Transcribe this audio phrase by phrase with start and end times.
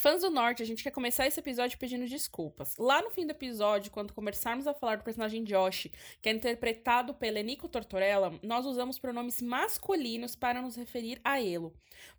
[0.00, 2.74] Fãs do Norte, a gente quer começar esse episódio pedindo desculpas.
[2.78, 5.88] Lá no fim do episódio, quando começarmos a falar do personagem Josh,
[6.22, 11.74] que é interpretado pelo Enico Tortorella, nós usamos pronomes masculinos para nos referir a Elo.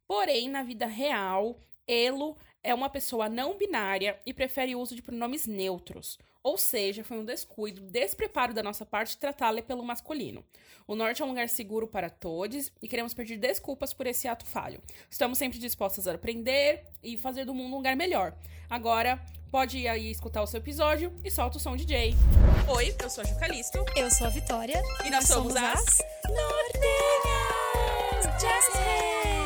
[0.07, 5.01] Porém, na vida real, Elo é uma pessoa não binária e prefere o uso de
[5.01, 6.19] pronomes neutros.
[6.43, 10.43] Ou seja, foi um descuido, despreparo da nossa parte tratá-la pelo masculino.
[10.87, 14.45] O norte é um lugar seguro para todos e queremos pedir desculpas por esse ato
[14.45, 14.81] falho.
[15.09, 18.35] Estamos sempre dispostas a aprender e fazer do mundo um lugar melhor.
[18.69, 22.15] Agora, pode ir aí escutar o seu episódio e solta o som DJ.
[22.67, 23.85] Oi, eu sou a Jucalisto.
[23.95, 24.81] Eu sou a Vitória.
[25.05, 25.97] E nós, nós somos, somos as...
[26.27, 27.61] Nortenhas!
[28.41, 29.40] Just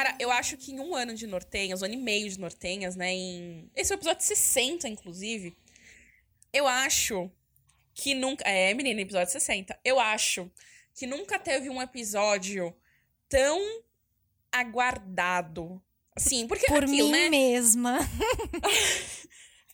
[0.00, 2.96] Cara, eu acho que em um ano de Nortenhas, um ano e meio de Nortenhas,
[2.96, 3.12] né?
[3.12, 3.70] Em...
[3.76, 5.54] Esse é o episódio 60, inclusive.
[6.50, 7.30] Eu acho
[7.92, 8.42] que nunca.
[8.48, 9.78] É, menina, episódio 60.
[9.84, 10.50] Eu acho
[10.94, 12.74] que nunca teve um episódio
[13.28, 13.60] tão
[14.50, 15.82] aguardado.
[16.16, 17.28] Assim, porque Por aquilo, mim né?
[17.28, 17.98] mesma.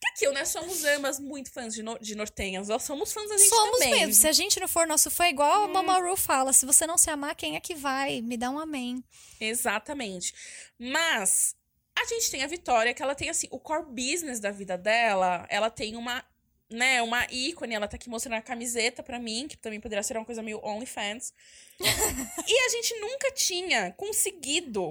[0.06, 0.44] Porque aquilo, né?
[0.44, 2.68] Somos ambas muito fãs de, no, de Nortenhas.
[2.68, 4.00] Nós somos fãs da gente somos também.
[4.00, 4.14] mesmo.
[4.14, 5.64] Se a gente não for nosso fã, igual hum.
[5.64, 8.20] a Mama Ru fala, se você não se amar, quem é que vai?
[8.22, 9.02] Me dá um amém.
[9.40, 10.34] Exatamente.
[10.78, 11.54] Mas
[11.94, 15.46] a gente tem a Vitória, que ela tem, assim, o core business da vida dela,
[15.48, 16.24] ela tem uma,
[16.70, 20.16] né, uma ícone, ela tá aqui mostrando a camiseta pra mim, que também poderia ser
[20.16, 21.32] uma coisa meio OnlyFans.
[21.80, 24.82] e a gente nunca tinha conseguido,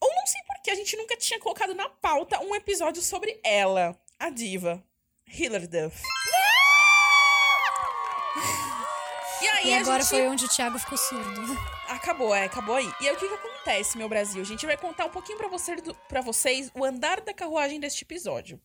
[0.00, 3.98] ou não sei porquê, a gente nunca tinha colocado na pauta um episódio sobre ela
[4.18, 4.82] a diva
[5.26, 6.02] Hilary Duff.
[9.42, 10.10] E, aí, e agora gente...
[10.10, 11.42] foi onde o Thiago ficou surdo.
[11.88, 12.90] Acabou, é, acabou aí.
[12.98, 14.40] E aí o que, que acontece, meu Brasil?
[14.40, 15.76] A gente vai contar um pouquinho pra, você,
[16.24, 18.58] vocês o andar da carruagem deste episódio.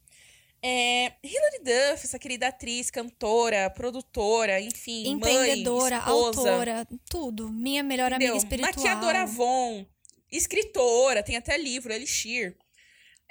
[0.61, 7.49] É, Hilary Duff, essa querida atriz, cantora, produtora, enfim, empreendedora, mãe, esposa, autora, tudo.
[7.49, 8.33] Minha melhor Entendeu?
[8.33, 8.73] amiga espiritual.
[8.73, 9.85] Maquiadora Avon,
[10.31, 12.57] escritora, tem até livro, Elixir.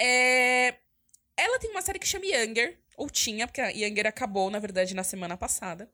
[0.00, 0.74] É,
[1.39, 4.95] ela tem uma série que chama Younger, ou tinha, porque a Younger acabou, na verdade,
[4.95, 5.89] na semana passada.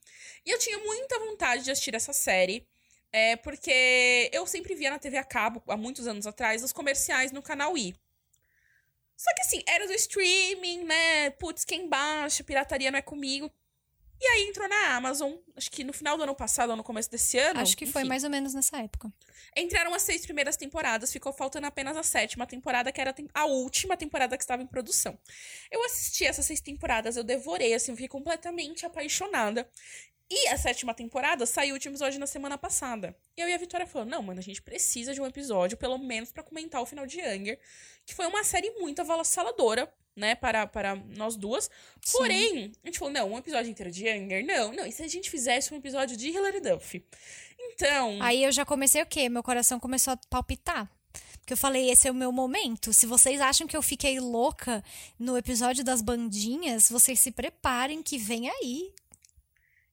[0.45, 2.67] E eu tinha muita vontade de assistir essa série,
[3.13, 7.31] é, porque eu sempre via na TV a cabo, há muitos anos atrás, os comerciais
[7.31, 7.95] no canal I.
[9.17, 11.31] Só que assim, era do streaming, né?
[11.31, 13.53] Putz, quem baixa, pirataria não é comigo.
[14.21, 17.11] E aí entrou na Amazon, acho que no final do ano passado ou no começo
[17.11, 17.61] desse ano.
[17.61, 17.93] Acho que enfim.
[17.93, 19.13] foi mais ou menos nessa época.
[19.57, 23.97] Entraram as seis primeiras temporadas, ficou faltando apenas a sétima temporada, que era a última
[23.97, 25.19] temporada que estava em produção.
[25.71, 29.69] Eu assisti essas seis temporadas, eu devorei, assim, eu fiquei completamente apaixonada.
[30.31, 33.15] E a sétima temporada saiu o último episódio na semana passada.
[33.37, 35.99] E eu e a Vitória falou: não, mano, a gente precisa de um episódio, pelo
[35.99, 37.59] menos para comentar o final de Younger,
[38.07, 41.71] que foi uma série muito avassaladora né, para, para nós duas.
[42.01, 42.19] Sim.
[42.19, 44.87] Porém, a gente falou, não, um episódio inteiro de Younger, não, não.
[44.87, 47.05] E se a gente fizesse um episódio de Hilary Duff?
[47.59, 48.23] Então...
[48.23, 49.29] Aí eu já comecei o quê?
[49.29, 50.91] Meu coração começou a palpitar.
[51.39, 52.93] Porque eu falei, esse é o meu momento.
[52.93, 54.83] Se vocês acham que eu fiquei louca
[55.19, 58.93] no episódio das bandinhas, vocês se preparem que vem aí.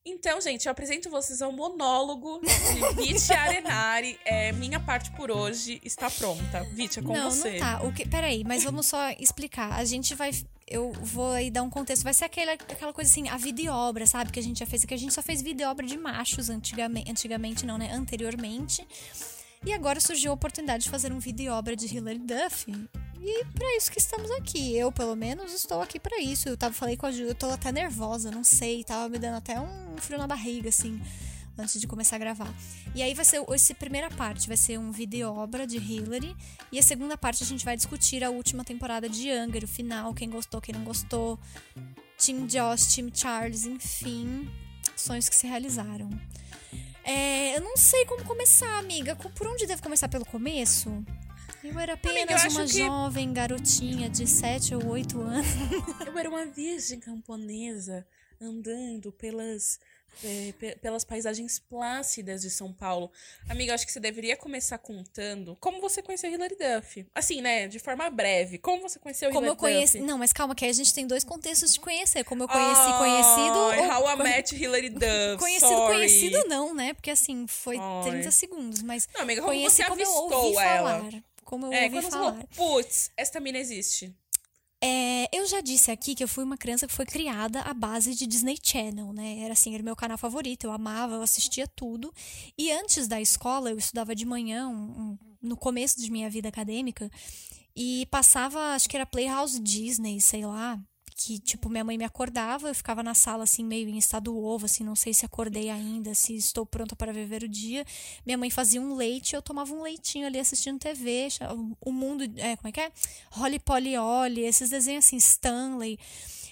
[0.03, 4.19] Então, gente, eu apresento vocês ao monólogo de Viti Arenari.
[4.25, 6.63] É, minha parte por hoje está pronta.
[6.73, 7.51] Viti, é com não, você.
[7.51, 7.83] Não, tá.
[7.83, 9.73] O que, peraí, mas vamos só explicar.
[9.73, 10.31] A gente vai.
[10.67, 12.03] Eu vou aí dar um contexto.
[12.03, 14.31] Vai ser aquela, aquela coisa assim, a vida e obra, sabe?
[14.31, 14.83] Que a gente já fez.
[14.85, 17.11] Que a gente só fez vida e obra de machos antigamente.
[17.11, 17.91] Antigamente, não, né?
[17.91, 18.87] Anteriormente.
[19.63, 22.65] E agora surgiu a oportunidade de fazer um vídeo e obra de Hilary Duff.
[23.23, 24.75] E para isso que estamos aqui.
[24.75, 26.49] Eu, pelo menos, estou aqui para isso.
[26.49, 29.35] Eu tava falei com a Ju, eu tô até nervosa, não sei, tava me dando
[29.35, 30.99] até um frio na barriga assim,
[31.55, 32.51] antes de começar a gravar.
[32.95, 36.35] E aí vai ser essa primeira parte, vai ser um vídeo obra de Hillary,
[36.71, 40.13] e a segunda parte a gente vai discutir a última temporada de Younger, o final,
[40.15, 41.39] quem gostou, quem não gostou,
[42.17, 44.49] Team Josh, Team Charles, enfim,
[44.95, 46.09] sonhos que se realizaram.
[47.03, 49.15] É, eu não sei como começar, amiga.
[49.15, 50.07] Por onde devo começar?
[50.07, 51.03] Pelo começo?
[51.63, 52.77] Eu era apenas Amiga, eu uma que...
[52.77, 55.47] jovem garotinha de 7 ou 8 anos.
[56.05, 58.05] Eu era uma virgem camponesa
[58.39, 59.79] andando pelas
[60.23, 63.11] é, pelas paisagens plácidas de São Paulo.
[63.49, 67.05] Amiga, acho que você deveria começar contando como você conheceu Hilary Duff.
[67.15, 67.67] Assim, né?
[67.67, 68.57] De forma breve.
[68.57, 69.97] Como você conheceu como Hilary eu conheci...
[69.99, 70.07] Duff?
[70.07, 72.23] Não, mas calma, que aí a gente tem dois contextos de conhecer.
[72.23, 73.93] Como eu conheci oh, conhecido.
[73.93, 75.37] How I Met Hilary Duff.
[75.39, 75.93] conhecido, Sorry.
[75.93, 76.93] conhecido não, né?
[76.93, 78.01] Porque assim, foi oh.
[78.03, 78.81] 30 segundos.
[78.81, 80.99] Mas não, amiga, como conheci você como eu ouvi ela?
[80.99, 81.23] falar.
[81.51, 82.31] Como eu é, ouvi quando falar.
[82.31, 84.15] Falou, Putz, esta mina existe.
[84.81, 88.15] É, eu já disse aqui que eu fui uma criança que foi criada à base
[88.15, 89.39] de Disney Channel, né?
[89.41, 92.13] Era assim, era meu canal favorito, eu amava, eu assistia tudo.
[92.57, 96.47] E antes da escola, eu estudava de manhã, um, um, no começo de minha vida
[96.47, 97.11] acadêmica,
[97.75, 100.81] e passava, acho que era Playhouse Disney, sei lá,
[101.25, 104.65] que, tipo, minha mãe me acordava, eu ficava na sala, assim, meio em estado ovo,
[104.65, 107.85] assim, não sei se acordei ainda, se estou pronta para viver o dia.
[108.25, 111.27] Minha mãe fazia um leite, eu tomava um leitinho ali assistindo TV,
[111.79, 112.91] o mundo, é, como é que é?
[113.31, 115.99] Holly Polly Olly, esses desenhos assim, Stanley.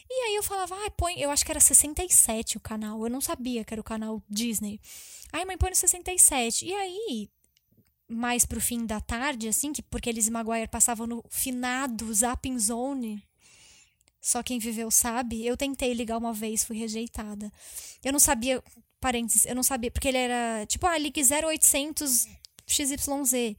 [0.09, 3.21] E aí eu falava, ah, põe, eu acho que era 67 o canal, eu não
[3.21, 4.79] sabia que era o canal Disney.
[5.31, 6.65] Aí mãe põe no 67.
[6.65, 7.29] E aí,
[8.07, 13.23] mais pro fim da tarde, assim, que porque eles Maguire passavam no finado Zapping Zone.
[14.21, 15.45] Só quem viveu sabe.
[15.45, 17.51] Eu tentei ligar uma vez, fui rejeitada.
[18.03, 18.61] Eu não sabia,
[18.99, 22.27] parênteses, eu não sabia, porque ele era tipo, ah, ligue 0800
[22.67, 23.55] XYZ.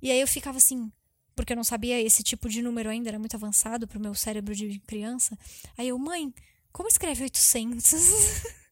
[0.00, 0.90] E aí eu ficava assim,
[1.34, 4.54] porque eu não sabia esse tipo de número ainda, era muito avançado pro meu cérebro
[4.54, 5.38] de criança.
[5.78, 6.32] Aí eu, mãe,
[6.72, 7.92] como escreve 800?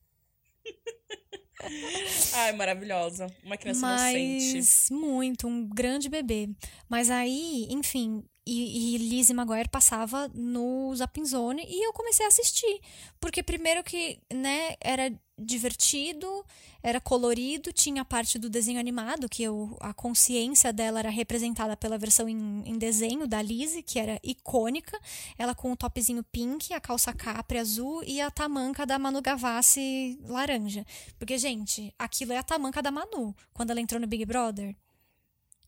[2.34, 3.26] Ai, maravilhosa.
[3.44, 4.92] Uma criança Mas, inocente.
[4.92, 6.48] Muito, um grande bebê.
[6.88, 12.28] Mas aí, enfim, e, e Lizzie Maguire passava no Zapping Zone e eu comecei a
[12.28, 12.80] assistir.
[13.20, 16.44] Porque primeiro que, né, era divertido,
[16.82, 21.76] era colorido, tinha a parte do desenho animado, que eu, a consciência dela era representada
[21.76, 24.98] pela versão em, em desenho da Lizzie, que era icônica.
[25.38, 30.18] Ela com o topzinho pink, a calça capri azul e a tamanca da Manu Gavassi
[30.24, 30.84] laranja.
[31.20, 34.74] Porque, gente, aquilo é a tamanca da Manu, quando ela entrou no Big Brother.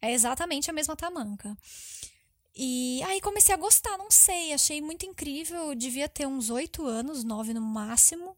[0.00, 1.56] É exatamente a mesma tamanca.
[2.54, 5.70] E aí comecei a gostar, não sei, achei muito incrível.
[5.70, 8.36] Eu devia ter uns oito anos, nove no máximo.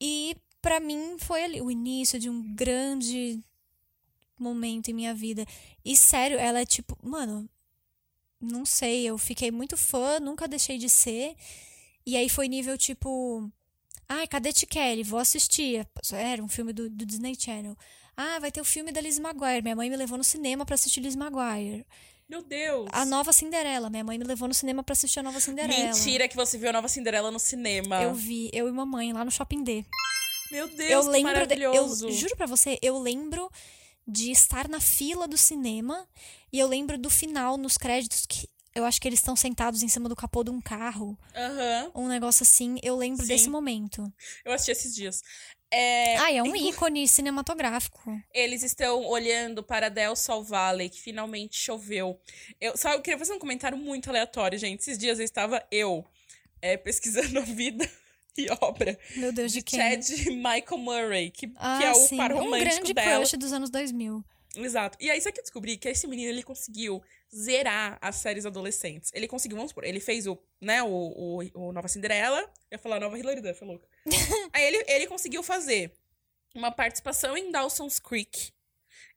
[0.00, 3.42] E para mim foi ali o início de um grande
[4.38, 5.44] momento em minha vida.
[5.84, 7.48] E sério, ela é tipo, mano,
[8.40, 11.36] não sei, eu fiquei muito fã, nunca deixei de ser.
[12.04, 13.50] E aí foi nível tipo,
[14.08, 15.02] ai, cadê Kelly?
[15.02, 15.86] Vou assistir.
[16.12, 17.76] Era um filme do, do Disney Channel.
[18.16, 19.62] Ah, vai ter o filme da Liz Maguire.
[19.62, 21.86] Minha mãe me levou no cinema para assistir Liz Maguire.
[22.32, 22.88] Meu Deus.
[22.92, 23.90] A nova Cinderela.
[23.90, 25.92] Minha mãe me levou no cinema para assistir a nova Cinderela.
[25.92, 28.02] Mentira que você viu a nova Cinderela no cinema.
[28.02, 29.84] Eu vi, eu e mamãe lá no Shopping D.
[30.50, 32.06] Meu Deus, eu que lembro maravilhoso.
[32.06, 33.50] De, eu juro para você, eu lembro
[34.08, 36.08] de estar na fila do cinema
[36.50, 39.88] e eu lembro do final nos créditos que eu acho que eles estão sentados em
[39.88, 41.18] cima do capô de um carro.
[41.94, 42.04] Uhum.
[42.04, 42.78] Um negócio assim.
[42.82, 43.28] Eu lembro Sim.
[43.28, 44.10] desse momento.
[44.42, 45.22] Eu assisti esses dias.
[45.72, 46.16] É...
[46.18, 48.20] Ah, é um ícone cinematográfico.
[48.32, 52.20] Eles estão olhando para Del Sol Valley, que finalmente choveu.
[52.60, 54.80] Eu só eu queria fazer um comentário muito aleatório, gente.
[54.80, 56.04] Esses dias eu estava eu
[56.60, 57.88] é, pesquisando a vida
[58.36, 59.80] e obra Meu Deus, de, de quem?
[59.80, 62.18] Chad Michael Murray, que, ah, que é o sim.
[62.18, 63.16] par romântico um grande dela.
[63.16, 64.22] crush dos anos 2000.
[64.56, 64.98] Exato.
[65.00, 67.02] E aí, só que eu descobri que esse menino, ele conseguiu
[67.34, 69.10] zerar as séries adolescentes.
[69.14, 72.40] Ele conseguiu, vamos supor, ele fez o, né, o, o, o Nova Cinderela.
[72.70, 73.86] Eu ia falar Nova Hilary Duff, é louca.
[74.52, 75.92] aí ele, ele conseguiu fazer
[76.54, 78.52] uma participação em Dawson's Creek.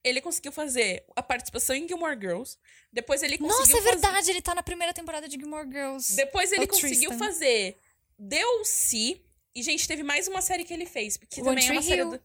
[0.04, 2.58] Ele conseguiu fazer a participação em Gilmore Girls.
[2.94, 3.90] Depois ele conseguiu Nossa, é fazer...
[3.90, 6.16] verdade, ele tá na primeira temporada de Gilmore Girls.
[6.16, 7.18] Depois ele O conseguiu Tristan.
[7.18, 7.78] fazer
[8.18, 9.22] DLC.
[9.54, 11.18] E, gente, teve mais uma série que ele fez.
[11.18, 12.12] Que One também é uma Tree série Hill.
[12.12, 12.22] do...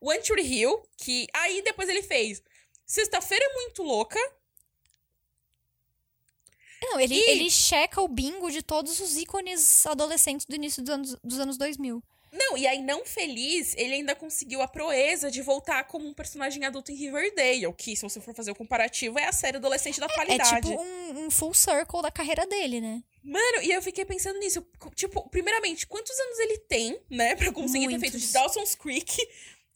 [0.00, 0.82] One Tree Hill.
[0.96, 1.26] Que...
[1.32, 2.42] Aí, depois ele fez
[2.84, 4.18] Sexta-feira é Muito Louca.
[6.82, 10.90] Não, ele, E- ele checa o bingo de todos os ícones adolescentes do início dos
[10.92, 12.02] anos, dos anos 2000.
[12.34, 16.64] Não, e aí, não feliz, ele ainda conseguiu a proeza de voltar como um personagem
[16.64, 17.70] adulto em Riverdale.
[17.76, 20.66] Que, se você for fazer o comparativo, é a série adolescente da É atualidade.
[20.68, 23.02] tipo um, um full circle da carreira dele, né?
[23.22, 24.66] Mano, e eu fiquei pensando nisso.
[24.94, 27.36] Tipo, primeiramente, quantos anos ele tem, né?
[27.36, 28.32] Pra conseguir ter feito de Muitos.
[28.32, 29.14] Dawson's Creek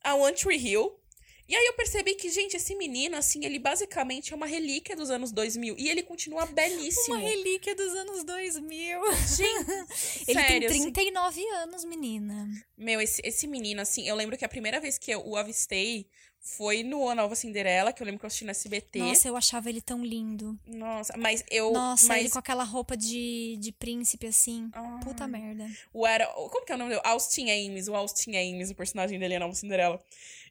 [0.03, 0.99] a One Tree Hill.
[1.49, 5.11] E aí eu percebi que, gente, esse menino, assim, ele basicamente é uma relíquia dos
[5.11, 5.77] anos 2000.
[5.79, 7.17] E ele continua belíssimo.
[7.17, 9.01] Uma relíquia dos anos 2000.
[9.37, 9.71] Gente,
[10.27, 12.49] Ele sério, tem assim, 39 anos, menina.
[12.77, 16.09] Meu, esse, esse menino, assim, eu lembro que a primeira vez que eu o avistei
[16.47, 19.01] foi no A Nova Cinderela, que eu lembro que eu assisti no SBT.
[19.01, 20.57] Nossa, eu achava ele tão lindo.
[20.65, 21.73] Nossa, mas eu.
[21.73, 24.71] Nossa, mas ele com aquela roupa de, de príncipe, assim.
[24.73, 25.01] Ah.
[25.03, 25.69] Puta merda.
[25.93, 26.25] o era.
[26.27, 27.03] Como que é o nome dele?
[27.05, 27.89] Austin Ames.
[27.89, 30.01] O Austin Ames, o personagem dele é a Nova Cinderela.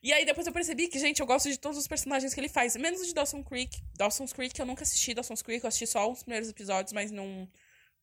[0.04, 2.50] E aí depois eu percebi que, gente, eu gosto de todos os personagens que ele
[2.50, 2.76] faz.
[2.76, 3.82] Menos o de Dawson Creek.
[3.96, 7.48] Dawson's Creek, eu nunca assisti Dawson's Creek, eu assisti só os primeiros episódios, mas não,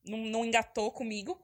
[0.02, 1.38] não, não engatou comigo.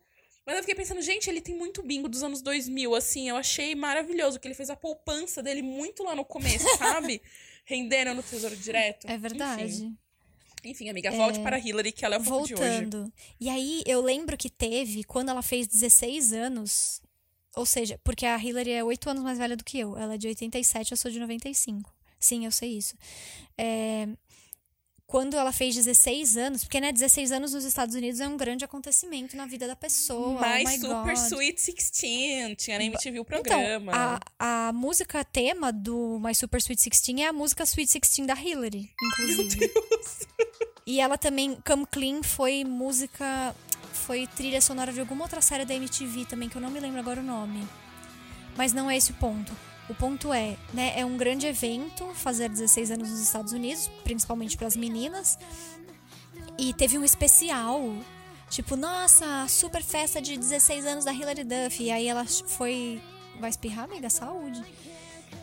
[0.48, 3.74] Mas eu fiquei pensando, gente, ele tem muito bingo dos anos 2000, assim, eu achei
[3.74, 7.20] maravilhoso que ele fez a poupança dele muito lá no começo, sabe?
[7.66, 9.06] Rendendo no Tesouro Direto.
[9.06, 9.74] É verdade.
[9.74, 9.98] Enfim,
[10.64, 12.62] Enfim, amiga, volte para Hillary, que ela é o foco de hoje.
[12.62, 13.12] Voltando.
[13.38, 17.02] E aí, eu lembro que teve, quando ela fez 16 anos,
[17.54, 19.98] ou seja, porque a Hillary é 8 anos mais velha do que eu.
[19.98, 21.94] Ela é de 87, eu sou de 95.
[22.18, 22.96] Sim, eu sei isso.
[23.58, 24.08] É,
[25.08, 28.62] quando ela fez 16 anos, porque, né, 16 anos nos Estados Unidos é um grande
[28.62, 30.38] acontecimento na vida da pessoa.
[30.38, 31.32] Mais oh my Super God.
[31.32, 32.56] Sweet 16.
[32.58, 34.20] Tinha na MTV o Então, programa.
[34.38, 38.34] a, a música tema do My Super Sweet 16 é a música Sweet 16 da
[38.38, 39.72] Hillary, inclusive.
[40.86, 43.54] E ela também, Come Clean, foi música.
[43.92, 47.00] foi trilha sonora de alguma outra série da MTV também, que eu não me lembro
[47.00, 47.66] agora o nome.
[48.58, 49.56] Mas não é esse o ponto.
[49.88, 54.56] O ponto é, né, é um grande evento fazer 16 anos nos Estados Unidos, principalmente
[54.56, 55.38] para as meninas.
[56.58, 57.94] E teve um especial,
[58.50, 61.82] tipo, nossa, super festa de 16 anos da Hilary Duff.
[61.82, 63.00] E aí ela foi.
[63.40, 64.10] Vai espirrar, amiga?
[64.10, 64.62] Saúde.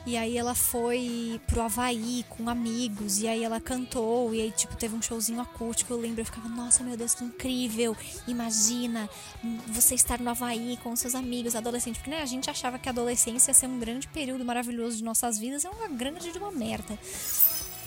[0.06, 4.76] E aí ela foi pro Havaí com amigos, e aí ela cantou, e aí, tipo,
[4.76, 7.98] teve um showzinho acústico, eu lembro, eu ficava, nossa, meu Deus, que incrível!
[8.28, 9.10] Imagina
[9.68, 11.96] você estar no Havaí com seus amigos, adolescente.
[11.96, 15.04] Porque, né, a gente achava que a adolescência ia ser um grande período maravilhoso de
[15.04, 16.98] nossas vidas, é uma grande de uma merda.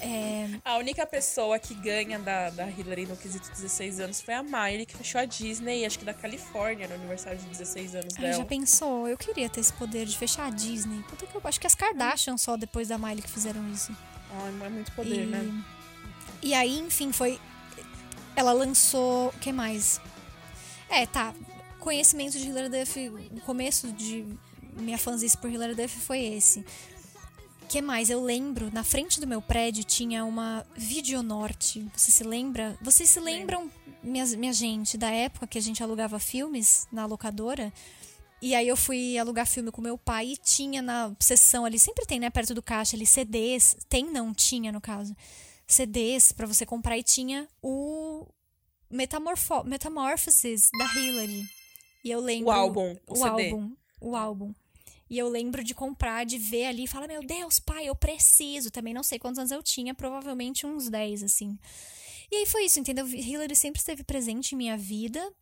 [0.00, 0.48] É...
[0.64, 4.86] A única pessoa que ganha da, da Hillary no quesito 16 anos foi a Miley,
[4.86, 8.28] que fechou a Disney, acho que da Califórnia, no aniversário de 16 anos dela.
[8.28, 9.08] Ai, já pensou?
[9.08, 11.02] Eu queria ter esse poder de fechar a Disney.
[11.08, 13.92] Puta que eu acho que as Kardashian só depois da Miley que fizeram isso.
[14.30, 15.26] Ai, é muito poder, e...
[15.26, 15.64] né?
[16.42, 17.40] E aí, enfim, foi.
[18.36, 19.28] Ela lançou.
[19.28, 20.00] O que mais?
[20.88, 21.34] É, tá.
[21.80, 23.08] Conhecimento de Hilary Duff.
[23.08, 24.24] O começo de
[24.74, 26.64] minha fanzice por Hilary Duff foi esse
[27.68, 28.08] que mais?
[28.08, 31.86] Eu lembro, na frente do meu prédio tinha uma Videonorte.
[31.94, 32.78] Você se lembra?
[32.80, 33.70] Vocês se lembram,
[34.02, 37.70] minha, minha gente, da época que a gente alugava filmes na locadora?
[38.40, 42.06] E aí eu fui alugar filme com meu pai e tinha na sessão ali, sempre
[42.06, 43.76] tem, né, perto do caixa ali, CDs.
[43.86, 45.14] Tem, não, tinha no caso.
[45.66, 48.26] CDs para você comprar e tinha o
[48.90, 51.44] Metamorfo Metamorphosis da Hillary.
[52.02, 52.48] E eu lembro.
[52.48, 52.96] O álbum.
[53.06, 53.76] O, o álbum.
[54.00, 54.54] O álbum.
[55.10, 58.70] E eu lembro de comprar, de ver ali e falar: Meu Deus, pai, eu preciso.
[58.70, 61.58] Também não sei quantos anos eu tinha, provavelmente uns 10, assim.
[62.30, 63.06] E aí foi isso, entendeu?
[63.06, 65.32] Hillary sempre esteve presente em minha vida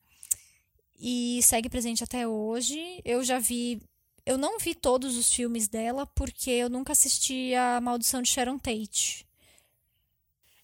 [0.98, 3.00] e segue presente até hoje.
[3.04, 3.82] Eu já vi.
[4.24, 8.58] Eu não vi todos os filmes dela porque eu nunca assisti a Maldição de Sharon
[8.58, 9.25] Tate.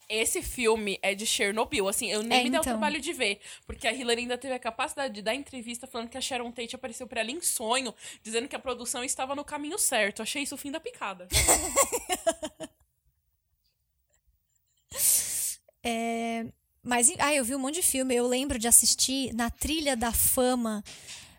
[0.09, 2.61] Esse filme é de Chernobyl, assim, eu nem é, me dei então.
[2.61, 3.39] o trabalho de ver.
[3.65, 6.75] Porque a Hillary ainda teve a capacidade de dar entrevista falando que a Sharon Tate
[6.75, 10.21] apareceu pra ela em sonho, dizendo que a produção estava no caminho certo.
[10.21, 11.27] Achei isso o fim da picada.
[15.83, 16.45] é,
[16.83, 18.13] mas, ah, eu vi um monte de filme.
[18.13, 20.83] Eu lembro de assistir na Trilha da Fama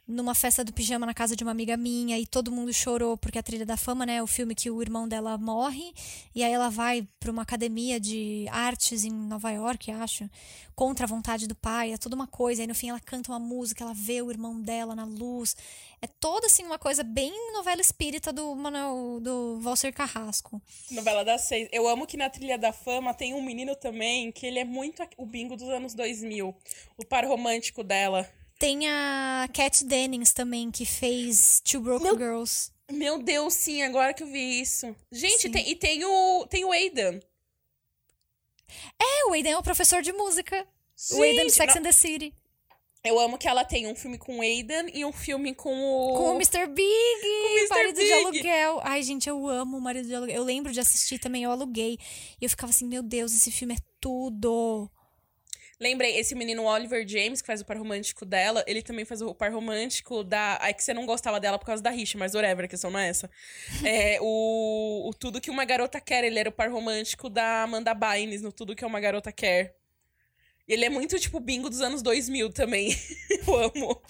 [0.06, 3.38] numa festa do pijama na casa de uma amiga minha e todo mundo chorou porque
[3.38, 5.94] a Trilha da Fama, né, é o filme que o irmão dela morre
[6.34, 10.28] e aí ela vai para uma academia de artes em Nova York, acho,
[10.74, 13.38] contra a vontade do pai, é toda uma coisa, aí no fim ela canta uma
[13.38, 15.56] música, ela vê o irmão dela na luz.
[16.02, 20.60] É toda assim uma coisa bem novela espírita do Manuel do Valser Carrasco.
[20.90, 21.66] Novela das seis.
[21.72, 25.02] Eu amo que na Trilha da Fama tem um menino também que ele é muito
[25.16, 26.54] o bingo dos anos 2000,
[26.98, 28.28] o par romântico dela.
[28.64, 32.16] Tem a Cat Dennings também, que fez Two Broke Meu...
[32.16, 32.70] Girls.
[32.90, 34.96] Meu Deus, sim, agora que eu vi isso.
[35.12, 37.20] Gente, tem, e tem o, tem o Aidan.
[38.98, 40.66] É, o Aidan é o professor de música.
[41.12, 41.82] O Aidan de Sex não...
[41.82, 42.32] and the City.
[43.04, 46.16] Eu amo que ela tem um filme com o Aidan e um filme com o.
[46.16, 46.66] Com o Mr.
[46.66, 47.20] Big!
[47.20, 47.68] Com o Mr.
[47.68, 48.06] Marido Big.
[48.06, 48.80] de aluguel.
[48.82, 50.36] Ai, gente, eu amo o Marido de aluguel.
[50.36, 51.98] Eu lembro de assistir também, eu aluguei.
[52.40, 54.90] E eu ficava assim, meu Deus, esse filme é tudo.
[55.80, 59.34] Lembrei, esse menino Oliver James, que faz o par romântico dela, ele também faz o
[59.34, 60.58] par romântico da.
[60.60, 62.98] Ai, que você não gostava dela por causa da rixa, mas whatever, a questão não
[62.98, 63.28] é essa.
[63.84, 66.24] é o, o Tudo Que Uma Garota Quer.
[66.24, 69.74] Ele era o par romântico da Amanda Bynes no Tudo Que Uma Garota Quer.
[70.66, 72.96] Ele é muito, tipo, bingo dos anos 2000 também.
[73.46, 74.02] Eu amo.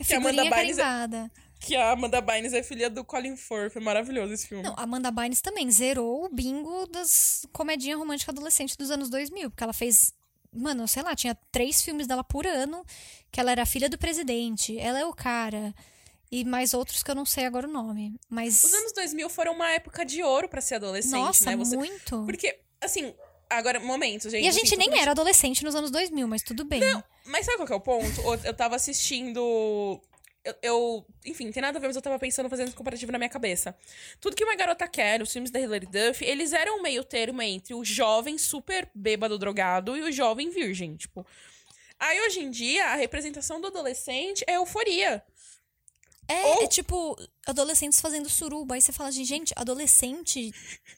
[0.00, 0.78] É que a Amanda Bynes.
[0.78, 1.30] É...
[1.60, 3.76] Que a Amanda Bynes é filha do Colin Firth.
[3.76, 4.64] É maravilhoso esse filme.
[4.64, 9.50] Não, a Amanda Bynes também zerou o bingo das comedinha romântica adolescente dos anos 2000.
[9.50, 10.14] Porque ela fez
[10.52, 12.84] Mano, sei lá, tinha três filmes dela por ano,
[13.30, 15.74] que ela era filha do presidente, ela é o cara.
[16.30, 18.14] E mais outros que eu não sei agora o nome.
[18.28, 18.62] Mas.
[18.62, 21.56] Os anos 2000 foram uma época de ouro para ser adolescente, Nossa, né?
[21.56, 21.76] Você...
[21.76, 22.24] muito.
[22.24, 23.12] Porque, assim,
[23.48, 24.44] agora, momento, gente.
[24.44, 26.80] E a gente assim, nem era adolescente nos anos 2000, mas tudo bem.
[26.80, 28.20] Não, mas sabe qual que é o ponto?
[28.44, 30.00] Eu tava assistindo
[30.44, 33.18] eu, eu, enfim, tem nada a ver, mas eu tava pensando, fazendo esse comparativo na
[33.18, 33.76] minha cabeça.
[34.20, 37.42] Tudo que uma garota quer, os filmes da Hilary Duff, eles eram um meio termo
[37.42, 41.26] entre o jovem super bêbado drogado e o jovem virgem, tipo.
[41.98, 45.22] Aí hoje em dia, a representação do adolescente é euforia.
[46.30, 46.62] É, Ou...
[46.62, 48.76] é tipo, adolescentes fazendo suruba.
[48.76, 50.52] Aí você fala assim, gente, adolescente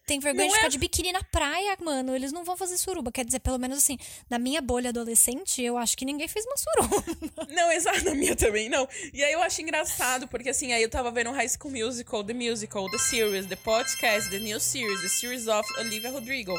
[0.06, 0.70] tem vergonha não de ficar é...
[0.70, 2.14] de biquíni na praia, mano.
[2.14, 3.10] Eles não vão fazer suruba.
[3.10, 3.96] Quer dizer, pelo menos assim,
[4.28, 7.02] na minha bolha adolescente, eu acho que ninguém fez uma suruba.
[7.48, 8.88] Não, exato, na minha também, não.
[9.12, 12.32] E aí eu acho engraçado, porque assim, aí eu tava vendo High School Musical, The
[12.32, 16.54] Musical, The Series, The Podcast, The New Series, The Series of Olivia Rodrigo.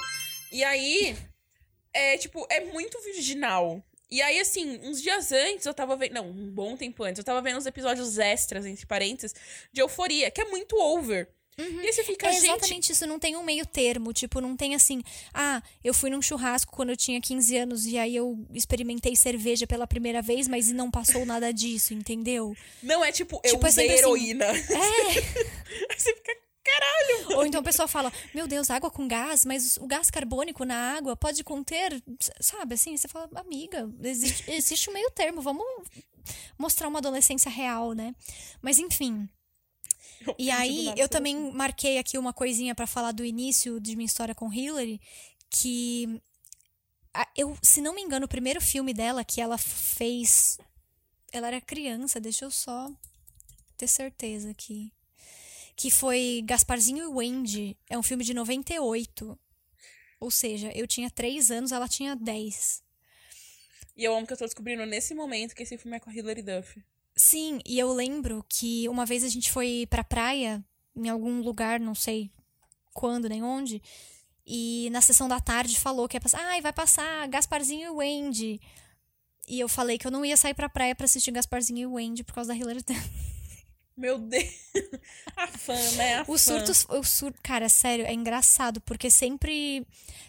[0.52, 1.16] E aí,
[1.94, 3.84] é tipo, é muito virginal.
[4.14, 6.14] E aí, assim, uns dias antes eu tava vendo.
[6.14, 9.36] Não, um bom tempo antes, eu tava vendo uns episódios extras, entre parênteses,
[9.72, 11.28] de euforia, que é muito over.
[11.58, 11.82] Uhum.
[11.82, 12.44] E aí você fica, é gente...
[12.44, 14.14] exatamente isso, não tem um meio termo.
[14.14, 15.02] Tipo, não tem assim,
[15.34, 19.66] ah, eu fui num churrasco quando eu tinha 15 anos e aí eu experimentei cerveja
[19.66, 22.56] pela primeira vez, mas não passou nada disso, entendeu?
[22.84, 24.46] Não é tipo, eu tipo, é usei é heroína.
[24.46, 25.88] Assim, é.
[25.90, 27.38] aí você fica, caralho!
[27.38, 30.96] Ou então a pessoa fala, meu Deus, água com gás, mas o gás carbônico na
[30.96, 32.02] água pode conter,
[32.40, 35.66] sabe, assim, você fala, amiga, existe, existe um meio termo, vamos
[36.58, 38.16] mostrar uma adolescência real, né?
[38.62, 39.30] Mas enfim...
[40.38, 44.34] E aí, eu também marquei aqui uma coisinha para falar do início de minha história
[44.34, 45.02] com Hillary,
[45.50, 46.22] que
[47.36, 50.58] eu, se não me engano, o primeiro filme dela que ela fez,
[51.32, 52.90] ela era criança, deixa eu só
[53.76, 54.94] ter certeza aqui.
[55.76, 57.78] Que foi Gasparzinho e Wendy.
[57.90, 59.38] É um filme de 98.
[60.20, 62.84] Ou seja, eu tinha 3 anos, ela tinha 10.
[63.96, 66.14] E eu amo que eu tô descobrindo nesse momento que esse filme é com a
[66.14, 66.82] Hilary Duff.
[67.16, 70.64] Sim, e eu lembro que uma vez a gente foi pra praia,
[70.96, 72.32] em algum lugar, não sei
[72.92, 73.82] quando nem onde,
[74.46, 78.62] e na sessão da tarde falou que ia passar, ai, vai passar Gasparzinho e Wendy.
[79.48, 82.24] E eu falei que eu não ia sair pra praia pra assistir Gasparzinho e Wendy
[82.24, 82.84] por causa da Hillary
[83.96, 84.46] Meu Deus.
[85.36, 86.20] A fã, né?
[86.20, 89.86] A o surto, o surto, cara, sério, é engraçado, porque sempre.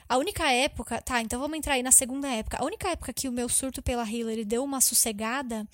[0.08, 1.00] A única época.
[1.00, 2.58] Tá, então vamos entrar aí na segunda época.
[2.60, 5.66] A única época que o meu surto pela Hillary deu uma sossegada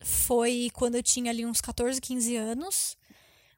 [0.00, 2.96] foi quando eu tinha ali uns 14, 15 anos,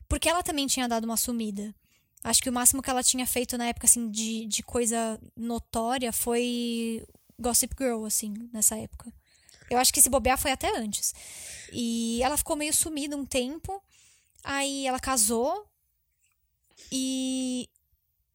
[0.09, 1.75] porque ela também tinha dado uma sumida.
[2.23, 6.13] Acho que o máximo que ela tinha feito na época, assim, de, de coisa notória
[6.13, 7.05] foi
[7.39, 9.13] Gossip Girl, assim, nessa época.
[9.71, 11.15] Eu acho que esse bobear foi até antes.
[11.73, 13.83] E ela ficou meio sumida um tempo.
[14.43, 15.67] Aí ela casou.
[16.93, 17.69] E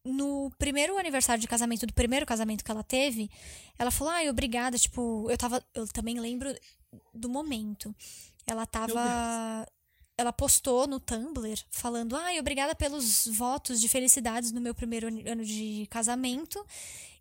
[0.04, 3.30] no primeiro aniversário de casamento, do primeiro casamento que ela teve,
[3.78, 4.78] ela falou: ai, obrigada.
[4.78, 5.64] Tipo, eu tava.
[5.74, 6.54] Eu também lembro
[7.14, 7.94] do momento.
[8.46, 9.66] Ela tava.
[10.18, 15.44] Ela postou no Tumblr falando: ai, obrigada pelos votos de felicidades no meu primeiro ano
[15.44, 16.64] de casamento.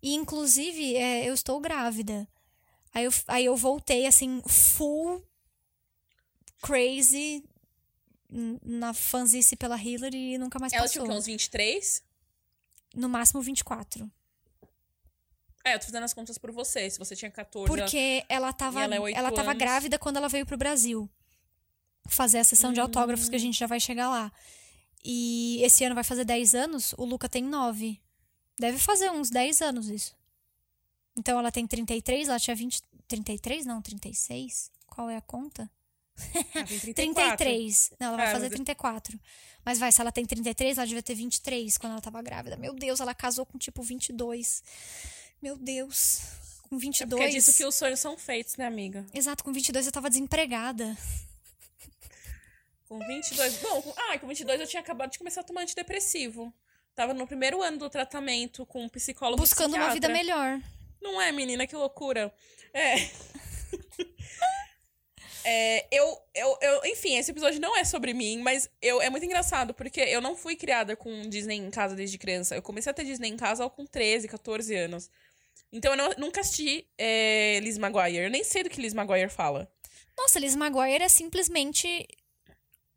[0.02, 2.28] E, inclusive, é, eu estou grávida.
[2.94, 5.24] Aí eu, aí eu voltei, assim, full
[6.62, 7.44] crazy
[8.64, 11.02] na fanzice pela Hillary e nunca mais Ela passou.
[11.02, 12.04] Ela tinha uns 23?
[12.96, 14.10] No máximo 24.
[15.64, 16.90] É, eu tô fazendo as contas por você.
[16.90, 17.68] Se você tinha 14.
[17.68, 21.10] Porque ela tava, ela, é ela tava grávida quando ela veio pro Brasil.
[22.08, 22.74] Fazer a sessão hum.
[22.74, 24.32] de autógrafos que a gente já vai chegar lá.
[25.04, 28.02] E esse ano vai fazer 10 anos, o Luca tem 9.
[28.60, 30.19] Deve fazer uns 10 anos isso.
[31.20, 32.82] Então ela tem 33, ela tinha 20.
[33.10, 33.66] 33?
[33.66, 34.72] Não, 36?
[34.88, 35.70] Qual é a conta?
[36.56, 37.92] Ah, 33.
[38.00, 38.56] Não, ela vai é, fazer mas...
[38.56, 39.20] 34.
[39.66, 42.56] Mas vai, se ela tem 33, ela devia ter 23 quando ela tava grávida.
[42.56, 44.64] Meu Deus, ela casou com tipo 22.
[45.42, 46.22] Meu Deus.
[46.70, 47.22] Com 22.
[47.22, 49.06] É é disso que os sonhos são feitos, né, amiga?
[49.14, 50.98] Exato, com 22 eu tava desempregada.
[52.88, 53.58] Com 22.
[53.58, 53.94] Bom, com...
[53.98, 56.54] ah, com 22 eu tinha acabado de começar a tomar antidepressivo.
[56.96, 59.42] Tava no primeiro ano do tratamento com um psicólogo.
[59.42, 60.62] Buscando uma vida melhor.
[61.02, 61.68] Não é, menina?
[61.68, 62.34] Que loucura.
[62.74, 62.96] É.
[65.52, 69.26] É, eu, eu, eu, enfim, esse episódio não é sobre mim, mas eu, é muito
[69.26, 72.56] engraçado, porque eu não fui criada com Disney em casa desde criança.
[72.56, 75.10] Eu comecei a ter Disney em casa com 13, 14 anos.
[75.72, 78.26] Então eu não, nunca assisti é, Liz Maguire.
[78.26, 79.72] Eu nem sei do que Liz Maguire fala.
[80.18, 82.08] Nossa, Liz Maguire é simplesmente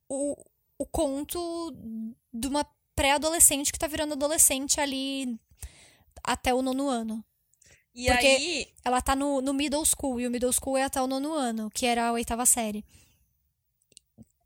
[0.08, 0.34] o,
[0.78, 1.72] o conto
[2.32, 5.38] de uma pré-adolescente que tá virando adolescente ali
[6.22, 7.24] até o nono ano.
[7.94, 8.72] E Porque aí.
[8.84, 11.70] Ela tá no, no middle school, e o middle school é até o nono ano,
[11.70, 12.84] que era a oitava série.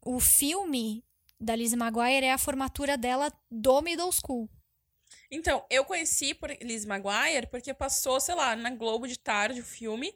[0.04, 1.04] O filme
[1.40, 4.48] da Lizzie Maguire é a formatura dela do middle school.
[5.30, 9.64] Então, eu conheci por Liz Maguire porque passou, sei lá, na Globo de tarde o
[9.64, 10.14] filme.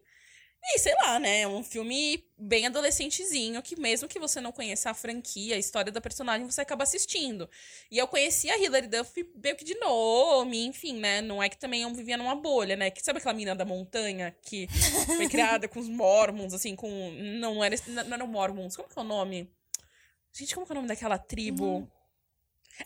[0.63, 1.41] E sei lá, né?
[1.41, 5.91] É um filme bem adolescentezinho, que mesmo que você não conheça a franquia, a história
[5.91, 7.49] da personagem, você acaba assistindo.
[7.91, 11.23] E eu conheci a Hilary Duff meio que de nome, enfim, né?
[11.23, 12.91] Não é que também eu vivia numa bolha, né?
[12.91, 14.69] Que sabe aquela menina da montanha que
[15.07, 17.11] foi criada com os Mormons, assim, com.
[17.41, 17.77] Não, não era.
[17.87, 18.77] Não eram Mormons.
[18.77, 19.51] Como que é o nome?
[20.33, 21.79] Gente, como que é o nome daquela tribo?
[21.79, 21.89] Hum.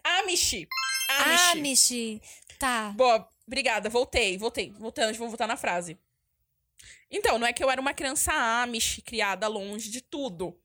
[0.03, 0.67] Amish!
[1.09, 1.53] Amish.
[1.53, 2.21] Amish.
[2.59, 2.93] Tá.
[2.97, 3.91] Boa, obrigada.
[3.91, 4.71] Voltei, voltei.
[4.73, 5.99] Voltando, vou voltar na frase.
[7.11, 10.59] Então, não é que eu era uma criança Amish, criada longe de tudo.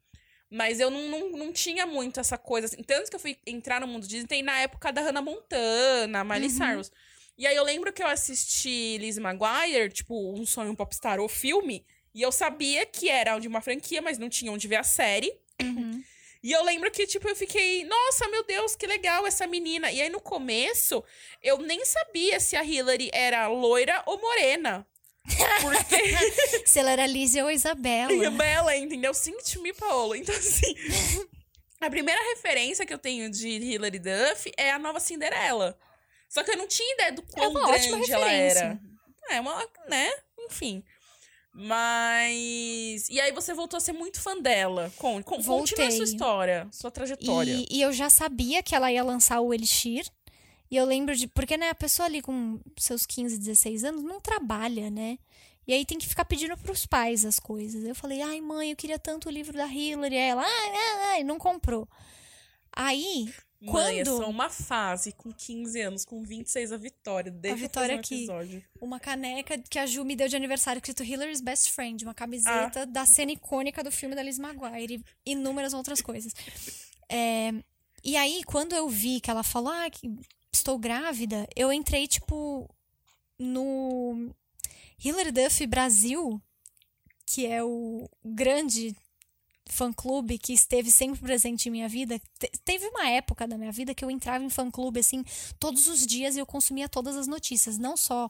[0.50, 2.66] Mas eu não, não, não tinha muito essa coisa.
[2.66, 2.82] Assim.
[2.82, 6.58] Tanto que eu fui entrar no mundo Disney na época da Hannah Montana, Miley uhum.
[6.58, 6.92] Cyrus.
[7.38, 11.30] E aí eu lembro que eu assisti Lizzie McGuire, tipo, Um Sonho um Popstar, o
[11.30, 11.86] filme.
[12.14, 15.32] E eu sabia que era de uma franquia, mas não tinha onde ver a série.
[15.62, 16.04] Uhum.
[16.42, 19.92] E eu lembro que, tipo, eu fiquei, nossa, meu Deus, que legal essa menina.
[19.92, 21.04] E aí, no começo,
[21.44, 24.88] eu nem sabia se a Hillary era loira ou morena.
[25.62, 26.65] Porque...
[26.68, 28.13] se ela era Lízia ou Isabela.
[28.13, 29.13] Isabela, entendeu?
[29.13, 30.15] Sing to me, Paolo.
[30.15, 30.76] Então, assim.
[31.82, 35.78] A primeira referência que eu tenho de Hilary Duff é a nova Cinderela.
[36.28, 38.80] Só que eu não tinha ideia do quão ótima grande ela era.
[39.30, 40.12] É uma, né?
[40.39, 40.84] Enfim.
[41.54, 43.10] Mas.
[43.10, 44.92] E aí você voltou a ser muito fã dela.
[44.98, 45.92] Con con continua a Voltei.
[45.92, 47.52] sua história, sua trajetória.
[47.52, 50.06] E, e eu já sabia que ela ia lançar o Elixir.
[50.72, 51.28] E eu lembro de.
[51.28, 55.18] Porque, né, a pessoa ali com seus 15, 16 anos não trabalha, né?
[55.68, 57.84] E aí tem que ficar pedindo pros pais as coisas.
[57.84, 60.16] Eu falei, ai, mãe, eu queria tanto o livro da Hillary.
[60.16, 61.88] Aí ela, ai, ai, ai, não comprou.
[62.72, 63.26] Aí,
[63.62, 67.32] Mãe, é quando- só uma fase com 15 anos, com 26 a Vitória.
[67.32, 68.16] Deixa A Vitória um aqui.
[68.16, 68.64] episódio.
[68.82, 72.86] uma caneca que a Ju me deu de aniversário escrito Hillary's Best Friend, uma camiseta
[72.86, 76.34] da cena icônica do filme da Liz Maguire e inúmeras outras coisas.
[77.10, 77.52] É,
[78.04, 80.08] e aí, quando eu vi que ela falou, ah, que
[80.54, 82.70] estou grávida, eu entrei, tipo,
[83.38, 84.30] no
[85.04, 86.42] Hillary Duff Brasil,
[87.26, 88.96] que é o grande
[89.72, 92.20] fã-clube que esteve sempre presente em minha vida.
[92.40, 95.24] Te- teve uma época da minha vida que eu entrava em fã-clube, assim,
[95.60, 98.28] todos os dias e eu consumia todas as notícias, não só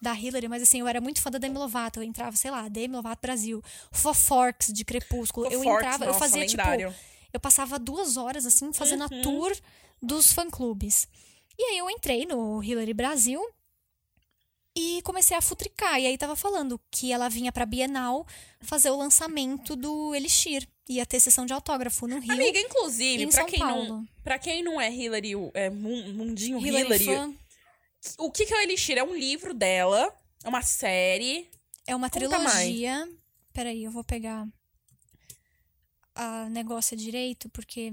[0.00, 2.66] da Hillary, mas assim, eu era muito fã da Demi Lovato, eu entrava, sei lá,
[2.68, 6.88] Demi Lovato Brasil, Foforks de Crepúsculo, eu entrava, eu nossa, fazia lendário.
[6.90, 7.00] tipo,
[7.34, 9.18] eu passava duas horas assim fazendo Uhum.
[9.20, 9.54] a tour
[10.00, 11.06] dos fã-clubes.
[11.58, 13.40] E aí eu entrei no Hillary Brasil
[14.76, 15.98] e comecei a futricar.
[16.00, 18.26] E aí tava falando que ela vinha pra Bienal
[18.60, 20.68] fazer o lançamento do Elixir.
[20.88, 22.32] Ia ter sessão de autógrafo no Rio.
[22.32, 23.84] Amiga, inclusive, São quem, Paulo.
[23.88, 27.34] não, pra quem não é Hillary, é Mun- Mundinho Hillary, Hillary, fã
[28.18, 28.96] o que, que é o Elixir?
[28.96, 31.50] É um livro dela, é uma série.
[31.86, 32.52] é uma Conta mais.
[32.52, 33.08] trilogia.
[33.52, 34.46] Peraí, eu vou pegar
[36.14, 37.92] a negócio direito, porque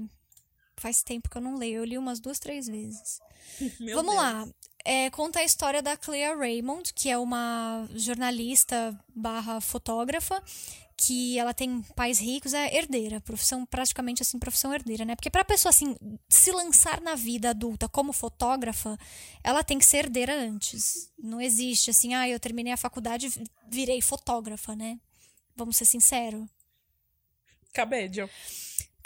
[0.76, 1.78] faz tempo que eu não leio.
[1.78, 3.20] Eu li umas duas, três vezes.
[3.80, 4.24] Meu Vamos Deus.
[4.24, 4.48] lá.
[4.84, 10.40] É, conta a história da Clea Raymond, que é uma jornalista barra fotógrafa,
[10.96, 15.16] que ela tem pais ricos, é herdeira, profissão praticamente assim, profissão herdeira, né?
[15.16, 15.96] Porque pra pessoa assim
[16.28, 18.96] se lançar na vida adulta como fotógrafa,
[19.42, 21.10] ela tem que ser herdeira antes.
[21.18, 24.98] Não existe assim, ah, eu terminei a faculdade e virei fotógrafa, né?
[25.56, 26.46] Vamos ser sinceros.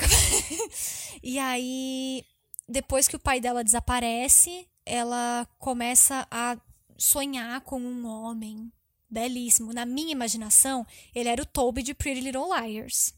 [1.22, 2.24] E aí,
[2.66, 6.56] depois que o pai dela desaparece, ela começa a
[6.96, 8.72] sonhar com um homem
[9.08, 9.72] belíssimo.
[9.72, 13.12] Na minha imaginação, ele era o Toby de Pretty Little Liars.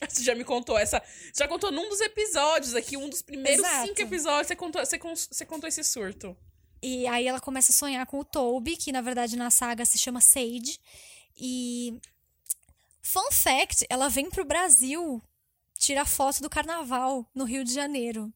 [0.08, 1.02] Você já me contou essa.
[1.34, 3.86] Já contou num dos episódios aqui, um dos primeiros Exato.
[3.86, 6.36] cinco episódios, você contou, você, você contou esse surto.
[6.82, 9.98] E aí ela começa a sonhar com o Toby, que na verdade na saga se
[9.98, 10.78] chama Sage.
[11.36, 12.00] E
[13.02, 15.22] fun fact, ela vem pro Brasil
[15.80, 18.32] tirar foto do carnaval no Rio de Janeiro.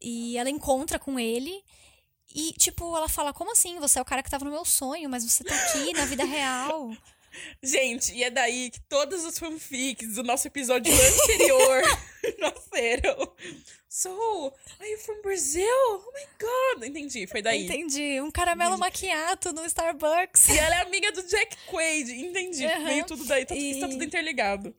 [0.00, 1.62] E ela encontra com ele
[2.34, 3.78] e tipo, ela fala: "Como assim?
[3.80, 6.24] Você é o cara que tava no meu sonho, mas você tá aqui na vida
[6.24, 6.90] real".
[7.62, 11.82] Gente, e é daí que todas as fanfics do nosso episódio anterior
[12.38, 13.32] nasceram.
[13.88, 15.66] So, are you from Brazil?
[15.66, 16.84] Oh my god!
[16.84, 17.64] Entendi, foi daí.
[17.66, 18.20] Entendi.
[18.20, 20.48] Um caramelo macchiato no Starbucks.
[20.48, 22.64] E ela é amiga do Jack Quaid, entendi.
[22.66, 22.84] Aham.
[22.84, 24.74] Veio tudo daí, tá, E- está tudo interligado.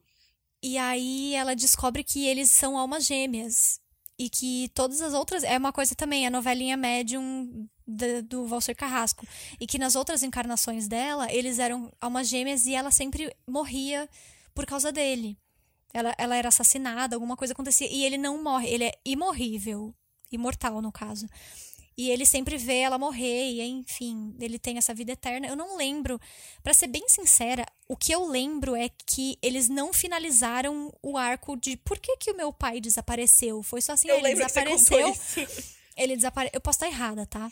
[0.61, 3.79] E aí ela descobre que eles são almas gêmeas.
[4.17, 5.43] E que todas as outras.
[5.43, 9.25] É uma coisa também, a novelinha médium da- do Valser Carrasco.
[9.59, 14.09] E que nas outras encarnações dela, eles eram almas gêmeas e ela sempre morria
[14.53, 15.37] por causa dele.
[15.93, 17.87] Ela, ela era assassinada, alguma coisa acontecia.
[17.89, 19.95] E ele não morre, ele é imorrível.
[20.31, 21.27] Imortal, no caso.
[21.99, 25.47] E ele sempre vê ela morrer, e enfim, ele tem essa vida eterna.
[25.47, 26.17] Eu não lembro,
[26.63, 31.57] Pra ser bem sincera, o que eu lembro é que eles não finalizaram o arco
[31.57, 33.61] de por que, que o meu pai desapareceu.
[33.61, 35.13] Foi só assim, Eu ele desapareceu.
[35.97, 36.51] Ele desapareceu.
[36.55, 37.51] Eu posso estar errada, tá?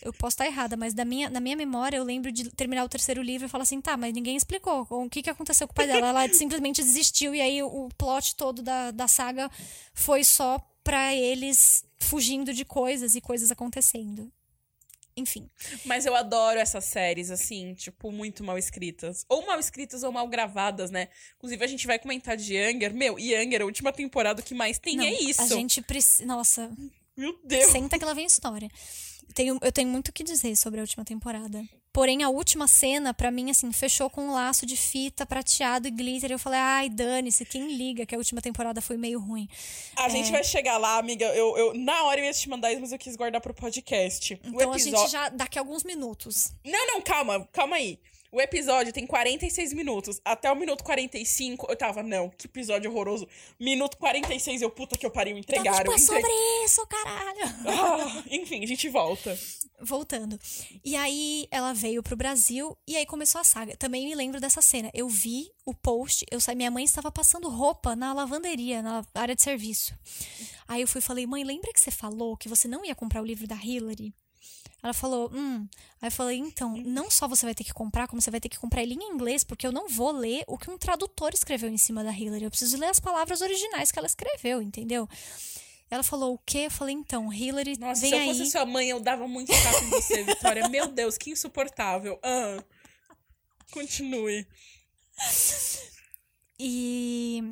[0.00, 2.88] Eu posso estar errada, mas da minha, na minha memória eu lembro de terminar o
[2.88, 5.76] terceiro livro e falar assim, tá, mas ninguém explicou o que, que aconteceu com o
[5.76, 6.08] pai dela.
[6.08, 9.50] Ela simplesmente desistiu e aí o, plot todo da, da saga
[9.92, 14.30] foi só pra eles fugindo de coisas e coisas acontecendo.
[15.16, 15.46] Enfim.
[15.84, 19.26] Mas eu adoro essas séries, assim, tipo, muito mal escritas.
[19.28, 21.08] Ou mal escritas ou mal gravadas, né?
[21.36, 22.94] Inclusive, a gente vai comentar de Younger.
[22.94, 25.42] Meu, Younger, a última temporada que mais tem Não, é isso.
[25.42, 26.24] A gente precisa.
[26.24, 26.70] Nossa,
[27.16, 27.70] Meu Deus.
[27.70, 28.70] Senta que lá vem história.
[29.34, 31.62] Tenho, eu tenho muito o que dizer sobre a última temporada.
[31.92, 35.90] Porém, a última cena, pra mim, assim, fechou com um laço de fita prateado e
[35.90, 36.30] glitter.
[36.30, 39.46] E eu falei, ai, dane-se, quem liga que a última temporada foi meio ruim.
[39.96, 41.26] A gente vai chegar lá, amiga.
[41.26, 44.40] Eu, eu, na hora eu ia te mandar isso, mas eu quis guardar pro podcast.
[44.42, 44.98] Então o a episódio...
[45.00, 46.52] gente já, daqui a alguns minutos.
[46.64, 47.98] Não, não, calma, calma aí.
[48.32, 50.18] O episódio tem 46 minutos.
[50.24, 53.28] Até o minuto 45, eu tava, não, que episódio horroroso.
[53.60, 55.82] Minuto 46, eu, puta que eu pariu, entregaram.
[55.82, 56.32] Então, tipo, é sobre
[56.64, 57.44] isso, caralho.
[57.66, 59.38] Ah, enfim, a gente volta.
[59.82, 60.40] Voltando.
[60.82, 63.76] E aí ela veio pro Brasil e aí começou a saga.
[63.76, 64.90] Também me lembro dessa cena.
[64.94, 69.42] Eu vi o post, eu minha mãe estava passando roupa na lavanderia, na área de
[69.42, 69.94] serviço.
[70.66, 73.20] Aí eu fui e falei, mãe, lembra que você falou que você não ia comprar
[73.20, 74.14] o livro da Hillary?
[74.82, 75.68] Ela falou, hum.
[76.00, 78.48] Aí eu falei, então, não só você vai ter que comprar, como você vai ter
[78.48, 81.70] que comprar ele em inglês, porque eu não vou ler o que um tradutor escreveu
[81.70, 82.44] em cima da Hillary.
[82.44, 85.08] Eu preciso ler as palavras originais que ela escreveu, entendeu?
[85.88, 86.64] Ela falou o quê?
[86.66, 88.28] Eu falei, então, Hillary, Nossa, vem se eu aí.
[88.28, 90.68] fosse sua mãe, eu dava muito saco em você, Vitória.
[90.68, 92.18] Meu Deus, que insuportável.
[92.22, 92.64] Ah,
[93.70, 94.46] continue.
[96.58, 97.42] E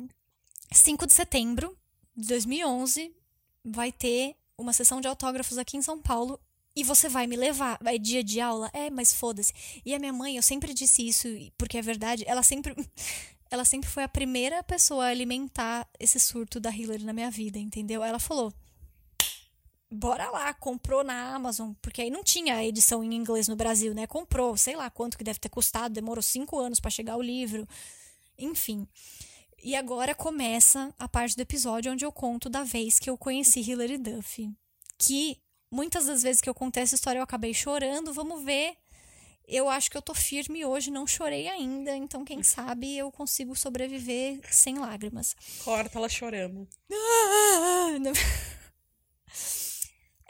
[0.73, 1.77] 5 de setembro
[2.15, 3.15] de 2011
[3.63, 6.39] vai ter uma sessão de autógrafos aqui em São Paulo
[6.75, 7.77] e você vai me levar.
[7.85, 8.69] É dia de aula?
[8.73, 9.53] É, mas foda-se.
[9.85, 12.75] E a minha mãe, eu sempre disse isso, porque é verdade, ela sempre.
[13.53, 17.59] Ela sempre foi a primeira pessoa a alimentar esse surto da Hillary na minha vida,
[17.59, 18.01] entendeu?
[18.01, 18.53] Ela falou:
[19.91, 24.07] bora lá, comprou na Amazon, porque aí não tinha edição em inglês no Brasil, né?
[24.07, 27.67] Comprou, sei lá quanto que deve ter custado, demorou cinco anos para chegar o livro,
[28.37, 28.87] enfim.
[29.61, 33.59] E agora começa a parte do episódio onde eu conto da vez que eu conheci
[33.59, 34.49] Hilary Duff.
[34.97, 35.37] Que
[35.71, 38.13] muitas das vezes que eu contei essa história eu acabei chorando.
[38.13, 38.75] Vamos ver.
[39.47, 41.95] Eu acho que eu tô firme hoje, não chorei ainda.
[41.95, 45.35] Então, quem sabe eu consigo sobreviver sem lágrimas.
[45.63, 46.67] Corta ela chorando.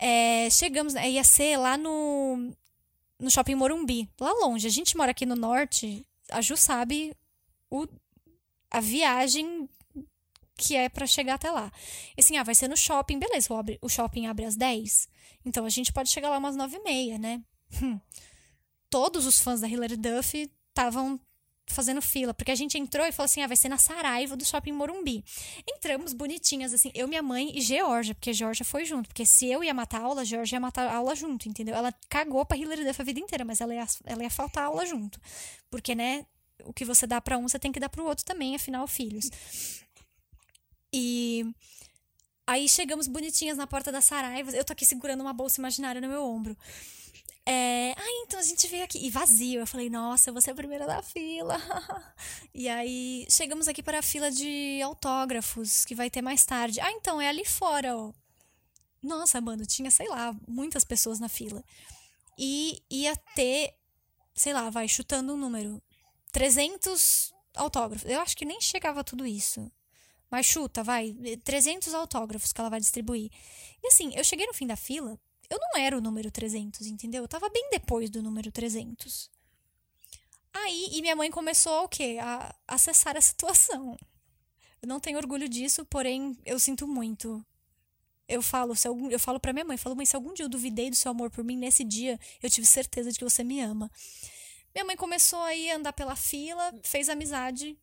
[0.04, 2.52] É, chegamos, né, ia ser lá no,
[3.20, 4.66] no shopping Morumbi, lá longe.
[4.66, 7.16] A gente mora aqui no norte, a Ju sabe
[7.70, 7.88] o,
[8.72, 9.70] a viagem
[10.62, 11.72] que é para chegar até lá.
[12.16, 13.48] E assim, ah, vai ser no shopping, beleza,
[13.82, 15.10] o, shopping abre às 10,
[15.44, 17.42] então a gente pode chegar lá umas 9 e meia, né?
[17.82, 18.00] Hum.
[18.90, 21.20] Todos os fãs da Hilary Duff estavam
[21.68, 24.46] fazendo fila, porque a gente entrou e falou assim: ah, vai ser na Saraiva do
[24.46, 25.24] Shopping Morumbi.
[25.68, 29.08] Entramos bonitinhas, assim, eu, minha mãe e Georgia, porque Georgia foi junto.
[29.08, 31.74] Porque se eu ia matar a aula, Georgia ia matar aula junto, entendeu?
[31.74, 34.86] Ela cagou pra Hilary Duff a vida inteira, mas ela ia, ela ia faltar aula
[34.86, 35.20] junto.
[35.70, 36.26] Porque, né,
[36.66, 39.30] o que você dá para um, você tem que dar pro outro também, afinal, filhos.
[40.94, 41.46] E
[42.46, 44.52] aí chegamos bonitinhas na porta da Saraiva.
[44.52, 46.58] Eu tô aqui segurando uma bolsa imaginária no meu ombro.
[47.46, 49.00] É, ah, então a gente veio aqui.
[49.06, 49.62] E vazio.
[49.62, 51.58] Eu falei, nossa, eu vou ser a primeira da fila.
[52.54, 56.80] e aí chegamos aqui para a fila de autógrafos, que vai ter mais tarde.
[56.80, 58.14] Ah, então é ali fora, ó.
[59.02, 61.64] Nossa, mano, tinha, sei lá, muitas pessoas na fila.
[62.38, 63.74] E ia ter,
[64.36, 65.82] sei lá, vai chutando um número.
[66.32, 68.10] 300 autógrafos.
[68.10, 69.72] Eu acho que nem chegava tudo isso.
[70.32, 71.14] Mas chuta, vai.
[71.44, 73.30] 300 autógrafos que ela vai distribuir.
[73.84, 77.24] E assim, eu cheguei no fim da fila, eu não era o número 300, entendeu?
[77.24, 79.30] Eu tava bem depois do número 300.
[80.54, 82.18] Aí, e minha mãe começou o quê?
[82.22, 83.98] A acessar a situação.
[84.82, 87.46] Eu não tenho orgulho disso, porém eu sinto muito.
[88.28, 90.50] Eu falo, se algum, eu falo para minha mãe, falo, mãe, se algum dia eu
[90.50, 93.60] duvidei do seu amor por mim, nesse dia eu tive certeza de que você me
[93.60, 93.92] ama.
[94.74, 97.78] Minha mãe começou aí a andar pela fila, fez amizade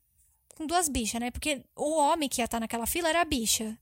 [0.59, 1.31] com duas bichas, né?
[1.31, 3.79] Porque o homem que ia estar naquela fila era a bicha.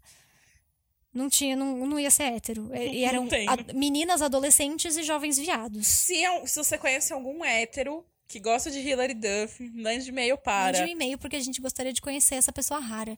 [1.11, 2.69] Não tinha, não, não ia ser hétero.
[2.75, 3.27] E eram
[3.73, 5.87] meninas, adolescentes e jovens viados.
[5.87, 10.77] Se, é se você conhece algum hétero que gosta de Hilary Duff, mande e-mail para.
[10.77, 13.17] Mande um e-mail porque a gente gostaria de conhecer essa pessoa rara.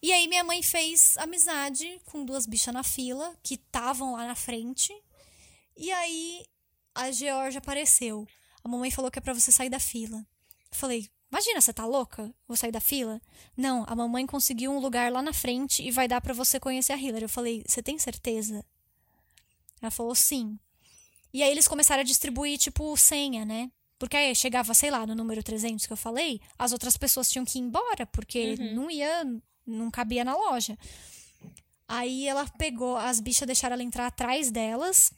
[0.00, 4.36] E aí minha mãe fez amizade com duas bichas na fila que estavam lá na
[4.36, 4.94] frente.
[5.76, 6.46] E aí
[6.94, 8.28] a Georgia apareceu.
[8.62, 10.18] A mamãe falou que é para você sair da fila.
[10.18, 12.32] Eu falei: Imagina, você tá louca?
[12.46, 13.20] Vou sair da fila?
[13.56, 16.92] Não, a mamãe conseguiu um lugar lá na frente e vai dar para você conhecer
[16.92, 17.24] a Hillary.
[17.24, 18.64] Eu falei, você tem certeza?
[19.82, 20.58] Ela falou, sim.
[21.32, 23.70] E aí eles começaram a distribuir, tipo, senha, né?
[23.98, 27.44] Porque aí chegava, sei lá, no número 300 que eu falei, as outras pessoas tinham
[27.44, 28.74] que ir embora, porque uhum.
[28.74, 29.24] não ia,
[29.66, 30.78] não cabia na loja.
[31.88, 35.12] Aí ela pegou, as bichas deixaram ela entrar atrás delas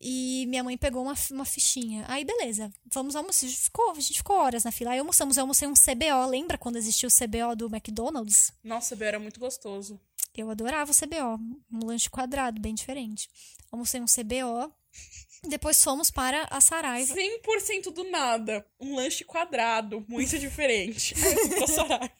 [0.00, 2.04] e minha mãe pegou uma, uma fichinha.
[2.08, 3.44] Aí, beleza, vamos almoçar.
[3.44, 4.92] A gente ficou, a gente ficou horas na fila.
[4.92, 6.26] Aí almoçamos, eu almocei um CBO.
[6.28, 8.50] Lembra quando existiu o CBO do McDonald's?
[8.64, 10.00] Nossa, o CBO era muito gostoso.
[10.34, 11.38] Eu adorava o CBO.
[11.70, 13.28] Um lanche quadrado, bem diferente.
[13.70, 14.72] Almocei um CBO.
[15.48, 17.14] Depois fomos para a Saraiva.
[17.14, 18.66] 100% do nada.
[18.78, 21.14] Um lanche quadrado, muito diferente.
[21.16, 22.12] Aí eu fui pra Saraiva.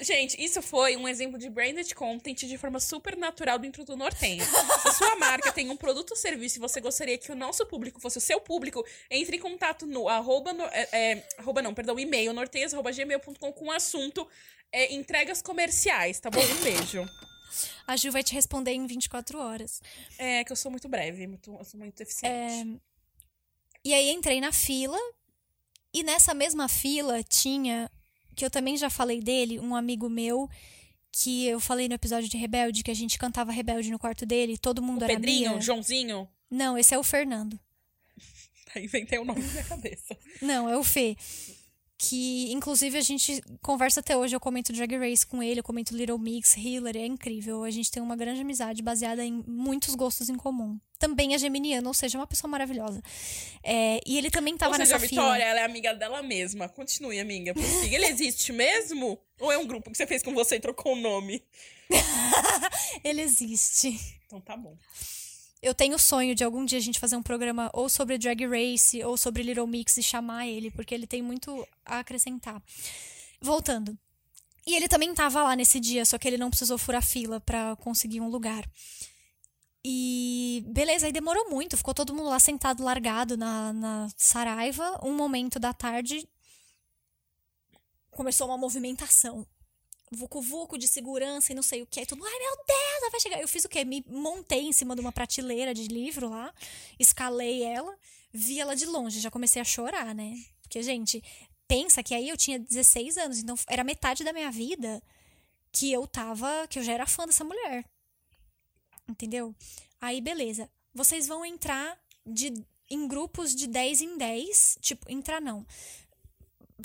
[0.00, 4.44] Gente, isso foi um exemplo de branded content de forma super natural dentro do Nortenho.
[4.44, 7.64] Se a sua marca tem um produto ou serviço e você gostaria que o nosso
[7.66, 11.74] público fosse o seu público, entre em contato no arroba, no, é, é, arroba não,
[11.74, 14.26] perdão, e-mail, norteias.gmail.com com o assunto
[14.72, 16.40] é, entregas comerciais, tá bom?
[16.40, 17.06] Um beijo.
[17.86, 19.80] A Ju vai te responder em 24 horas.
[20.18, 22.78] É, que eu sou muito breve, muito, eu sou muito eficiente.
[22.84, 22.88] É...
[23.84, 24.98] E aí entrei na fila
[25.94, 27.90] E nessa mesma fila tinha,
[28.38, 30.48] que eu também já falei dele, um amigo meu
[31.10, 34.56] que eu falei no episódio de Rebelde, que a gente cantava Rebelde no quarto dele,
[34.56, 35.60] todo mundo O era Pedrinho, Mia.
[35.60, 36.28] Joãozinho.
[36.48, 37.58] Não, esse é o Fernando.
[38.76, 40.16] Aí inventei o nome na minha cabeça.
[40.40, 41.16] Não, é o Fê.
[42.00, 44.34] Que, inclusive, a gente conversa até hoje.
[44.34, 47.64] Eu comento Drag Race com ele, eu comento Little Mix, Hillary, é incrível.
[47.64, 50.78] A gente tem uma grande amizade baseada em muitos gostos em comum.
[50.96, 53.02] Também é geminiano, ou seja, é uma pessoa maravilhosa.
[53.64, 55.50] É, e ele também tava Ou seja, a nessa Vitória, fila.
[55.50, 56.68] ela é amiga dela mesma.
[56.68, 57.52] Continue, amiga.
[57.52, 57.96] Prossiga.
[57.96, 59.18] Ele existe mesmo?
[59.40, 61.42] Ou é um grupo que você fez com você e trocou o nome?
[63.02, 63.98] Ele existe.
[64.26, 64.76] Então tá bom.
[65.60, 68.46] Eu tenho o sonho de algum dia a gente fazer um programa ou sobre Drag
[68.46, 72.62] Race ou sobre Little Mix e chamar ele, porque ele tem muito a acrescentar.
[73.40, 73.98] Voltando.
[74.66, 77.74] E ele também tava lá nesse dia, só que ele não precisou furar fila pra
[77.76, 78.68] conseguir um lugar.
[79.84, 85.00] E beleza, aí demorou muito, ficou todo mundo lá sentado, largado na, na Saraiva.
[85.02, 86.28] Um momento da tarde
[88.10, 89.46] começou uma movimentação.
[90.10, 92.04] Vucu-vucu de segurança e não sei o que.
[92.06, 93.40] Todo mundo, ai meu Deus, ela vai chegar.
[93.40, 93.84] Eu fiz o quê?
[93.84, 96.52] Me montei em cima de uma prateleira de livro lá,
[96.98, 97.96] escalei ela,
[98.32, 100.42] vi ela de longe, já comecei a chorar, né?
[100.62, 101.22] Porque, gente,
[101.66, 105.02] pensa que aí eu tinha 16 anos, então era metade da minha vida
[105.70, 107.84] que eu tava, que eu já era fã dessa mulher.
[109.08, 109.54] Entendeu?
[110.00, 110.70] Aí, beleza.
[110.94, 112.52] Vocês vão entrar de,
[112.90, 114.78] em grupos de 10 em 10.
[114.80, 115.66] Tipo, entrar não.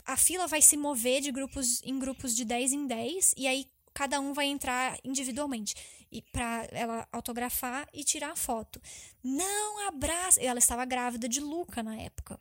[0.05, 3.33] A fila vai se mover de grupos em grupos de 10 em 10.
[3.37, 5.75] E aí, cada um vai entrar individualmente.
[6.11, 8.81] E pra ela autografar e tirar a foto.
[9.23, 10.41] Não abraça.
[10.41, 12.37] Ela estava grávida de Luca na época.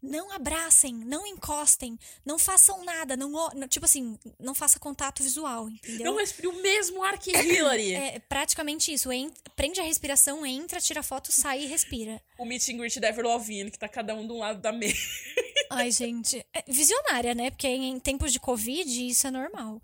[0.00, 3.32] Não abracem, não encostem, não façam nada, não,
[3.68, 6.12] tipo assim, não faça contato visual, entendeu?
[6.12, 7.94] Não respire o mesmo ar que Hillary.
[7.98, 9.10] É praticamente isso.
[9.10, 12.22] En- prende a respiração, entra, tira foto, sai e respira.
[12.38, 14.70] O meet and greet da Avril Lavigne, que tá cada um de um lado da
[14.70, 14.94] mesa.
[15.70, 16.46] Ai, gente.
[16.54, 17.50] É visionária, né?
[17.50, 19.82] Porque em tempos de Covid isso é normal.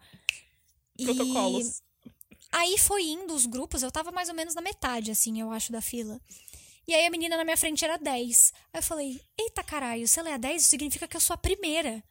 [0.96, 1.82] E Protocolos.
[2.52, 5.72] Aí foi indo os grupos, eu tava mais ou menos na metade, assim, eu acho,
[5.72, 6.20] da fila.
[6.86, 8.52] E aí a menina na minha frente era 10.
[8.72, 11.34] Aí eu falei, eita caralho, se ela é a 10, isso significa que eu sou
[11.34, 12.02] a primeira.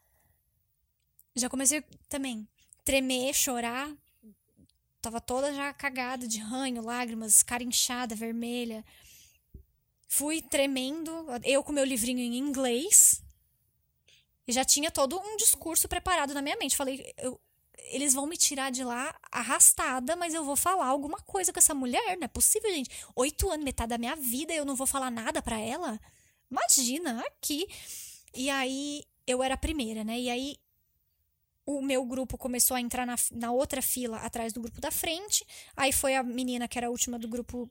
[1.36, 2.48] Já comecei também
[2.84, 3.92] tremer, chorar.
[5.02, 8.86] Tava toda já cagada de ranho, lágrimas, cara inchada, vermelha.
[10.08, 11.12] Fui tremendo,
[11.44, 13.22] eu com meu livrinho em inglês.
[14.48, 16.76] E já tinha todo um discurso preparado na minha mente.
[16.76, 17.40] Falei, eu,
[17.78, 21.74] eles vão me tirar de lá arrastada, mas eu vou falar alguma coisa com essa
[21.74, 22.18] mulher.
[22.18, 22.90] Não é possível, gente.
[23.16, 26.00] Oito anos, metade da minha vida, eu não vou falar nada pra ela?
[26.50, 27.68] Imagina, aqui.
[28.34, 30.20] E aí, eu era a primeira, né?
[30.20, 30.58] E aí,
[31.66, 35.46] o meu grupo começou a entrar na, na outra fila atrás do grupo da frente.
[35.76, 37.70] Aí foi a menina que era a última do grupo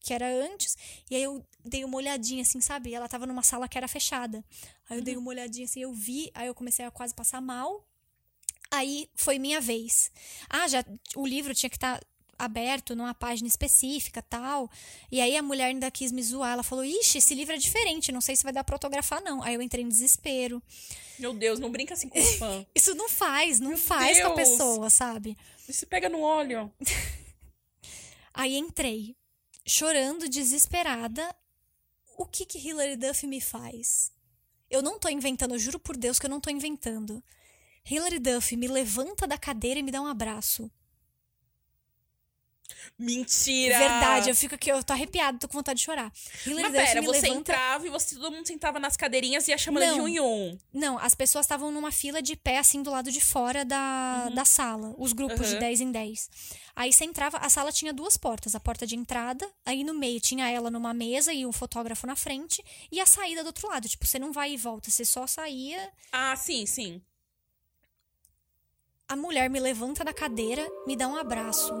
[0.00, 0.76] que era antes.
[1.10, 2.94] E aí eu dei uma olhadinha, assim, sabe?
[2.94, 4.44] Ela tava numa sala que era fechada.
[4.88, 7.86] Aí eu dei uma olhadinha assim, eu vi, aí eu comecei a quase passar mal.
[8.70, 10.10] Aí foi minha vez.
[10.48, 10.84] Ah, já
[11.16, 12.00] o livro tinha que estar
[12.38, 14.70] aberto numa página específica, tal.
[15.10, 18.12] E aí a mulher ainda quis me zoar, ela falou: "Ixi, esse livro é diferente,
[18.12, 19.42] não sei se vai dar pra autografar não".
[19.42, 20.62] Aí eu entrei em desespero.
[21.18, 22.66] Meu Deus, não brinca assim com o fã.
[22.74, 24.48] Isso não faz, não faz com a Deus.
[24.50, 25.36] pessoa, sabe?
[25.68, 26.72] Isso pega no óleo.
[28.32, 29.16] Aí entrei,
[29.66, 31.34] chorando, desesperada.
[32.16, 34.12] O que que Hilary Duff me faz?
[34.70, 37.22] Eu não tô inventando, eu juro por Deus que eu não tô inventando.
[37.88, 40.70] Hilary Duff me levanta da cadeira e me dá um abraço.
[42.98, 43.78] Mentira!
[43.78, 46.12] Verdade, eu fico aqui, eu tô arrepiada, tô com vontade de chorar.
[46.46, 47.40] Hilary Mas Duff pera, me você levanta...
[47.40, 50.04] entrava e você, todo mundo sentava nas cadeirinhas e ia chamando de Não.
[50.04, 50.58] um em um.
[50.72, 54.44] Não, as pessoas estavam numa fila de pé, assim, do lado de fora da, da
[54.44, 54.94] sala.
[54.98, 55.60] Os grupos de Uhum.
[55.60, 56.30] 10 em 10.
[56.76, 58.54] Aí você entrava, a sala tinha duas portas.
[58.54, 62.14] A porta de entrada, aí no meio tinha ela numa mesa e um fotógrafo na
[62.16, 62.62] frente.
[62.92, 63.88] E a saída do outro lado.
[63.88, 65.90] Tipo, você não vai e volta, você só saía.
[66.12, 67.02] Ah, sim, sim.
[69.10, 71.74] A mulher me levanta da cadeira, me dá um abraço.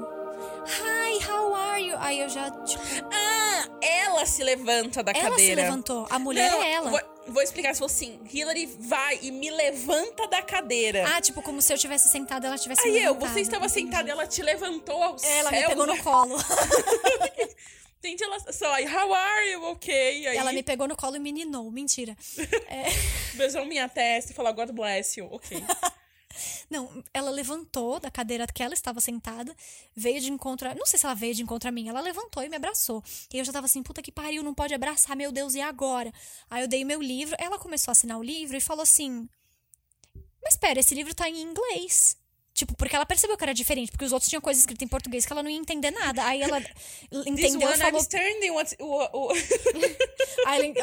[0.66, 1.96] Hi, how are you?
[2.00, 5.62] Aí eu já, tipo, Ah, ela se levanta da ela se cadeira.
[5.62, 6.08] levantou.
[6.10, 6.90] A mulher Não, é ela.
[6.90, 8.20] Vou, vou explicar se fosse assim.
[8.32, 11.04] Hillary vai e me levanta da cadeira.
[11.14, 14.10] Ah, tipo, como se eu tivesse sentada, ela tivesse Aí eu, você estava sentada e
[14.10, 15.60] ela te levantou ao Ela céu.
[15.60, 16.34] me pegou no colo.
[18.02, 18.24] Entende?
[18.24, 19.62] Ela só, aí, how are you?
[19.66, 19.94] Ok.
[20.26, 21.70] Aí, Ela me pegou no colo e me ninou.
[21.70, 22.16] Mentira.
[23.34, 25.28] beijou minha testa e falou, God bless you.
[25.30, 25.62] Ok.
[26.68, 29.54] Não, ela levantou da cadeira que ela estava sentada,
[29.94, 30.68] veio de encontro.
[30.74, 33.02] Não sei se ela veio de encontro a mim, ela levantou e me abraçou.
[33.32, 36.12] E eu já tava assim, puta que pariu, não pode abraçar, meu Deus, e agora?
[36.48, 39.28] Aí eu dei meu livro, ela começou a assinar o livro e falou assim:
[40.42, 42.19] Mas pera, esse livro tá em inglês.
[42.52, 45.24] Tipo, porque ela percebeu que era diferente, porque os outros tinham coisa escrita em português
[45.24, 46.24] que ela não ia entender nada.
[46.26, 46.58] Aí ela
[47.24, 48.00] entendeu e falou.
[48.00, 48.76] standing, what,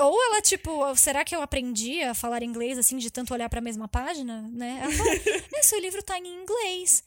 [0.01, 3.61] ou ela, tipo, será que eu aprendi a falar inglês, assim, de tanto olhar pra
[3.61, 4.79] mesma página, né?
[4.83, 5.13] Ela falou,
[5.55, 7.03] "É, seu livro tá em inglês.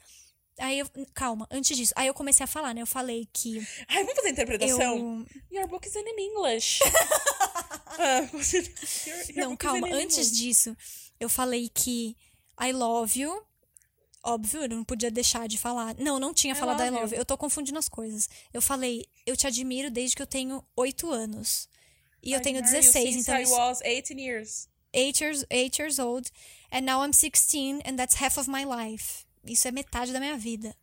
[0.58, 1.92] Aí eu, calma, antes disso.
[1.96, 2.82] Aí eu comecei a falar, né?
[2.82, 5.26] Eu falei que Ai, vamos fazer a interpretação?
[5.50, 5.58] eu.
[5.58, 6.80] Your book is in English.
[7.98, 8.64] Ah, your-
[9.36, 10.32] your Não, calma, antes English.
[10.32, 10.76] disso,
[11.18, 12.14] eu falei que
[12.60, 13.42] I love you.
[14.22, 15.94] Óbvio, eu não podia deixar de falar.
[15.98, 17.20] Não, não tinha I falado I love you.
[17.20, 18.28] Eu tô confundindo as coisas.
[18.52, 21.68] Eu falei, eu te admiro desde que eu tenho 8 anos.
[22.22, 24.68] E eu I tenho admire you 16, since então I was 18 years.
[24.92, 26.30] eight years, eight years old,
[26.70, 29.24] and now I'm 16, and that's half of my life.
[29.44, 30.76] Isso é metade da minha vida.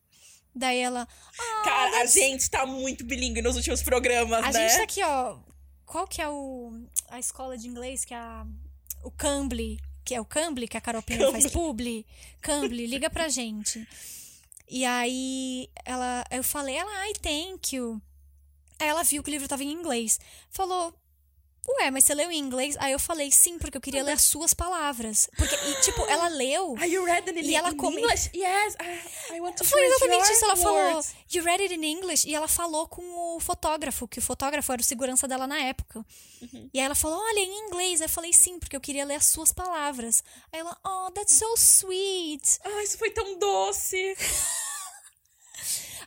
[0.56, 1.08] Daí ela.
[1.38, 4.68] "Ah, Cara, a that's- gente tá muito bilíngue nos últimos programas, A né?
[4.70, 5.38] gente tá aqui, ó.
[5.86, 6.72] Qual que é o,
[7.10, 8.48] a escola de inglês que é a,
[9.04, 12.06] o Cambly, que é o Cambly que a Carol Pinheiro faz publi?
[12.40, 13.86] Cambly, liga pra gente.
[14.70, 18.02] E aí ela, eu falei, ela, ai, thank you.
[18.80, 20.18] Aí ela viu que o livro tava em inglês.
[20.50, 20.94] Falou,
[21.70, 22.76] ué, mas você leu em inglês?
[22.80, 25.30] Aí eu falei, sim, porque eu queria ler as suas palavras.
[25.36, 26.76] Porque, e, tipo, ela leu.
[26.80, 28.30] You read it in, E ela in come- English?
[28.34, 28.76] Yes,
[29.32, 30.46] I, I want to Foi exatamente isso.
[30.46, 31.04] Ela falou.
[31.32, 32.28] You read it in English?
[32.28, 36.06] E ela falou com o fotógrafo, que o fotógrafo era o segurança dela na época.
[36.42, 36.70] Uhum.
[36.74, 38.00] E aí ela falou, olha, em inglês.
[38.02, 40.24] Aí eu falei, sim, porque eu queria ler as suas palavras.
[40.54, 42.60] Aí ela, oh, that's so sweet.
[42.64, 44.16] Ah, isso foi tão doce.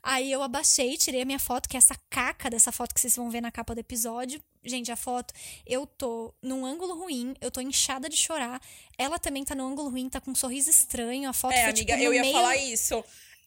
[0.02, 3.14] Aí eu abaixei, tirei a minha foto, que é essa caca dessa foto que vocês
[3.16, 4.42] vão ver na capa do episódio.
[4.62, 5.32] Gente, a foto,
[5.66, 8.60] eu tô num ângulo ruim, eu tô inchada de chorar.
[8.98, 11.28] Ela também tá num ângulo ruim, tá com um sorriso estranho.
[11.30, 12.34] A foto É, foi, amiga, tipo, no eu ia meio...
[12.34, 13.02] falar isso.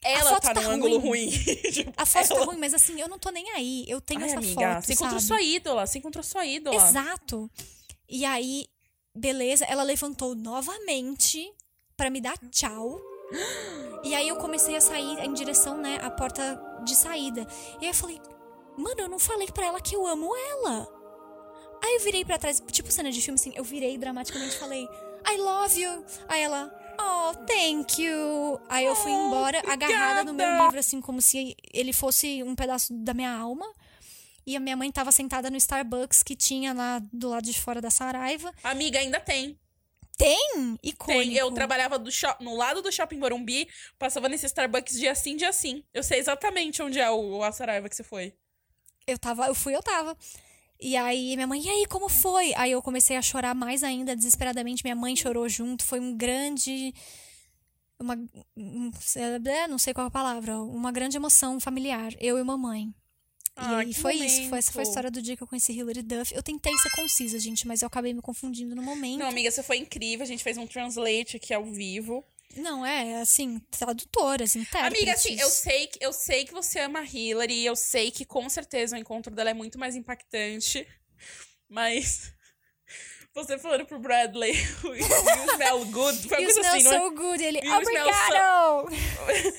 [0.05, 1.29] Ela tá tá num ângulo ruim.
[1.29, 1.31] ruim.
[1.71, 3.85] Tipo, A foto tá ela- ruim, mas assim, eu não tô nem aí.
[3.87, 5.27] Eu tenho Ai, essa amiga, foto, você encontrou sabe?
[5.27, 6.75] sua ídola, você encontrou sua ídola.
[6.89, 7.49] Exato.
[8.09, 8.65] E aí,
[9.15, 11.49] beleza, ela levantou novamente
[11.95, 12.99] pra me dar tchau.
[14.03, 17.47] E aí eu comecei a sair em direção, né, à porta de saída.
[17.79, 18.19] E aí eu falei,
[18.77, 21.02] mano, eu não falei pra ela que eu amo ela.
[21.83, 24.87] Aí eu virei pra trás, tipo cena de filme, assim, eu virei dramaticamente e falei,
[25.29, 26.05] I love you.
[26.29, 28.59] Aí ela, oh, thank you.
[28.69, 32.55] Aí eu fui Oh, embora, agarrada no meu livro, assim, como se ele fosse um
[32.55, 33.65] pedaço da minha alma.
[34.45, 37.79] E a minha mãe tava sentada no Starbucks que tinha lá do lado de fora
[37.81, 38.53] da Saraiva.
[38.63, 39.57] Amiga, ainda tem.
[40.17, 40.77] Tem!
[40.83, 41.23] Icônico.
[41.23, 41.33] Tem.
[41.35, 43.67] Eu trabalhava shop- no lado do shopping Morumbi,
[43.97, 45.83] passava nesse Starbucks dia sim, dia sim.
[45.93, 48.33] Eu sei exatamente onde é o, o Saraiva que você foi.
[49.07, 50.15] Eu tava, eu fui, eu tava.
[50.85, 52.53] E aí, minha mãe, e aí, como foi?
[52.55, 54.83] Aí eu comecei a chorar mais ainda, desesperadamente.
[54.83, 55.83] Minha mãe chorou junto.
[55.85, 56.93] Foi um grande.
[57.99, 58.15] Uma.
[58.57, 60.59] um- é, não sei qual é a palavra.
[60.61, 62.13] Uma grande emoção familiar.
[62.19, 62.93] Eu e mamãe.
[63.55, 64.49] Ah, e aí foi isso.
[64.49, 64.89] Foi, essa foi a momento.
[64.89, 66.33] história do dia que eu conheci Hilary Duff.
[66.35, 69.19] Eu tentei ser concisa, gente, mas eu acabei me confundindo no momento.
[69.19, 70.23] Não, amiga, você foi incrível.
[70.23, 72.25] A gente fez um translate aqui ao vivo.
[72.55, 74.97] Não, é, assim, tradutoras, intérpretes.
[75.01, 77.53] Amiga, assim, eu sei, que, eu sei que você ama a Hillary.
[77.53, 80.87] e Eu sei que com certeza o encontro dela é muito mais impactante.
[81.69, 82.33] Mas.
[83.35, 86.27] Você falando pro Bradley, you smell good.
[86.27, 86.99] Foi uma You coisa smell assim, não é?
[86.99, 87.43] so good.
[87.43, 88.85] Ele, You obrigado!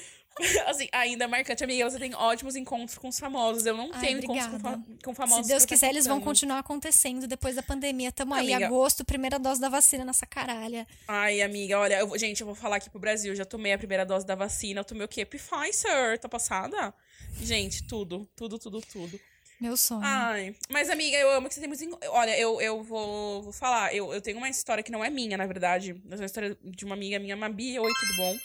[0.66, 3.64] Assim, ainda marcante, amiga, você tem ótimos encontros com os famosos.
[3.66, 4.84] Eu não Ai, tenho encontros com, obrigada.
[5.04, 5.46] com famosos.
[5.46, 8.10] Se Deus quiser, eles vão continuar acontecendo depois da pandemia.
[8.10, 8.66] Tamo aí, Amiga.
[8.66, 10.86] agosto, primeira dose da vacina nessa caralha.
[11.06, 13.32] Ai, amiga, olha, eu gente, eu vou falar aqui pro Brasil.
[13.32, 14.80] Eu já tomei a primeira dose da vacina.
[14.80, 15.24] Eu tomei o quê?
[15.24, 16.92] Pfizer, tá passada?
[17.40, 19.20] Gente, tudo, tudo, tudo, tudo.
[19.60, 20.00] Meu sonho.
[20.02, 21.86] Ai, mas amiga, eu amo que você tem muitos.
[21.86, 23.94] enco- Olha, eu, eu vou, vou falar.
[23.94, 25.94] Eu, eu tenho uma história que não é minha, na verdade.
[26.04, 27.78] Mas é uma história de uma amiga minha, Mabi.
[27.78, 28.36] Oi, tudo bom?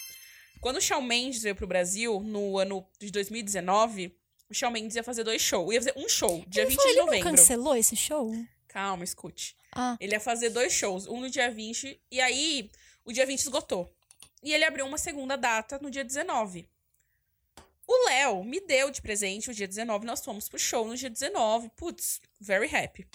[0.59, 4.15] Quando o Shawn Mendes veio pro Brasil, no ano de 2019,
[4.49, 5.73] o Shawn Mendes ia fazer dois shows.
[5.73, 7.29] Ia fazer um show, dia ele 20 falou, de ele não novembro.
[7.31, 8.33] cancelou esse show?
[8.67, 9.55] Calma, escute.
[9.71, 12.69] Ah, Ele ia fazer dois shows, um no dia 20, e aí
[13.05, 13.91] o dia 20 esgotou.
[14.43, 16.67] E ele abriu uma segunda data no dia 19.
[17.87, 21.09] O Léo me deu de presente o dia 19, nós fomos pro show no dia
[21.09, 21.69] 19.
[21.75, 23.07] Putz, very happy.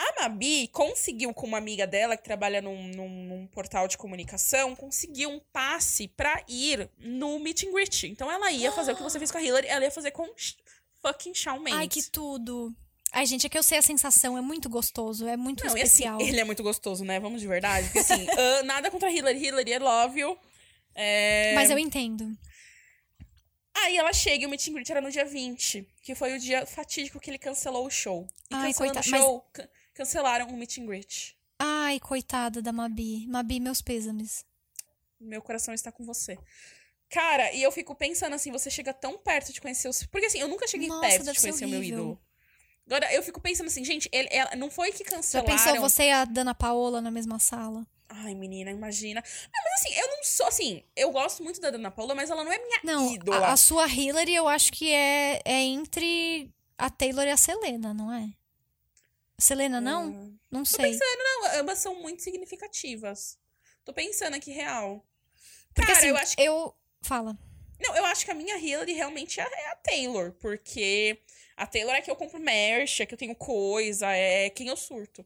[0.00, 4.76] A Mabi conseguiu com uma amiga dela que trabalha num, num- num portal de comunicação,
[4.76, 8.04] conseguiu um passe pra ir no meet and greet.
[8.04, 10.24] Então ela ia fazer o que você fez com a Hillary, ela ia fazer com
[11.02, 11.80] fucking Shawn Mendes.
[11.80, 12.72] ai, que tudo.
[13.10, 15.82] Ai, gente, é que eu sei a sensação, é muito gostoso, é muito Não, assim,
[15.82, 16.20] especial.
[16.20, 17.18] ele é muito gostoso, né?
[17.18, 17.86] Vamos de verdade.
[17.86, 19.44] Porque assim, ah, nada contra a Hillary.
[19.44, 20.38] Hillary, I love you.
[20.94, 21.54] É...
[21.54, 22.30] Mas eu entendo.
[23.74, 26.38] Aí ela chega e o meet and greet era no dia 20, que foi o
[26.38, 28.26] dia fatídico que ele cancelou o show.
[28.50, 29.68] E Ai, cancelando coita- o mas- show, can-
[29.98, 31.36] cancelaram o meet and greet.
[31.58, 33.26] Ai, coitada da Mabi.
[33.26, 34.44] Mabi, meus pêsames.
[35.20, 36.38] Meu coração está com você.
[37.10, 40.04] Cara, e eu fico pensando assim, você chega tão perto de conhecer os...
[40.04, 42.20] Porque assim, eu nunca cheguei Nossa, perto de conhecer o meu ídolo.
[42.86, 45.50] Agora, eu fico pensando assim, gente, ele, ela, não foi que Já cancelaram...
[45.50, 47.84] pensou você e a Dana Paola na mesma sala?
[48.08, 49.20] Ai, menina, imagina.
[49.20, 52.42] Não, mas assim, eu não sou, assim, eu gosto muito da Dana Paula, mas ela
[52.42, 53.48] não é minha Não, ídola.
[53.48, 57.92] a, a sua Hillary eu acho que é, é entre a Taylor e a Selena,
[57.92, 58.32] não é?
[59.40, 60.08] Selena, não?
[60.34, 60.38] Ah.
[60.50, 60.90] Não Tô sei.
[60.90, 63.38] pensando, não, ambas são muito significativas.
[63.84, 65.04] Tô pensando aqui real.
[65.74, 66.42] Porque Cara, assim, eu acho que.
[66.42, 66.74] eu.
[67.02, 67.38] Fala.
[67.80, 71.20] Não, eu acho que a minha Hillary realmente é é a Taylor, porque
[71.56, 74.76] a Taylor é que eu compro merch, é que eu tenho coisa, é quem eu
[74.76, 75.24] surto.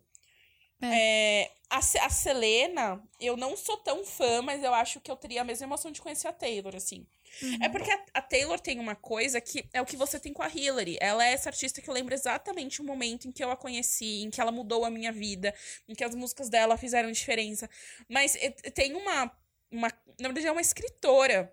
[0.82, 5.16] É, a, Se- a Selena, eu não sou tão fã, mas eu acho que eu
[5.16, 7.06] teria a mesma emoção de conhecer a Taylor, assim.
[7.60, 10.42] É porque a, a Taylor tem uma coisa que é o que você tem com
[10.42, 10.98] a Hillary.
[11.00, 14.22] Ela é essa artista que eu lembro exatamente o momento em que eu a conheci,
[14.22, 15.54] em que ela mudou a minha vida,
[15.88, 17.68] em que as músicas dela fizeram diferença.
[18.08, 18.36] Mas
[18.74, 19.30] tem uma,
[19.70, 19.88] uma.
[20.20, 21.52] Na verdade, é uma escritora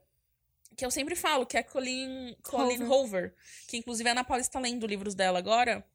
[0.76, 3.34] que eu sempre falo, que é a Colleen, Colleen Hoover,
[3.68, 5.86] que inclusive a Ana Paula está lendo livros dela agora.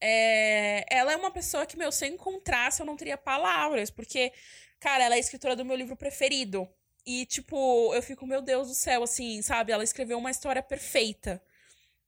[0.00, 4.32] É, ela é uma pessoa que, meu, se eu encontrasse, eu não teria palavras, porque,
[4.78, 6.68] cara, ela é a escritora do meu livro preferido.
[7.08, 9.72] E, tipo, eu fico, meu Deus do céu, assim, sabe?
[9.72, 11.42] Ela escreveu uma história perfeita.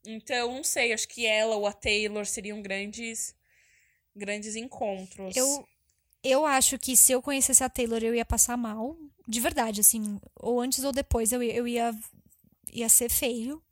[0.05, 3.35] Então, não sei, acho que ela ou a Taylor seriam grandes,
[4.15, 5.35] grandes encontros.
[5.35, 5.67] Eu,
[6.23, 8.95] eu acho que se eu conhecesse a Taylor, eu ia passar mal.
[9.27, 10.21] De verdade, assim.
[10.37, 11.99] Ou antes ou depois, eu, eu ia,
[12.71, 13.63] ia ser feio.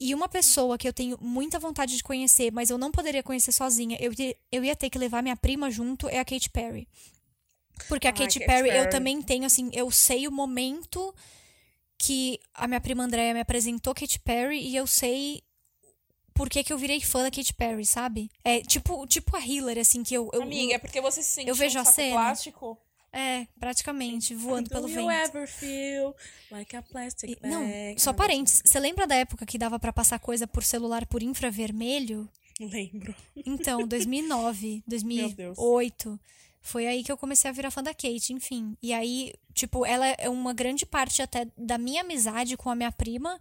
[0.00, 3.52] E uma pessoa que eu tenho muita vontade de conhecer, mas eu não poderia conhecer
[3.52, 4.10] sozinha, eu,
[4.50, 6.88] eu ia ter que levar minha prima junto, é a Katy Perry.
[7.88, 8.90] Porque a Ai, Katy Katy Perry, eu Perry.
[8.90, 11.14] também tenho, assim, eu sei o momento
[11.98, 15.42] que a minha prima Andréia me apresentou Katy Perry e eu sei
[16.34, 18.30] por que, que eu virei fã da Katy Perry, sabe?
[18.44, 20.30] É tipo, tipo a Hillary, assim, que eu.
[20.32, 22.12] eu Amiga, é porque você se sente eu vejo um a cena.
[22.14, 22.78] plástico?
[23.14, 25.10] É, praticamente, voando Do pelo you vento.
[25.10, 26.16] ever feel
[26.50, 27.52] like a plastic bag?
[27.54, 28.62] não, Ah, só parênteses.
[28.64, 32.26] Você lembra da época que dava pra passar coisa por celular por infravermelho?
[32.58, 33.14] Lembro.
[33.44, 36.18] Então, 2009, 2008.
[36.62, 38.76] Foi aí que eu comecei a virar fã da Kate, enfim.
[38.80, 42.92] E aí, tipo, ela é uma grande parte até da minha amizade com a minha
[42.92, 43.38] prima.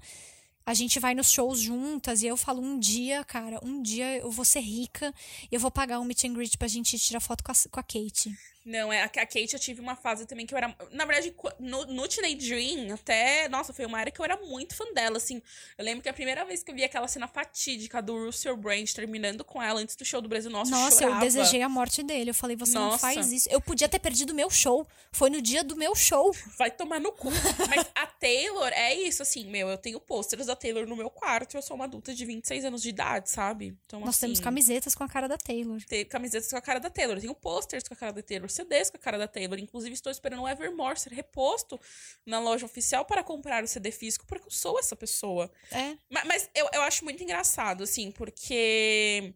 [0.66, 4.32] A gente vai nos shows juntas e eu falo, um dia, cara, um dia eu
[4.32, 5.14] vou ser rica
[5.52, 7.80] e eu vou pagar um meet and greet pra gente tirar foto com a, com
[7.80, 8.36] a Kate.
[8.64, 10.76] Não, é a, a Kate eu tive uma fase também que eu era.
[10.92, 13.50] Na verdade, no, no Teenage Dream, até.
[13.50, 15.42] Nossa, foi uma era que eu era muito fã dela, assim.
[15.78, 18.88] Eu lembro que a primeira vez que eu vi aquela cena fatídica do Russell Brand
[18.92, 22.30] terminando com ela antes do show do Brasil, nossa, Nossa, eu desejei a morte dele.
[22.30, 23.00] Eu falei, você não Nossa.
[23.00, 23.50] faz isso.
[23.50, 24.88] Eu podia ter perdido o meu show.
[25.12, 26.32] Foi no dia do meu show.
[26.58, 27.30] Vai tomar no cu.
[27.68, 29.70] Mas a Taylor é isso, assim, meu.
[29.70, 32.66] Eu tenho pôsteres da Taylor no meu quarto e eu sou uma adulta de 26
[32.66, 33.78] anos de idade, sabe?
[33.86, 35.82] Então, Nós assim, temos camisetas com a cara da Taylor.
[35.86, 37.18] ter camisetas com a cara da Taylor.
[37.18, 39.58] Eu tenho posters com a cara da Taylor, CDs com a cara da Taylor.
[39.60, 41.80] Inclusive, estou esperando o Evermore ser reposto
[42.26, 45.52] na loja oficial para comprar o CD físico, porque eu sou essa pessoa.
[45.72, 45.98] É.
[46.10, 49.34] Ma- Mas, eu, eu acho muito engraçado, assim, porque.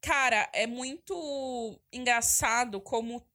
[0.00, 3.26] Cara, é muito engraçado como.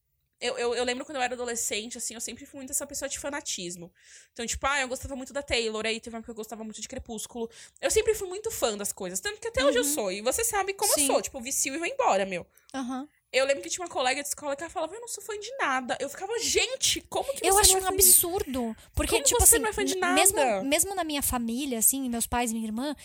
[0.43, 3.07] Eu, eu, eu lembro quando eu era adolescente, assim, eu sempre fui muito essa pessoa
[3.07, 3.89] de fanatismo.
[4.33, 6.81] Então, tipo, ah, eu gostava muito da Taylor, aí teve uma que eu gostava muito
[6.81, 7.49] de Crepúsculo.
[7.79, 10.11] Eu sempre fui muito fã das coisas, tanto que até hoje eu sou.
[10.11, 11.01] E você sabe como Sim.
[11.01, 12.45] eu sou, tipo, vicio e vou embora, meu.
[12.73, 13.07] Aham.
[13.31, 15.39] Eu lembro que tinha uma colega de escola que ela falava, eu não sou fã
[15.39, 15.97] de nada.
[15.99, 18.77] Eu ficava, gente, como que você Eu acho não é um absurdo.
[18.93, 20.13] Porque, Como tipo você assim, não é fã de nada?
[20.13, 22.95] Mesmo, mesmo na minha família, assim, meus pais e minha irmã,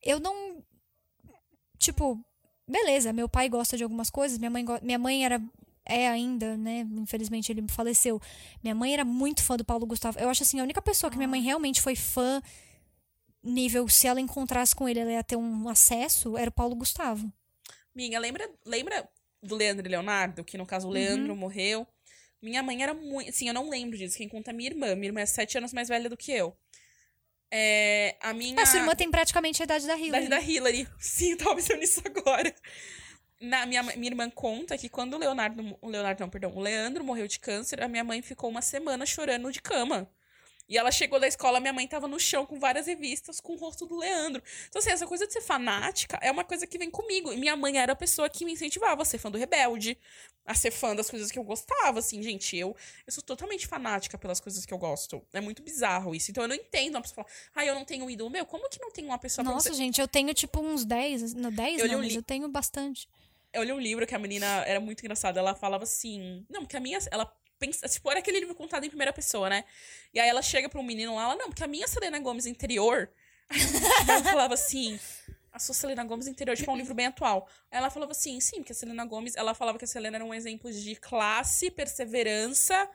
[0.00, 0.62] eu não.
[1.76, 2.22] Tipo,
[2.68, 5.42] beleza, meu pai gosta de algumas coisas, minha mãe, minha mãe era.
[5.86, 6.86] É ainda, né?
[6.92, 8.20] Infelizmente ele faleceu.
[8.62, 10.18] Minha mãe era muito fã do Paulo Gustavo.
[10.18, 12.40] Eu acho assim, a única pessoa que minha mãe realmente foi fã,
[13.42, 17.30] nível, se ela encontrasse com ele, ela ia ter um acesso, era o Paulo Gustavo.
[17.94, 19.08] Minha, lembra, lembra
[19.42, 20.42] do Leandro e Leonardo?
[20.42, 21.86] Que no caso o Leandro morreu.
[22.42, 23.30] Minha mãe era muito.
[23.30, 24.16] Assim, eu não lembro disso.
[24.16, 24.94] Quem conta é minha irmã.
[24.94, 26.56] Minha irmã é sete anos mais velha do que eu.
[27.50, 28.60] É, a minha.
[28.60, 30.28] A sua irmã tem praticamente a idade da Hillary.
[30.28, 30.88] da Hillary.
[30.98, 32.54] Sim, eu tava pensando nisso agora.
[33.40, 35.76] Na, minha, minha irmã conta que quando o Leonardo.
[35.80, 36.52] O Leonardo, não, perdão.
[36.54, 40.08] O Leandro morreu de câncer, a minha mãe ficou uma semana chorando de cama.
[40.68, 43.56] E ela chegou da escola, minha mãe tava no chão com várias revistas com o
[43.56, 44.42] rosto do Leandro.
[44.68, 47.32] Então, assim, essa coisa de ser fanática é uma coisa que vem comigo.
[47.32, 49.98] E minha mãe era a pessoa que me incentivava a ser fã do Rebelde,
[50.46, 51.98] a ser fã das coisas que eu gostava.
[51.98, 52.74] Assim, gente, eu,
[53.06, 55.22] eu sou totalmente fanática pelas coisas que eu gosto.
[55.34, 56.30] É muito bizarro isso.
[56.30, 58.30] Então, eu não entendo uma pessoa falar, ah, eu não tenho um ídolo.
[58.30, 59.74] Meu, como que não tem uma pessoa Nossa, você...
[59.74, 63.06] gente, eu tenho tipo uns 10, não 10 Eu não, li- eu tenho bastante.
[63.52, 65.38] eu li um livro que a menina era muito engraçada.
[65.40, 66.44] Ela falava assim.
[66.48, 66.98] Não, porque a minha.
[67.10, 67.88] Ela pensa.
[67.88, 69.64] Tipo, era aquele livro contado em primeira pessoa, né?
[70.12, 72.46] E aí ela chega pra um menino lá, ela, não, porque a minha Selena Gomes
[72.46, 73.10] interior.
[73.50, 73.60] Aí
[74.08, 74.98] ela falava assim.
[75.52, 77.48] A sua Selena Gomes interior, tipo, é um livro bem atual.
[77.70, 80.24] Aí ela falava assim, sim, porque a Selena Gomes, ela falava que a Selena era
[80.24, 82.90] um exemplo de classe, perseverança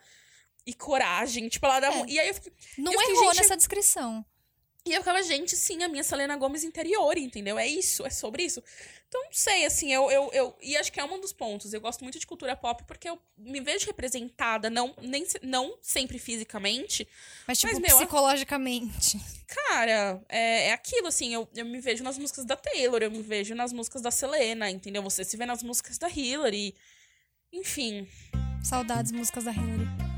[0.66, 1.48] e coragem.
[1.48, 1.96] Tipo, ela dava.
[2.00, 2.02] É.
[2.02, 2.52] um- E aí eu fiquei.
[2.78, 4.26] Não Eu fiquei, errou nessa descrição.
[4.86, 7.58] E eu ficava, gente, sim, a minha Selena Gomes interior, entendeu?
[7.58, 8.62] É isso, é sobre isso.
[9.10, 10.56] Então, não sei, assim, eu, eu, eu.
[10.62, 11.74] E acho que é um dos pontos.
[11.74, 16.20] Eu gosto muito de cultura pop porque eu me vejo representada, não, nem, não sempre
[16.20, 17.08] fisicamente.
[17.48, 19.20] Mas, tipo, Mas, meu, psicologicamente.
[19.48, 23.24] Cara, é, é aquilo, assim, eu, eu me vejo nas músicas da Taylor, eu me
[23.24, 25.02] vejo nas músicas da Selena, entendeu?
[25.02, 26.76] Você se vê nas músicas da Hillary.
[27.52, 28.08] Enfim.
[28.64, 30.09] Saudades músicas da Hillary.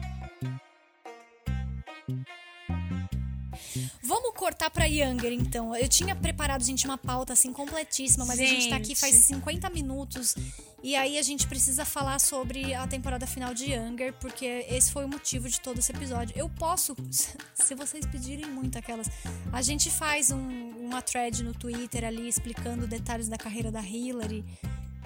[4.03, 5.75] Vamos cortar pra Younger, então.
[5.75, 9.69] Eu tinha preparado, gente, uma pauta assim completíssima, mas a gente tá aqui faz 50
[9.69, 10.35] minutos.
[10.83, 15.05] E aí a gente precisa falar sobre a temporada final de Younger, porque esse foi
[15.05, 16.35] o motivo de todo esse episódio.
[16.35, 16.95] Eu posso,
[17.53, 19.07] se vocês pedirem muito aquelas,
[19.51, 24.43] a gente faz um, uma thread no Twitter ali explicando detalhes da carreira da Hillary.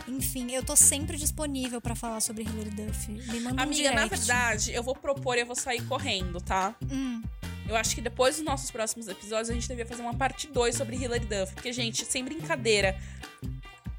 [0.07, 3.11] Enfim, eu tô sempre disponível pra falar sobre Hilary Duff.
[3.11, 4.17] Me manda um Amiga, na direct.
[4.17, 6.75] verdade, eu vou propor e eu vou sair correndo, tá?
[6.91, 7.21] Hum.
[7.67, 10.75] Eu acho que depois dos nossos próximos episódios a gente devia fazer uma parte 2
[10.75, 11.53] sobre Hilary Duff.
[11.53, 12.95] Porque, gente, sem brincadeira,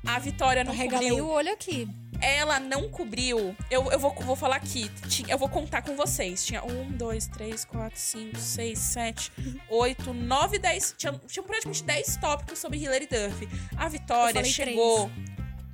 [0.07, 1.27] a Vitória não Regalei cobriu.
[1.27, 1.89] o olho aqui.
[2.21, 3.55] Ela não cobriu.
[3.71, 4.91] Eu, eu vou, vou falar aqui.
[5.29, 6.47] Eu vou contar com vocês.
[6.47, 9.31] Tinha um, dois, três, quatro, cinco, seis, sete,
[9.69, 10.95] oito, nove, dez.
[10.97, 13.49] Tinha, tinha praticamente dez tópicos sobre Hilary Duff.
[13.77, 15.11] A Vitória chegou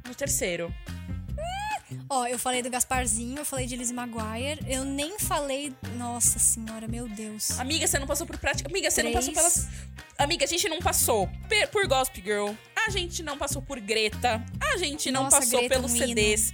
[0.09, 0.75] no terceiro.
[2.09, 4.61] Ó, eu falei do Gasparzinho, eu falei de Lizzie Maguire.
[4.67, 5.75] Eu nem falei.
[5.97, 7.59] Nossa senhora, meu Deus.
[7.59, 8.69] Amiga, você não passou por prática.
[8.69, 9.69] Amiga, você não passou pelas.
[10.19, 11.29] Amiga, a gente não passou
[11.71, 12.51] por Gossip Girl.
[12.87, 14.45] A gente não passou por Greta.
[14.61, 16.09] A gente não Nossa, passou Greta, pelos hino.
[16.09, 16.53] CDs.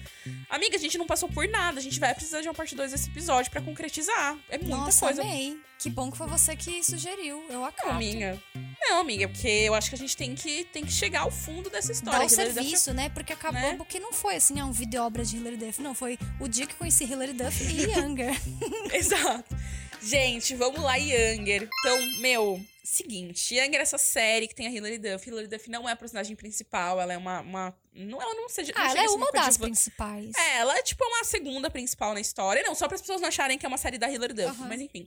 [0.51, 1.79] Amiga, a gente não passou por nada.
[1.79, 4.37] A gente vai precisar de uma parte 2 desse episódio pra concretizar.
[4.49, 5.23] É muita Nossa, coisa.
[5.23, 5.59] amei.
[5.79, 7.45] Que bom que foi você que sugeriu.
[7.49, 7.93] Eu Não, acabo.
[7.93, 8.43] amiga.
[8.81, 11.71] Não, amiga, porque eu acho que a gente tem que, tem que chegar ao fundo
[11.71, 12.21] dessa história.
[12.21, 13.09] Dá o serviço, né?
[13.11, 13.79] Porque acabou né?
[13.89, 15.83] que não foi assim, ah, um vídeo obra de Hilary Duff.
[15.83, 18.35] Não, foi o dia que conheci Hilary Duff e Younger.
[18.95, 19.57] Exato.
[20.01, 21.69] Gente, vamos lá, Younger.
[21.81, 25.29] Então, meu, seguinte, Younger é essa série que tem a Hilary Duff.
[25.29, 27.41] Hilary Duff não é a personagem principal, ela é uma.
[27.41, 28.73] uma não, ela não seja.
[28.75, 30.33] não ah, chega ela é uma das principais.
[30.35, 32.63] É, ela é tipo uma segunda principal na história.
[32.63, 34.69] Não, só para as pessoas não acharem que é uma série da Hilary Duff, Aham.
[34.69, 35.07] mas enfim.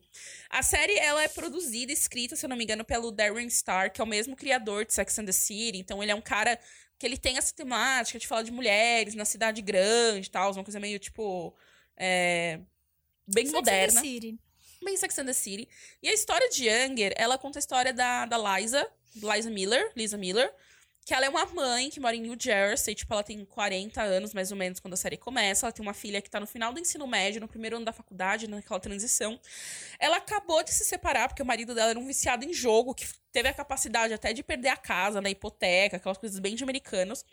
[0.50, 3.92] A série, ela é produzida e escrita, se eu não me engano, pelo Darren Star,
[3.92, 5.80] que é o mesmo criador de Sex and the City.
[5.80, 6.60] Então, ele é um cara
[7.02, 10.64] que ele tem essa temática de falar de mulheres na cidade grande e tal, uma
[10.64, 11.52] coisa meio, tipo...
[11.98, 12.60] é,
[13.28, 14.40] bem Sex and moderna the City.
[14.84, 15.68] bem Sex and the City.
[16.04, 20.16] E a história de Younger, ela conta a história da, da Liza, Liza Miller, Lisa
[20.16, 20.54] Miller,
[21.04, 24.34] que ela é uma mãe que mora em New Jersey, tipo, ela tem 40 anos,
[24.34, 25.66] mais ou menos, quando a série começa.
[25.66, 27.92] Ela tem uma filha que tá no final do ensino médio, no primeiro ano da
[27.92, 29.40] faculdade, naquela transição.
[30.00, 33.06] Ela acabou de se separar, porque o marido dela era um viciado em jogo, que
[33.32, 37.26] teve a capacidade até de perder a casa, na hipoteca, aquelas coisas bem de americanos.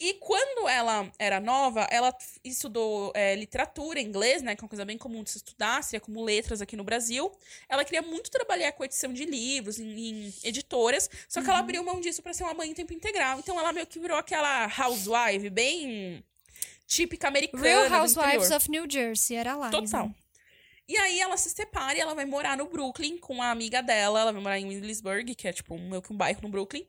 [0.00, 4.54] E quando ela era nova, ela estudou é, literatura, inglês, né?
[4.54, 7.32] Que é uma coisa bem comum de se estudar, seria como letras aqui no Brasil.
[7.68, 11.82] Ela queria muito trabalhar com edição de livros em, em editoras, só que ela abriu
[11.82, 13.40] mão disso pra ser uma mãe em tempo integral.
[13.40, 16.24] Então ela meio que virou aquela housewife bem
[16.86, 17.62] típica americana.
[17.62, 19.70] Real Housewives of New Jersey, era lá.
[19.70, 20.10] Total.
[20.88, 24.20] E aí ela se separa e ela vai morar no Brooklyn com a amiga dela.
[24.20, 26.86] Ela vai morar em Williamsburg, que é tipo meio que um bairro no Brooklyn.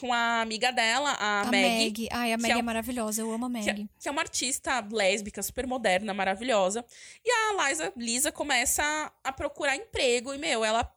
[0.00, 1.84] Com a amiga dela, a, A Maggie.
[1.84, 2.08] Maggie.
[2.10, 3.20] Ai, a Maggie é é, maravilhosa.
[3.22, 3.88] Eu amo a Que é, Maggie.
[4.00, 6.84] que é uma artista lésbica, super moderna, maravilhosa.
[7.24, 8.82] E a Liza, Lisa começa
[9.22, 10.32] a procurar emprego.
[10.32, 10.90] E, meu, ela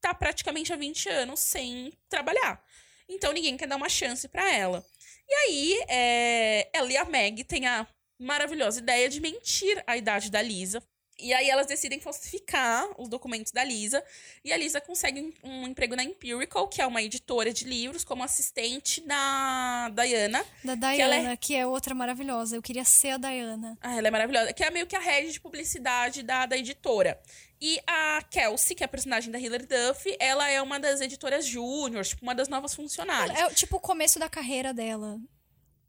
[0.00, 2.62] tá praticamente há 20 anos sem trabalhar.
[3.08, 4.84] Então ninguém quer dar uma chance pra ela.
[5.28, 7.86] E aí, é, ela e a Meg têm a
[8.18, 10.82] maravilhosa ideia de mentir a idade da Lisa.
[11.18, 14.02] E aí elas decidem falsificar os documentos da Lisa.
[14.44, 18.24] E a Lisa consegue um, emprego na Empirical, que é uma editora de livros, como
[18.24, 20.44] assistente da Diana.
[20.64, 22.56] Da ela é- Diana, que é outra maravilhosa.
[22.56, 23.78] Eu queria ser a Diana.
[23.80, 24.52] Ah, ela é maravilhosa.
[24.52, 27.20] Que é meio que a head de publicidade da, da editora.
[27.60, 31.46] E a Kelsey, que é a personagem da Hilary Duff, ela é uma das editoras
[31.46, 33.38] júnior, tipo, uma das novas funcionárias.
[33.38, 35.18] É tipo o começo da carreira dela.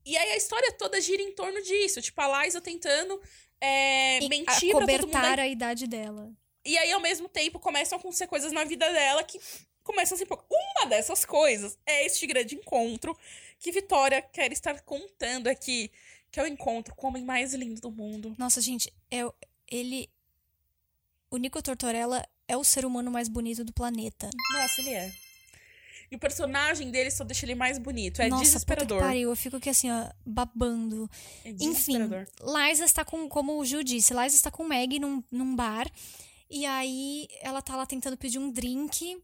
[0.05, 1.99] E aí a história toda gira em torno disso.
[2.01, 3.19] Tipo, a Liza tentando
[3.61, 6.31] é, E mentir cobertar a idade dela.
[6.63, 9.39] E aí, ao mesmo tempo, começam a acontecer coisas na vida dela que
[9.83, 10.25] começam a se...
[10.25, 13.17] Uma dessas coisas é este grande encontro
[13.59, 15.91] que Vitória quer estar contando aqui.
[16.31, 18.35] Que é o encontro com o homem mais lindo do mundo.
[18.37, 19.21] Nossa, gente, é,
[19.69, 20.09] ele.
[21.29, 24.29] O Nico Tortorella é o ser humano mais bonito do planeta.
[24.53, 25.11] Nossa, ele é.
[26.11, 28.21] E o personagem dele só deixa ele mais bonito.
[28.21, 28.99] É Nossa, puta que desesperador.
[28.99, 29.29] pariu.
[29.29, 31.09] Eu fico aqui assim, ó, babando.
[31.43, 32.27] É Enfim, desesperador.
[32.41, 35.89] Liza está com, como o Ju disse, Liza está com Maggie num, num bar.
[36.49, 39.17] E aí ela tá lá tentando pedir um drink.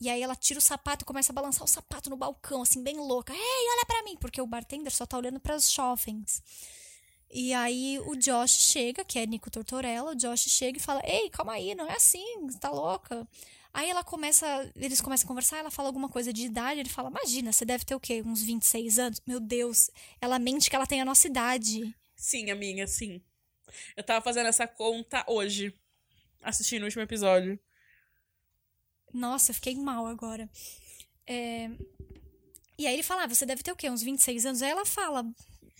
[0.00, 2.82] E aí ela tira o sapato e começa a balançar o sapato no balcão, assim,
[2.82, 3.32] bem louca.
[3.32, 4.16] Ei, olha pra mim!
[4.18, 6.42] Porque o bartender só tá olhando pras jovens.
[7.30, 11.28] E aí o Josh chega, que é Nico Tortorella, o Josh chega e fala: Ei,
[11.30, 13.26] calma aí, não é assim, você tá louca.
[13.74, 14.46] Aí ela começa,
[14.76, 17.84] eles começam a conversar, ela fala alguma coisa de idade, ele fala: "Imagina, você deve
[17.84, 18.22] ter o quê?
[18.24, 19.20] Uns 26 anos?".
[19.26, 21.92] Meu Deus, ela mente que ela tem a nossa idade.
[22.14, 23.20] Sim, a minha, sim.
[23.96, 25.76] Eu tava fazendo essa conta hoje,
[26.40, 27.58] assistindo o último episódio.
[29.12, 30.48] Nossa, eu fiquei mal agora.
[31.26, 31.68] É...
[32.78, 33.90] E aí ele fala: ah, você deve ter o quê?
[33.90, 34.62] Uns 26 anos?
[34.62, 35.24] Aí ela fala: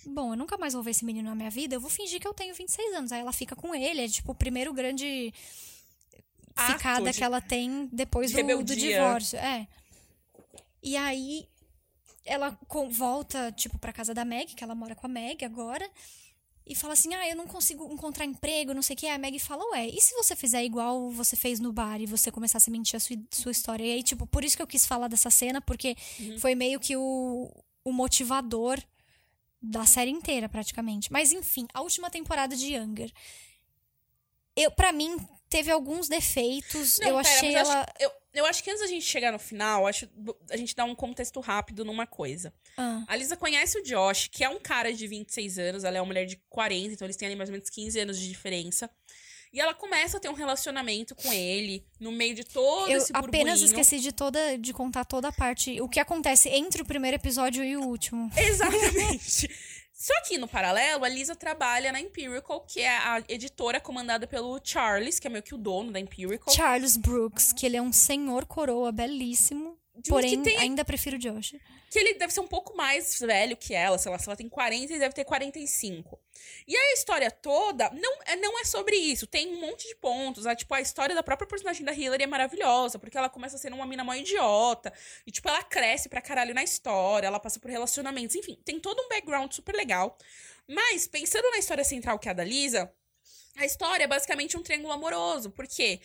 [0.05, 2.27] bom, eu nunca mais vou ver esse menino na minha vida, eu vou fingir que
[2.27, 3.13] eu tenho 26 anos.
[3.13, 5.33] Aí ela fica com ele, é tipo o primeiro grande
[6.57, 9.39] Ato ficada de- que ela tem depois de do, do divórcio.
[9.39, 9.67] É.
[10.83, 11.49] E aí
[12.25, 12.59] ela
[12.91, 15.89] volta, tipo, pra casa da Meg, que ela mora com a Meg agora.
[16.67, 19.07] E fala assim: Ah, eu não consigo encontrar emprego, não sei o que.
[19.07, 22.31] A Meg fala: Ué, e se você fizer igual você fez no bar e você
[22.31, 23.85] começasse a mentir a sua, sua história?
[23.85, 26.39] E aí, tipo, por isso que eu quis falar dessa cena, porque Uhum.
[26.39, 27.53] foi meio que o,
[27.85, 28.83] o motivador
[29.61, 31.13] da série inteira, praticamente.
[31.13, 33.11] Mas enfim, a última temporada de Younger.
[34.57, 35.17] Eu, para mim,
[35.57, 36.99] teve alguns defeitos.
[36.99, 37.81] Não, eu pera, achei ela.
[37.83, 40.09] acho- eu, eu acho que antes da gente chegar no final, acho
[40.51, 42.53] a gente dá um contexto rápido numa coisa.
[42.77, 46.01] Ah, A Lisa conhece o Josh, que é um cara de 26 anos, ela é
[46.01, 48.91] uma mulher de 40, então eles têm ali mais ou menos 15 anos de diferença.
[49.53, 53.13] E ela começa a ter um relacionamento com ele no meio de todo eu esse
[53.13, 53.43] burburinho.
[53.45, 55.81] apenas esqueci de toda de contar toda a parte.
[55.81, 58.29] O que acontece entre o primeiro episódio e o último.
[58.37, 59.49] Exatamente.
[59.95, 64.61] Só que, no paralelo, a Lisa trabalha na Empirical, que é a editora comandada pelo
[64.63, 66.53] Charles, que é meio que o dono da Empirical.
[66.53, 69.79] Charles Brooks, que ele é um senhor coroa belíssimo.
[70.09, 71.55] Porém, tem- ainda prefiro o Josh.
[71.91, 74.49] que ele deve ser um pouco mais velho que ela, sei lá, se ela tem
[74.49, 76.19] 40, ele deve ter 45.
[76.67, 79.27] E a história toda não é, não é sobre isso.
[79.27, 80.45] Tem um monte de pontos.
[80.45, 80.57] né?
[80.57, 83.87] Tipo, a história da própria personagem da Hillary é maravilhosa, porque ela começa sendo uma
[83.87, 84.93] mina mó idiota.
[85.25, 88.35] E, tipo, ela cresce pra caralho na história, ela passa por relacionamentos.
[88.35, 90.19] Enfim, tem todo um background super legal.
[90.67, 92.93] Mas, pensando na história central que é a da Lisa,
[93.57, 95.51] a história é basicamente um triângulo amoroso.
[95.51, 96.01] Porque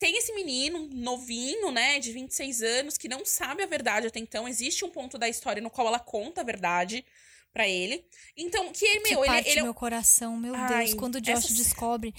[0.00, 4.48] tem esse menino novinho, né, de 26 anos, que não sabe a verdade até então.
[4.48, 7.04] Existe um ponto da história no qual ela conta a verdade
[7.52, 8.04] pra ele.
[8.36, 11.16] Então, que ele, que meu, ele, parte ele é meu coração, meu Ai, Deus, quando
[11.16, 12.14] o Josh essa- descobre.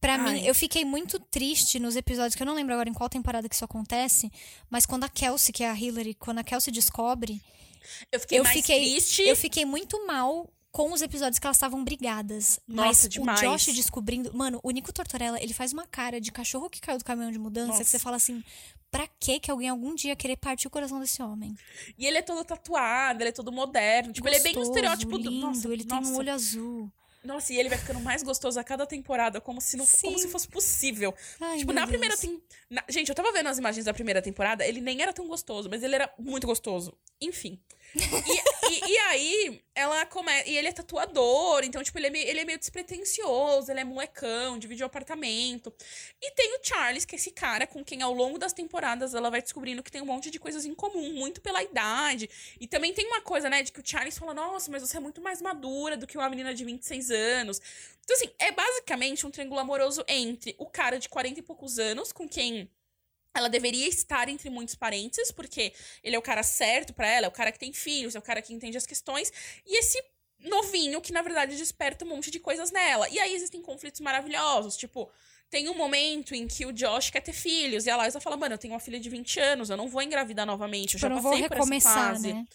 [0.00, 3.08] Pra mim, eu fiquei muito triste nos episódios, que eu não lembro agora em qual
[3.08, 4.30] temporada que isso acontece,
[4.70, 7.40] mas quando a Kelsey, que é a Hillary, quando a Kelsey descobre,
[8.12, 9.22] Eu fiquei eu mais fiquei, triste.
[9.22, 12.60] eu fiquei muito mal com os episódios que elas estavam brigadas.
[12.68, 13.40] Nossa, mas demais.
[13.40, 14.30] o Josh descobrindo.
[14.36, 17.38] Mano, o Nico Tortorella, ele faz uma cara de cachorro que caiu do caminhão de
[17.38, 17.82] mudança Nossa.
[17.84, 18.44] que você fala assim.
[18.90, 21.54] Pra que que alguém algum dia querer partir o coração desse homem?
[21.96, 24.12] E ele é todo tatuado, ele é todo moderno.
[24.12, 25.30] Tipo, ele é bem Gostoso, estereótipo do.
[25.30, 26.92] lindo, Nossa, ele tem nossa, um olho azul.
[27.24, 30.28] Nossa, e ele vai ficando mais gostoso a cada temporada, como se não como se
[30.28, 31.12] fosse possível.
[31.40, 32.20] Ai, tipo, na primeira Deus.
[32.20, 32.40] tem...
[32.70, 35.68] na- Gente, eu tava vendo as imagens da primeira temporada, ele nem era tão gostoso,
[35.70, 36.92] mas ele era muito gostoso.
[37.20, 37.58] Enfim.
[37.96, 40.48] E, e- e aí, ela começa.
[40.48, 43.84] E ele é tatuador, então, tipo, ele é, meio, ele é meio despretensioso, ele é
[43.84, 45.72] molecão, divide o apartamento.
[46.20, 49.30] E tem o Charles, que é esse cara com quem, ao longo das temporadas, ela
[49.30, 52.28] vai descobrindo que tem um monte de coisas em comum, muito pela idade.
[52.60, 55.00] E também tem uma coisa, né, de que o Charles fala: Nossa, mas você é
[55.00, 57.60] muito mais madura do que uma menina de 26 anos.
[58.04, 62.12] Então, assim, é basicamente um triângulo amoroso entre o cara de 40 e poucos anos,
[62.12, 62.70] com quem
[63.38, 65.72] ela deveria estar entre muitos parênteses, porque
[66.02, 68.22] ele é o cara certo pra ela, é o cara que tem filhos, é o
[68.22, 69.32] cara que entende as questões,
[69.66, 70.02] e esse
[70.40, 73.08] novinho que, na verdade, desperta um monte de coisas nela.
[73.08, 75.10] E aí existem conflitos maravilhosos, tipo.
[75.48, 78.54] Tem um momento em que o Josh quer ter filhos, e a Liza fala, mano,
[78.54, 81.06] eu tenho uma filha de 20 anos, eu não vou engravidar novamente, eu Tipo, já
[81.06, 82.32] eu não passei vou por essa recomeçar, fase.
[82.34, 82.46] né?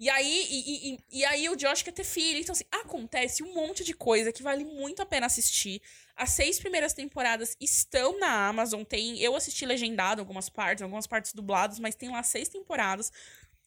[0.00, 2.40] E aí, e, e- e- aí o Josh quer ter filho.
[2.40, 5.82] Então, assim, acontece um monte de coisa que vale muito a pena assistir.
[6.16, 8.82] As seis primeiras temporadas estão na Amazon.
[8.82, 13.12] Tem, eu assisti legendado algumas partes, algumas partes dubladas, mas tem lá seis temporadas.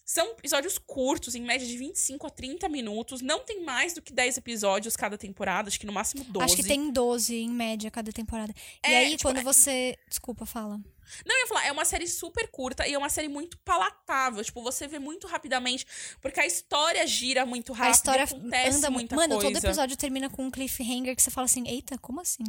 [0.05, 3.21] São episódios curtos, em média de 25 a 30 minutos.
[3.21, 6.45] Não tem mais do que 10 episódios cada temporada, acho que no máximo 12.
[6.45, 8.53] Acho que tem 12 em média cada temporada.
[8.85, 9.97] e É, aí, tipo, quando é- você.
[10.09, 10.77] Desculpa, fala.
[11.25, 14.43] Não, eu ia falar, é uma série super curta e é uma série muito palatável.
[14.43, 15.85] Tipo, você vê muito rapidamente,
[16.21, 17.87] porque a história gira muito rápido.
[17.87, 19.47] a história acontece anda muita Mano, coisa.
[19.53, 22.43] todo episódio termina com um cliffhanger que você fala assim: eita, como assim?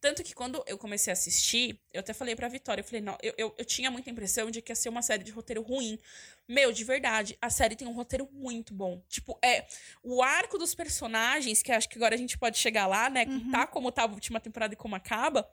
[0.00, 3.16] Tanto que quando eu comecei a assistir, eu até falei pra Vitória, eu falei, não,
[3.22, 5.98] eu, eu, eu tinha muita impressão de que ia ser uma série de roteiro ruim.
[6.46, 9.02] Meu, de verdade, a série tem um roteiro muito bom.
[9.08, 9.66] Tipo, é
[10.02, 13.24] o arco dos personagens, que acho que agora a gente pode chegar lá, né?
[13.28, 13.50] Uhum.
[13.50, 15.48] Tá como tá a última temporada e como acaba.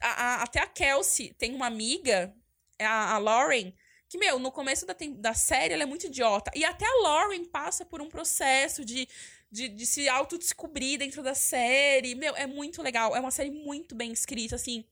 [0.00, 2.34] A- a- até a Kelsey tem uma amiga,
[2.78, 3.72] a, a Lauren,
[4.08, 6.50] que, meu, no começo da, da série ela é muito idiota.
[6.54, 9.08] E até a Lauren passa por um processo de,
[9.50, 12.14] de, de se autodescobrir dentro da série.
[12.14, 13.14] Meu, é muito legal.
[13.14, 14.84] É uma série muito bem escrita, assim.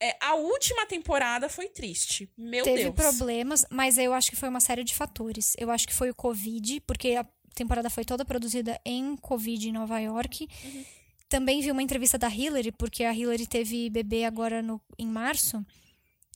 [0.00, 2.28] É, a última temporada foi triste.
[2.36, 2.94] Meu Teve Deus.
[2.94, 5.54] problemas, mas eu acho que foi uma série de fatores.
[5.58, 7.24] Eu acho que foi o Covid, porque a
[7.54, 10.48] temporada foi toda produzida em Covid em Nova York.
[10.64, 10.84] Uhum.
[11.28, 15.64] Também vi uma entrevista da Hillary, porque a Hillary teve bebê agora no, em março.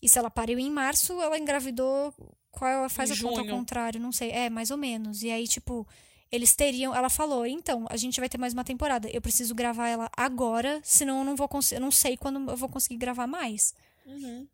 [0.00, 2.14] E se ela pariu em março, ela engravidou.
[2.52, 3.56] Qual ela faz Em a conta ao junho.
[3.56, 4.00] contrário?
[4.00, 4.30] Não sei.
[4.30, 5.22] É, mais ou menos.
[5.22, 5.86] E aí, tipo,
[6.30, 6.94] eles teriam.
[6.94, 9.08] Ela falou: então, a gente vai ter mais uma temporada.
[9.10, 11.80] Eu preciso gravar ela agora, senão eu não vou conseguir.
[11.80, 13.74] Não sei quando eu vou conseguir gravar mais.
[14.04, 14.46] Uhum.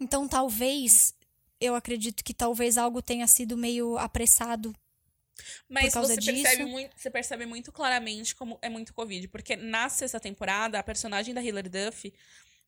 [0.00, 1.14] Então, talvez.
[1.60, 4.74] Eu acredito que talvez algo tenha sido meio apressado.
[5.68, 9.28] Mas causa você disso- percebe, muito, você percebe muito claramente como é muito Covid.
[9.28, 12.12] Porque na sexta temporada, a personagem da Hilary Duff,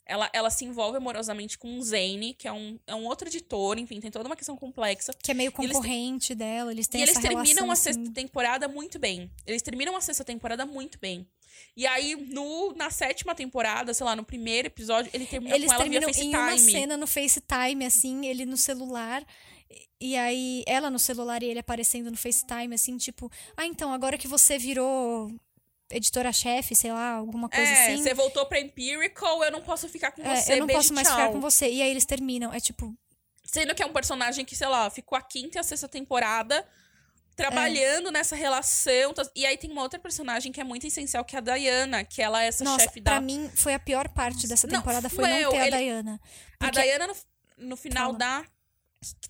[0.07, 3.77] ela, ela se envolve amorosamente com o Zane, que é um, é um outro editor,
[3.79, 5.13] enfim, tem toda uma questão complexa.
[5.21, 6.71] Que é meio eles concorrente dela.
[6.71, 9.31] Eles têm e eles terminam a assim, sexta temporada muito bem.
[9.45, 11.27] Eles terminam a sexta temporada muito bem.
[11.77, 15.75] E aí, no, na sétima temporada, sei lá, no primeiro episódio, ele termina Eles com
[15.75, 16.73] ela via terminam em uma FaceTime.
[16.73, 19.27] cena no FaceTime, assim, ele no celular.
[20.01, 24.17] E aí, ela no celular e ele aparecendo no FaceTime, assim, tipo, ah, então, agora
[24.17, 25.31] que você virou
[25.91, 28.03] editora-chefe, sei lá, alguma coisa É, assim.
[28.03, 30.55] você voltou pra Empirical, eu não posso ficar com é, você.
[30.55, 31.17] eu não beijo, posso mais tchau.
[31.17, 31.69] ficar com você.
[31.71, 32.53] E aí eles terminam.
[32.53, 32.95] É tipo,
[33.45, 36.67] Sendo que é um personagem que, sei lá, ficou a quinta e a sexta temporada
[37.37, 39.13] trabalhando nessa relação.
[39.15, 42.03] tá- E aí tem uma outra personagem que é muito essencial, que é a Diana,
[42.05, 43.13] que ela é essa nossa, chefe da.
[43.13, 45.77] pra mim foi a pior parte dessa Não, temporada foi foi não ter a ele-
[45.79, 46.21] Diana.
[46.59, 47.15] A porque- Diana, no,
[47.59, 48.19] no final Fala.
[48.19, 48.45] da.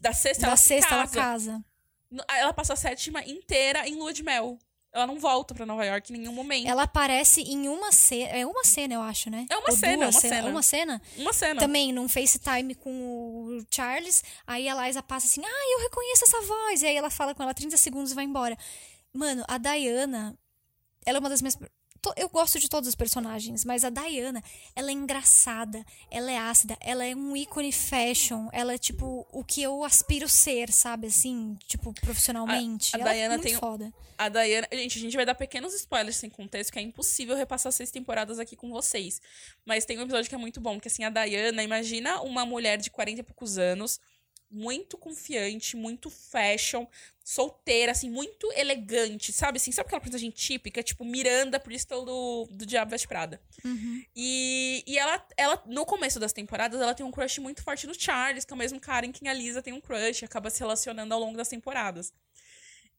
[0.00, 1.20] Da sexta, Da ela se sexta ela casa.
[1.20, 1.64] casa.
[2.10, 4.58] No- Ela passa a sétima inteira em lua de mel.
[4.96, 6.66] Ela não volta pra Nova York em nenhum momento.
[6.66, 8.30] Ela aparece em uma cena.
[8.30, 9.46] É uma cena, eu acho, né?
[9.50, 10.48] É uma Ou cena, duas uma cena.
[10.48, 11.02] Uma cena.
[11.18, 11.60] Uma cena.
[11.60, 14.24] Também num FaceTime com o Charles.
[14.46, 16.80] Aí a Liza passa assim: Ah, eu reconheço essa voz.
[16.80, 18.56] E aí ela fala com ela 30 segundos e vai embora.
[19.12, 20.34] Mano, a Diana.
[21.04, 21.58] Ela é uma das minhas.
[22.14, 24.42] To- Eu gosto de todos os personagens, mas a Diana,
[24.74, 29.42] ela é engraçada, ela é ácida, ela é um ícone fashion, ela é tipo o
[29.44, 31.08] que eu aspiro ser, sabe?
[31.08, 32.94] Assim, tipo, profissionalmente.
[32.94, 33.92] A- a ela Diana é muito tem foda.
[34.18, 34.66] A Diana.
[34.72, 38.38] Gente, a gente vai dar pequenos spoilers sem contexto, que é impossível repassar seis temporadas
[38.38, 39.20] aqui com vocês.
[39.64, 42.78] Mas tem um episódio que é muito bom, que assim, a Diana, imagina uma mulher
[42.78, 44.00] de 40 e poucos anos,
[44.50, 46.86] muito confiante, muito fashion,
[47.24, 49.56] solteira, assim, muito elegante, sabe?
[49.56, 53.40] Assim, sabe aquela personagem típica, tipo Miranda Bristol do, do Diabo Veste Prada?
[53.64, 54.04] Uhum.
[54.14, 57.94] E, e ela, ela, no começo das temporadas, ela tem um crush muito forte no
[57.94, 60.60] Charles, que é o mesmo cara em quem a Lisa tem um crush, acaba se
[60.60, 62.12] relacionando ao longo das temporadas.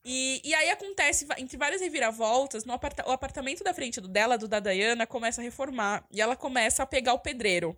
[0.04, 4.38] E, e aí acontece, entre várias reviravoltas, no aparta- o apartamento da frente do dela,
[4.38, 6.06] do da Diana, começa a reformar.
[6.12, 7.78] E ela começa a pegar o pedreiro.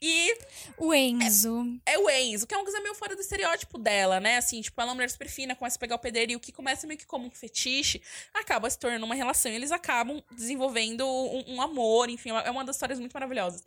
[0.00, 0.38] E
[0.76, 1.78] O Enzo.
[1.86, 4.36] é o Enzo, que é uma coisa meio fora do estereótipo dela, né?
[4.36, 6.40] Assim, tipo, ela é uma mulher super fina, começa a pegar o pedreiro e o
[6.40, 8.02] que começa meio que como um fetiche,
[8.34, 9.50] acaba se tornando uma relação.
[9.50, 13.62] E eles acabam desenvolvendo um, um amor, enfim, é uma das histórias muito maravilhosas.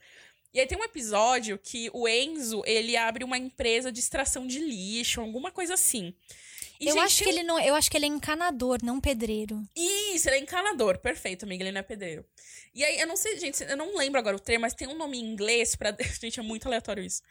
[0.53, 4.59] E aí tem um episódio que o Enzo, ele abre uma empresa de extração de
[4.59, 6.13] lixo, alguma coisa assim.
[6.79, 9.61] E, eu gente, acho que ele não, eu acho que ele é encanador, não pedreiro.
[9.75, 10.97] isso, ele é encanador.
[10.99, 12.25] Perfeito, amiga, ele não é pedreiro.
[12.73, 14.95] E aí, eu não sei, gente, eu não lembro agora o termo, mas tem um
[14.97, 15.95] nome em inglês pra.
[16.21, 17.21] Gente, é muito aleatório isso.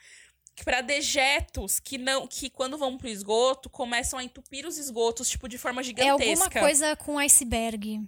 [0.55, 2.27] Que Pra dejetos que não.
[2.27, 6.45] Que quando vão pro esgoto, começam a entupir os esgotos, tipo, de forma É gigantesca.
[6.45, 8.01] alguma coisa com iceberg.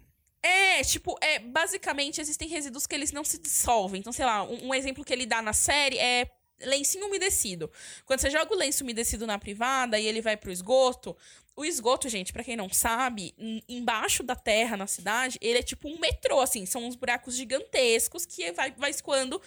[0.43, 4.01] É, tipo, é, basicamente existem resíduos que eles não se dissolvem.
[4.01, 6.27] Então, sei lá, um, um exemplo que ele dá na série é
[6.63, 7.71] lencinho umedecido.
[8.05, 11.17] Quando você joga o lenço umedecido na privada e ele vai pro esgoto,
[11.57, 15.63] o esgoto, gente, pra quem não sabe, em- embaixo da terra na cidade, ele é
[15.63, 19.41] tipo um metrô, assim, são uns buracos gigantescos que vai, vai escoando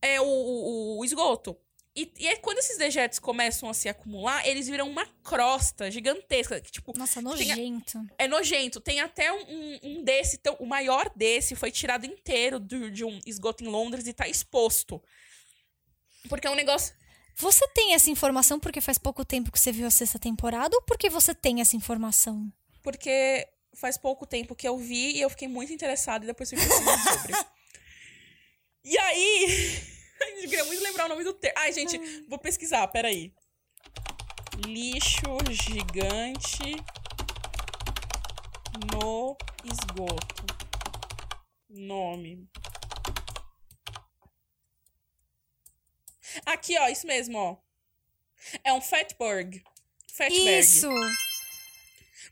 [0.00, 1.56] é, o, o- o esgoto.
[1.96, 6.60] E, e é quando esses dejetos começam a se acumular, eles viram uma crosta gigantesca,
[6.60, 7.98] que, tipo, Nossa, a- nojento.
[8.16, 8.80] é nojento.
[8.80, 13.04] Tem até um, um- um desse, então, o maior desse foi tirado inteiro do- de
[13.04, 15.02] um esgoto em Londres e tá exposto.
[16.28, 16.94] Porque é um negócio.
[17.36, 20.82] Você tem essa informação porque faz pouco tempo que você viu a sexta temporada ou
[20.82, 22.52] porque você tem essa informação?
[22.82, 26.58] Porque faz pouco tempo que eu vi e eu fiquei muito interessada e depois fui
[26.58, 27.34] pesquisar sobre.
[28.84, 29.98] E aí.
[30.20, 31.56] Eu queria muito lembrar o nome do termo.
[31.60, 31.96] Ai, gente,
[32.28, 33.32] vou pesquisar, peraí.
[34.66, 36.74] Lixo gigante
[38.92, 40.44] no esgoto.
[41.70, 42.48] Nome.
[46.46, 47.56] Aqui, ó, isso mesmo, ó.
[48.62, 49.62] É um fatberg.
[50.12, 50.58] Fatberg.
[50.58, 50.88] Isso!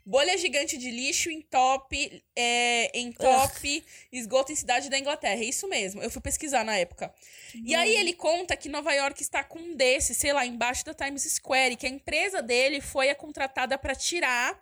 [0.05, 5.40] Bolha gigante de lixo em top, é, em top esgoto em cidade da Inglaterra.
[5.40, 6.01] É isso mesmo.
[6.01, 7.12] Eu fui pesquisar na época.
[7.53, 10.94] E aí ele conta que Nova York está com um desse, sei lá, embaixo da
[10.94, 14.57] Times Square, que a empresa dele foi a contratada para tirar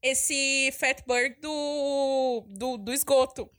[0.00, 3.50] esse fatberg do, do, do esgoto.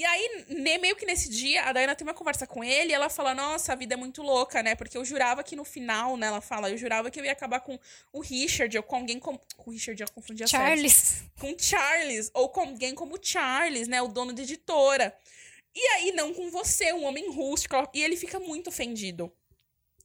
[0.00, 0.46] E aí,
[0.80, 3.74] meio que nesse dia, a Diana tem uma conversa com ele e ela fala: Nossa,
[3.74, 4.74] a vida é muito louca, né?
[4.74, 6.28] Porque eu jurava que no final, né?
[6.28, 7.78] Ela fala: Eu jurava que eu ia acabar com
[8.10, 9.38] o Richard ou com alguém como.
[9.58, 11.22] Com o Richard, eu confundi a Charles.
[11.38, 14.00] com Charles, ou com alguém como Charles, né?
[14.00, 15.14] O dono de editora.
[15.74, 17.76] E aí, não com você, um homem rústico.
[17.92, 19.30] E ele fica muito ofendido.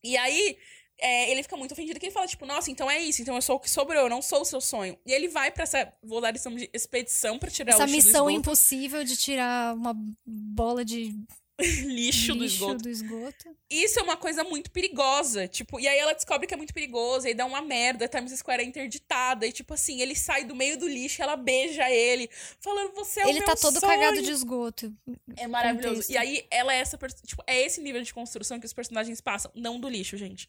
[0.03, 0.57] E aí,
[0.99, 3.41] é, ele fica muito ofendido que ele fala, tipo, nossa, então é isso, então eu
[3.41, 4.97] sou o que sobrou, eu não sou o seu sonho.
[5.05, 8.01] E ele vai pra essa, vou dar lição de expedição pra tirar Essa o lixo
[8.01, 11.13] do missão impossível de tirar uma bola de
[11.59, 12.83] lixo, do lixo esgoto.
[12.83, 13.55] do esgoto.
[13.69, 17.25] Isso é uma coisa muito perigosa, tipo, e aí ela descobre que é muito perigoso,
[17.25, 20.45] e aí dá uma merda, a Times Square é interditada, e tipo assim, ele sai
[20.45, 22.29] do meio do lixo, ela beija ele,
[22.59, 23.91] falando, você é o ele tá todo sonho.
[23.91, 24.93] cagado de esgoto.
[25.35, 25.95] É maravilhoso.
[25.95, 26.11] contexto.
[26.11, 26.97] E aí, ela é essa.
[27.25, 29.51] Tipo, é esse nível de construção que os personagens passam.
[29.55, 30.47] Não do lixo, gente.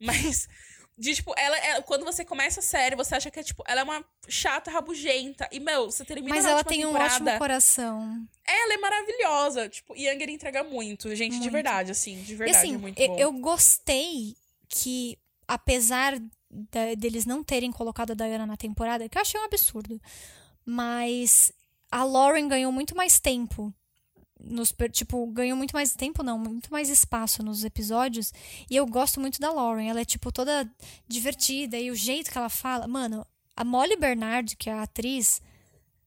[0.00, 0.48] Mas.
[0.98, 3.82] De, tipo, ela é, quando você começa a série, você acha que é, tipo, ela
[3.82, 5.46] é uma chata, rabugenta.
[5.52, 8.26] E, meu, você termina Mas ela tem um temporada, ótimo coração.
[8.48, 9.68] Ela é maravilhosa.
[9.68, 11.52] Tipo, Younger entrega muito, gente, de Muito.
[11.52, 12.22] verdade, assim.
[12.22, 13.18] De E verdade, assim, é muito eu, bom.
[13.18, 14.34] eu gostei
[14.70, 16.18] que, apesar
[16.50, 20.00] da- deles não terem colocado a Diana na temporada, que eu achei um absurdo,
[20.64, 21.52] mas
[21.90, 23.70] a Lauren ganhou muito mais tempo.
[24.48, 28.32] Nos, tipo, ganhou muito mais tempo, não, muito mais espaço nos episódios.
[28.70, 29.88] E eu gosto muito da Lauren.
[29.88, 30.70] Ela é, tipo, toda
[31.06, 31.76] divertida.
[31.78, 32.86] E o jeito que ela fala.
[32.86, 33.26] Mano,
[33.56, 35.40] a Molly Bernard, que é a atriz,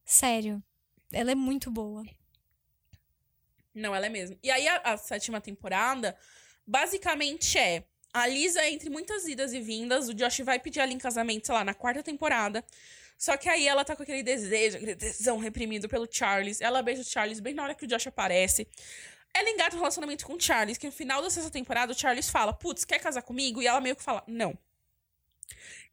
[0.06, 0.64] sério,
[1.12, 2.04] ela é muito boa.
[3.74, 4.38] Não, ela é mesmo.
[4.42, 6.18] E aí, a, a sétima temporada,
[6.66, 7.84] basicamente é.
[8.12, 11.56] A Lisa, entre muitas idas e vindas, o Josh vai pedir ela em casamento, sei
[11.56, 12.66] lá, na quarta temporada.
[13.20, 16.61] Só que aí ela tá com aquele desejo, aquele tesão reprimido pelo Charles.
[16.61, 18.65] Ela beija o Charles bem na hora que o Josh aparece.
[19.34, 22.30] Ela engata um relacionamento com o Charles, que no final da sexta temporada o Charles
[22.30, 23.61] fala, putz, quer casar comigo?
[23.61, 24.57] E ela meio que fala, não.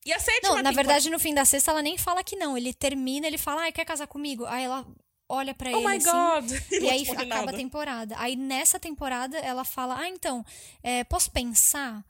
[0.04, 2.36] E a sétima Não, na temporada- verdade, no fim da sexta, ela nem fala que
[2.36, 2.56] não.
[2.56, 4.46] Ele termina, ele fala, ai, quer casar comigo?
[4.46, 4.86] Aí ela
[5.28, 6.10] olha pra Oh ele my assim.
[6.10, 6.60] God!
[6.70, 7.50] E não aí acaba nada.
[7.50, 8.14] a temporada.
[8.18, 10.46] Aí nessa temporada ela fala: Ah, então,
[10.80, 12.04] é, posso pensar?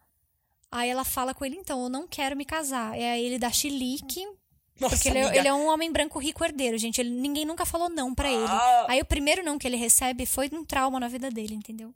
[0.71, 2.95] Aí ela fala com ele: Então, eu não quero me casar.
[2.99, 4.23] E aí ele dá chilique.
[4.79, 7.01] Nossa, Porque ele é, ele é um homem branco rico herdeiro, gente.
[7.01, 8.45] Ele, ninguém nunca falou não pra ele.
[8.47, 8.87] Ah.
[8.89, 11.95] Aí o primeiro não que ele recebe foi um trauma na vida dele, entendeu?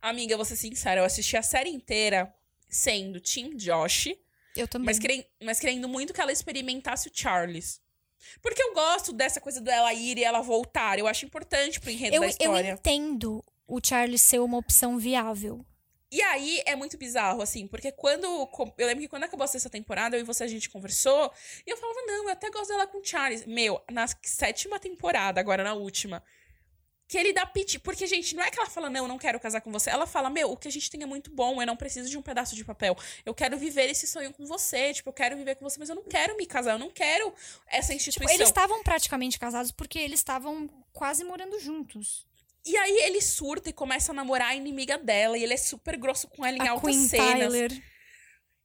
[0.00, 2.32] Amiga, vou ser sincera, eu assisti a série inteira
[2.68, 4.08] sendo Team Josh,
[4.56, 4.86] Eu também.
[4.86, 7.80] mas, querendo, mas querendo muito que ela experimentasse o Charles.
[8.40, 10.98] Porque eu gosto dessa coisa dela ir e ela voltar.
[10.98, 12.72] Eu acho importante pro enredo eu, da eu história.
[12.72, 15.64] entendo o Charles ser uma opção viável.
[16.12, 18.26] E aí é muito bizarro, assim, porque quando.
[18.76, 21.32] Eu lembro que quando acabou a sexta temporada, eu e você a gente conversou,
[21.64, 23.46] e eu falava, não, eu até gosto dela com o Charles.
[23.46, 26.22] Meu, na sétima temporada, agora na última.
[27.06, 27.76] Que ele dá piti.
[27.78, 29.90] Porque, gente, não é que ela fala, não, eu não quero casar com você.
[29.90, 32.16] Ela fala, meu, o que a gente tem é muito bom, eu não preciso de
[32.16, 32.96] um pedaço de papel.
[33.26, 34.94] Eu quero viver esse sonho com você.
[34.94, 37.34] Tipo, eu quero viver com você, mas eu não quero me casar, eu não quero
[37.66, 38.34] essa Tipo, instituição.
[38.34, 42.29] eles estavam praticamente casados porque eles estavam quase morando juntos.
[42.64, 45.96] E aí ele surta e começa a namorar a inimiga dela, e ele é super
[45.96, 47.52] grosso com ela em a altas Queen cenas.
[47.52, 47.82] Tyler.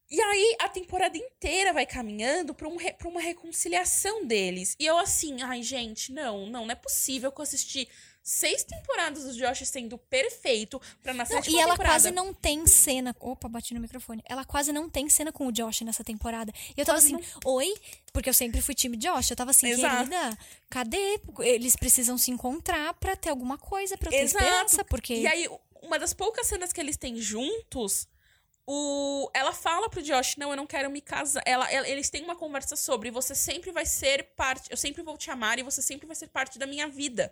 [0.10, 4.76] E aí a temporada inteira vai caminhando pra, um pra uma reconciliação deles.
[4.80, 7.90] E eu assim, ai gente, não, não, não é possível que eu assisti
[8.28, 11.94] seis temporadas do Josh sendo perfeito pra na Não, sétima e ela temporada.
[11.94, 13.16] quase não tem cena.
[13.20, 14.24] Opa, bati no microfone.
[14.28, 16.52] Ela quase não tem cena com o Josh nessa temporada.
[16.76, 17.72] E eu tava assim, oi?
[18.12, 19.30] Porque eu sempre fui time Josh.
[19.30, 20.10] Eu tava assim, Exato.
[20.10, 20.38] querida,
[20.72, 21.20] cadê?
[21.42, 24.44] Eles precisam se encontrar pra ter alguma coisa, pra ter Exato.
[24.44, 24.84] esperança.
[24.84, 25.14] Porque.
[25.14, 25.48] E aí,
[25.84, 28.08] uma das poucas cenas que eles têm juntos,
[28.66, 29.30] o...
[29.36, 31.44] ela fala pro Josh, não, eu não quero me casar.
[31.46, 35.16] Ela, ela- eles têm uma conversa sobre, você sempre vai ser parte, eu sempre vou
[35.16, 37.32] te amar e você sempre vai ser parte da minha vida.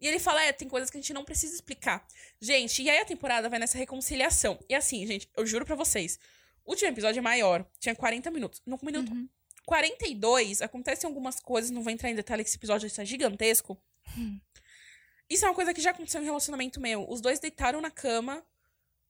[0.00, 2.06] E ele fala, é, tem coisas que a gente não precisa explicar.
[2.40, 4.58] Gente, e aí a temporada vai nessa reconciliação.
[4.68, 6.18] E assim, gente, eu juro pra vocês,
[6.64, 8.60] o último episódio é maior, tinha 40 minutos.
[8.66, 9.28] No minuto Uhum.
[9.64, 13.76] 42, acontecem algumas coisas, não vou entrar em detalhe que esse episódio está gigantesco.
[15.28, 17.08] Isso é uma coisa que já aconteceu em relacionamento meu.
[17.10, 18.44] Os dois deitaram na cama,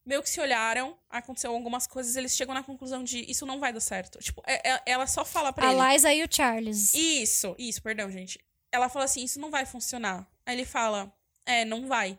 [0.03, 3.71] meio que se olharam, aconteceu algumas coisas, eles chegam na conclusão de isso não vai
[3.71, 4.17] dar certo.
[4.19, 5.79] Tipo, é- é- ela só fala pra ele.
[5.79, 6.93] A Liza e o Charles.
[6.95, 8.39] Isso, isso, perdão, gente.
[8.71, 10.27] Ela fala assim: isso não vai funcionar.
[10.47, 11.13] Aí ele fala:
[11.45, 12.17] é, não vai.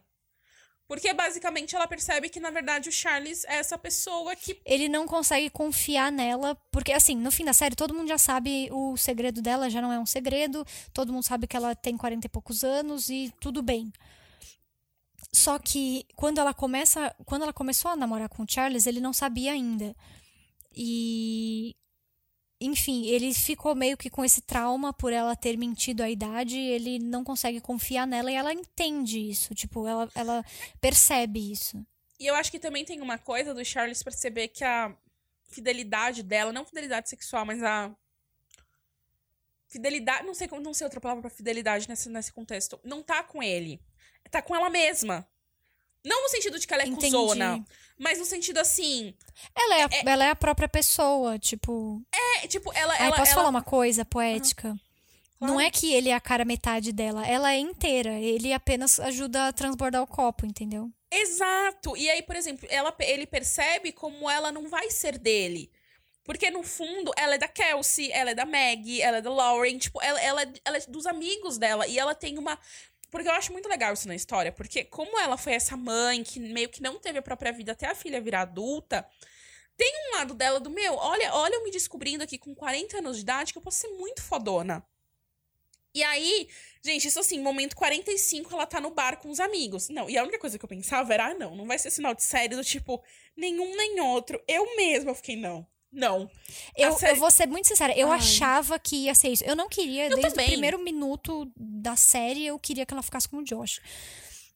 [0.86, 4.60] Porque basicamente ela percebe que, na verdade, o Charles é essa pessoa que.
[4.64, 8.68] Ele não consegue confiar nela, porque assim, no fim da série, todo mundo já sabe
[8.70, 12.26] o segredo dela, já não é um segredo, todo mundo sabe que ela tem 40
[12.26, 13.92] e poucos anos e tudo bem.
[15.32, 19.12] Só que quando ela começa, quando ela começou a namorar com o Charles, ele não
[19.12, 19.94] sabia ainda.
[20.74, 21.76] E
[22.60, 26.98] enfim, ele ficou meio que com esse trauma por ela ter mentido a idade, ele
[26.98, 30.44] não consegue confiar nela e ela entende isso, tipo, ela, ela
[30.80, 31.84] percebe isso.
[32.18, 34.92] E eu acho que também tem uma coisa do Charles perceber que a
[35.48, 37.94] fidelidade dela, não fidelidade sexual, mas a.
[39.68, 40.26] Fidelidade.
[40.26, 42.80] Não sei, como- não sei outra palavra pra fidelidade nesse, nesse contexto.
[42.82, 43.80] Não tá com ele.
[44.30, 45.28] Tá com ela mesma.
[46.04, 47.14] Não no sentido de que ela é Entendi.
[47.14, 47.64] cuzona,
[47.98, 49.14] mas no sentido assim.
[49.54, 52.00] Ela é, a, ela é a própria pessoa, tipo.
[52.42, 52.94] É, tipo, ela.
[52.94, 54.76] Ai, ela, posso ela- falar uma coisa poética?
[55.40, 55.60] Não Claro.
[55.60, 58.10] é que ele é a cara metade dela, ela é inteira.
[58.18, 60.90] Ele apenas ajuda a transbordar o copo, entendeu?
[61.10, 61.96] Exato.
[61.96, 65.70] E aí, por exemplo, ela, ele percebe como ela não vai ser dele.
[66.24, 69.78] Porque, no fundo, ela é da Kelsey, ela é da Maggie, ela é da Lauren.
[69.78, 71.86] Tipo, ela, ela, ela é dos amigos dela.
[71.86, 72.58] E ela tem uma.
[73.10, 74.52] Porque eu acho muito legal isso na história.
[74.52, 77.86] Porque, como ela foi essa mãe que meio que não teve a própria vida até
[77.86, 79.06] a filha virar adulta,
[79.76, 80.94] tem um lado dela do meu.
[80.94, 83.88] Olha, olha eu me descobrindo aqui com 40 anos de idade que eu posso ser
[83.88, 84.84] muito fodona.
[85.94, 86.48] E aí,
[86.82, 89.88] gente, isso assim, momento 45, ela tá no bar com os amigos.
[89.88, 92.14] Não, e a única coisa que eu pensava era, ah, não, não vai ser sinal
[92.14, 93.02] de série do tipo,
[93.36, 94.42] nenhum nem outro.
[94.46, 95.66] Eu mesma fiquei, não.
[95.92, 96.30] Não.
[96.76, 97.12] Eu, série...
[97.12, 98.18] eu vou ser muito sincera, eu Ai.
[98.18, 99.44] achava que ia ser isso.
[99.44, 100.46] Eu não queria, eu desde também.
[100.46, 103.80] o primeiro minuto da série, eu queria que ela ficasse com o Josh.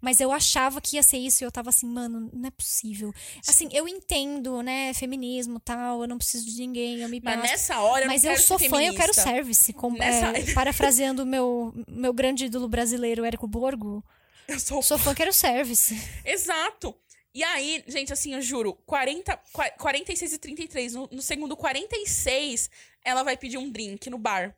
[0.03, 3.15] Mas eu achava que ia ser isso e eu tava assim, mano, não é possível.
[3.47, 7.81] Assim, eu entendo, né, feminismo tal, eu não preciso de ninguém, eu me Mas nessa
[7.81, 9.73] hora eu Mas eu sou fã, eu quero service.
[9.73, 10.37] Com, nessa...
[10.37, 14.05] é, parafraseando o meu, meu grande ídolo brasileiro, Érico Borgo.
[14.49, 15.97] Eu sou, sou fã, quero service.
[16.25, 16.97] Exato.
[17.35, 19.41] E aí, gente, assim, eu juro, 40,
[19.79, 22.69] 46 e 33, no, no segundo 46,
[23.05, 24.55] ela vai pedir um drink no bar.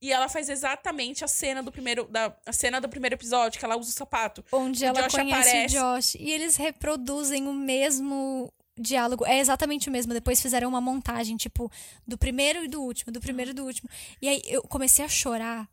[0.00, 3.64] E ela faz exatamente a cena do primeiro, da, a cena do primeiro episódio, que
[3.64, 4.44] ela usa o sapato.
[4.50, 5.76] Onde o ela Josh conhece aparece.
[5.76, 6.14] o Josh.
[6.16, 9.24] E eles reproduzem o mesmo diálogo.
[9.24, 10.12] É exatamente o mesmo.
[10.12, 11.70] Depois fizeram uma montagem, tipo,
[12.06, 13.88] do primeiro e do último, do primeiro e do último.
[14.20, 15.68] E aí eu comecei a chorar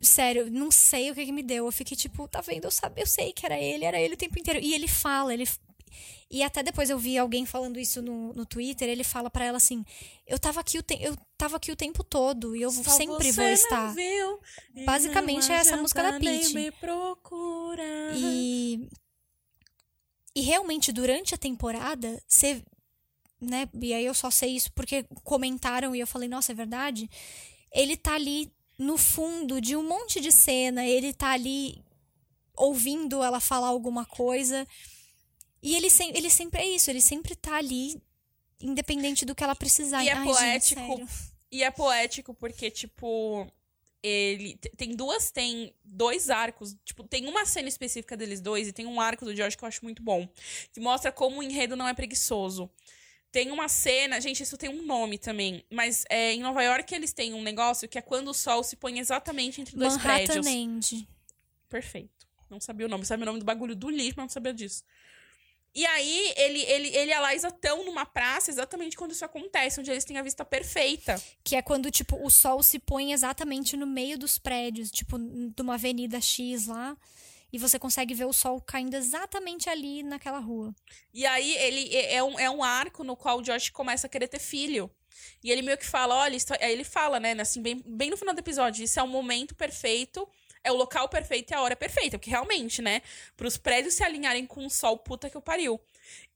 [0.00, 1.66] Sério, não sei o que, que me deu.
[1.66, 2.64] Eu fiquei tipo, tá vendo?
[2.64, 4.60] Eu sabia, eu sei que era ele, era ele o tempo inteiro.
[4.62, 5.44] E ele fala, ele.
[6.30, 9.56] E até depois eu vi alguém falando isso no, no Twitter, ele fala para ela
[9.56, 9.84] assim:
[10.26, 13.32] Eu tava aqui o te eu tava aqui o tempo todo e eu Só sempre
[13.32, 13.94] vou estar.
[13.94, 14.38] Viu,
[14.84, 16.52] Basicamente é essa música da Peach.
[18.14, 18.88] E
[20.34, 22.62] e realmente durante a temporada, você
[23.40, 27.08] né, e aí eu só sei isso porque comentaram e eu falei: "Nossa, é verdade?"
[27.72, 31.82] Ele tá ali no fundo de um monte de cena, ele tá ali
[32.56, 34.66] ouvindo ela falar alguma coisa.
[35.62, 38.00] E ele, se, ele sempre é isso, ele sempre tá ali,
[38.60, 40.04] independente do que ela precisar.
[40.04, 40.80] E é Ai, poético.
[40.80, 41.10] Gente,
[41.50, 43.50] e é poético porque, tipo,
[44.02, 46.76] ele tem duas, tem dois arcos.
[46.84, 49.68] Tipo, tem uma cena específica deles dois e tem um arco do George que eu
[49.68, 50.28] acho muito bom.
[50.72, 52.70] Que mostra como o enredo não é preguiçoso.
[53.38, 57.12] Tem uma cena, gente, isso tem um nome também, mas é, em Nova York eles
[57.12, 60.46] têm um negócio que é quando o sol se põe exatamente entre dois Manhattan prédios.
[60.48, 61.08] End.
[61.68, 62.26] Perfeito.
[62.50, 64.82] Não sabia o nome, sabe o nome do bagulho do lixo, mas não sabia disso.
[65.72, 69.78] E aí, ele, ele, ele e a Liza estão numa praça exatamente quando isso acontece,
[69.78, 71.22] onde eles têm a vista perfeita.
[71.44, 75.62] Que é quando, tipo, o sol se põe exatamente no meio dos prédios, tipo, de
[75.62, 76.96] uma avenida X lá
[77.52, 80.74] e você consegue ver o sol caindo exatamente ali naquela rua.
[81.12, 84.10] E aí ele é, é um, é um arco no qual o Josh começa a
[84.10, 84.90] querer ter filho.
[85.42, 88.34] E ele meio que fala, olha, aí ele fala, né, assim, bem, bem no final
[88.34, 90.28] do episódio, isso é o momento perfeito,
[90.62, 93.02] é o local perfeito e a hora perfeita, porque realmente, né,
[93.36, 95.80] para os prédios se alinharem com o sol, puta que eu pariu.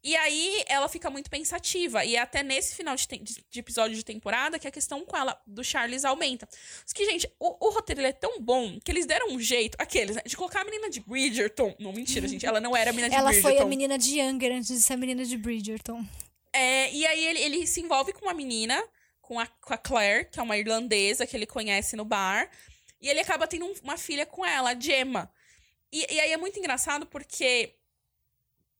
[0.04, 2.04] E aí ela fica muito pensativa.
[2.04, 5.16] E é até nesse final de, de, de, episódio de temporada que a questão com
[5.16, 6.48] ela, do Charles, aumenta.
[6.84, 10.16] Só que, gente, o, o roteiro é tão bom que eles deram um jeito, aqueles,
[10.16, 11.74] né, de colocar a menina de Bridgerton.
[11.78, 12.44] Não, mentira, gente.
[12.44, 13.48] Ela não era a menina de ela Bridgerton.
[13.48, 16.04] Ela foi a menina de Younger antes de ser a menina de Bridgerton.
[16.52, 18.82] É, e aí ele, ele se envolve com uma menina,
[19.20, 22.50] com a, com a Claire, que é uma irlandesa que ele conhece no bar.
[23.00, 25.32] E ele acaba tendo um, uma filha com ela, a Gemma.
[25.92, 27.74] E, e aí é muito engraçado porque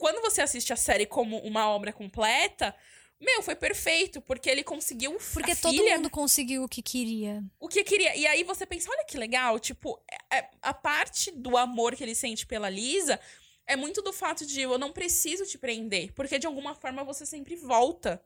[0.03, 2.75] quando você assiste a série como uma obra completa,
[3.21, 5.17] meu, foi perfeito, porque ele conseguiu.
[5.33, 7.41] Porque todo filha, mundo conseguiu o que queria.
[7.61, 8.17] O que queria.
[8.17, 12.03] E aí você pensa, olha que legal, tipo, é, é, a parte do amor que
[12.03, 13.21] ele sente pela Lisa
[13.65, 17.25] é muito do fato de eu não preciso te prender, porque de alguma forma você
[17.25, 18.21] sempre volta.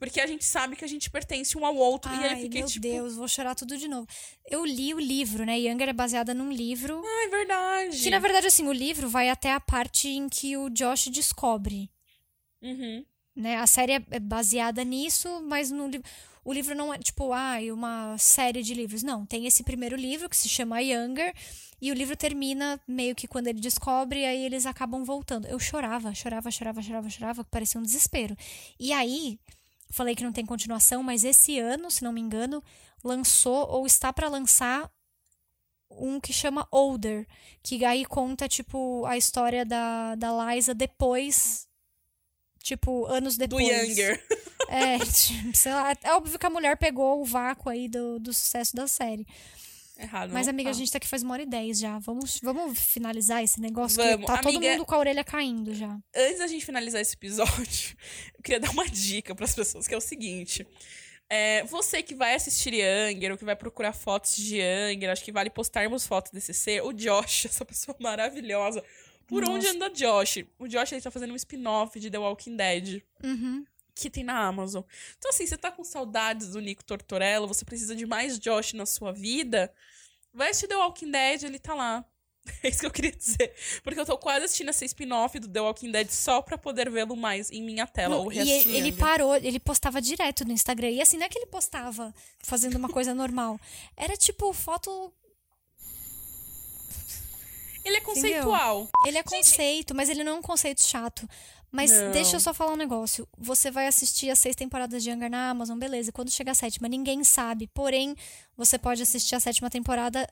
[0.00, 2.10] Porque a gente sabe que a gente pertence um ao outro.
[2.10, 2.80] Ai, e ele fica meu tipo.
[2.80, 4.08] Deus, vou chorar tudo de novo.
[4.48, 5.60] Eu li o livro, né?
[5.60, 7.02] Younger é baseada num livro.
[7.04, 8.02] Ah, é verdade.
[8.02, 11.90] Que na verdade, assim, o livro vai até a parte em que o Josh descobre.
[12.62, 13.04] Uhum.
[13.36, 13.56] Né?
[13.56, 16.08] A série é baseada nisso, mas no livro.
[16.42, 19.02] O livro não é tipo, ah, uma série de livros.
[19.02, 21.34] Não, tem esse primeiro livro que se chama Younger.
[21.78, 25.46] E o livro termina meio que quando ele descobre, aí eles acabam voltando.
[25.46, 28.34] Eu chorava, chorava, chorava, chorava, chorava, parecia um desespero.
[28.78, 29.38] E aí,
[29.90, 32.62] Falei que não tem continuação, mas esse ano, se não me engano,
[33.02, 34.90] lançou ou está para lançar
[35.90, 37.26] um que chama Older,
[37.62, 41.68] que aí conta, tipo, a história da, da Liza depois.
[42.62, 43.66] Tipo, anos depois.
[43.66, 44.26] Do Younger.
[44.68, 45.92] É, tipo, sei lá.
[46.02, 49.26] É óbvio que a mulher pegou o vácuo aí do, do sucesso da série.
[50.00, 50.32] Errado.
[50.32, 50.76] Mas, amiga, tá.
[50.76, 51.98] a gente tá aqui faz uma hora e dez já.
[51.98, 54.02] Vamos, vamos finalizar esse negócio?
[54.02, 54.26] Vamos.
[54.26, 55.98] tá amiga, todo mundo com a orelha caindo já.
[56.14, 57.96] Antes da gente finalizar esse episódio,
[58.36, 60.66] eu queria dar uma dica para as pessoas, que é o seguinte.
[61.28, 65.30] É, você que vai assistir Younger, ou que vai procurar fotos de Younger, acho que
[65.30, 66.82] vale postarmos fotos desse ser.
[66.82, 68.82] O Josh, essa pessoa maravilhosa,
[69.28, 69.76] Por onde Nossa.
[69.76, 70.44] anda Josh?
[70.58, 73.02] O Josh ele tá fazendo um spin-off de The Walking Dead.
[73.22, 73.64] Uhum.
[74.00, 74.82] Que tem na Amazon.
[75.18, 78.86] Então, assim, você tá com saudades do Nico Tortorella, você precisa de mais Josh na
[78.86, 79.70] sua vida,
[80.32, 82.02] vai assistir The Walking Dead, ele tá lá.
[82.64, 83.54] É isso que eu queria dizer.
[83.84, 87.14] Porque eu tô quase assistindo essa spin-off do The Walking Dead só pra poder vê-lo
[87.14, 88.16] mais em minha tela.
[88.16, 90.88] Não, ou e ele, parou, ele postava direto no Instagram.
[90.88, 93.60] E assim, não é que ele postava fazendo uma coisa normal.
[93.94, 95.12] Era tipo foto.
[97.84, 98.88] Ele é conceitual.
[99.06, 101.28] Ele é conceito, mas ele não é um conceito chato.
[101.72, 102.10] Mas Não.
[102.10, 103.28] deixa eu só falar um negócio.
[103.38, 106.10] Você vai assistir as seis temporadas de Younger na Amazon, beleza.
[106.10, 107.68] Quando chegar a sétima, ninguém sabe.
[107.72, 108.16] Porém,
[108.56, 110.28] você pode assistir a sétima temporada,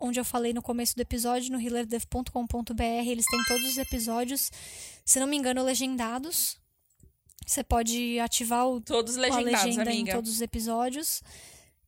[0.00, 2.82] onde eu falei no começo do episódio, no healerdev.com.br.
[3.06, 4.50] Eles têm todos os episódios,
[5.04, 6.60] se não me engano, legendados.
[7.46, 10.12] Você pode ativar o Todos com a legendados, legenda em amiga.
[10.14, 11.22] todos os episódios.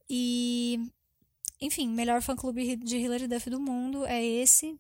[0.09, 0.79] E.
[1.61, 4.79] Enfim, melhor fã-clube de Hilary Duff do mundo é esse.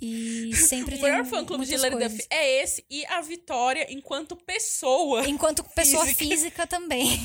[0.00, 2.08] E sempre O tem maior fã-clube de muitas Hilary.
[2.08, 5.28] Duff é esse e a Vitória enquanto pessoa.
[5.28, 6.24] Enquanto pessoa Física.
[6.24, 7.08] física, também.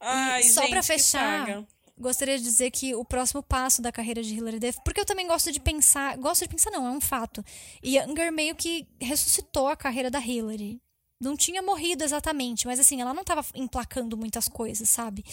[0.00, 1.64] Ai, só gente, pra fechar.
[1.98, 5.26] Gostaria de dizer que o próximo passo da carreira de Hilary Duff, porque eu também
[5.26, 7.44] gosto de pensar, gosto de pensar não, é um fato.
[7.84, 10.80] Younger meio que ressuscitou a carreira da Hillary.
[11.20, 15.24] Não tinha morrido exatamente, mas assim, ela não tava emplacando muitas coisas, sabe?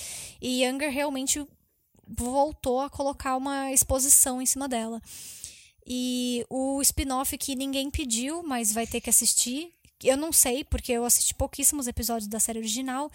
[0.42, 1.46] E Younger realmente
[2.08, 5.02] voltou a colocar uma exposição em cima dela.
[5.86, 9.72] E o spin-off que ninguém pediu, mas vai ter que assistir.
[10.04, 13.12] Eu não sei, porque eu assisti pouquíssimos episódios da série original.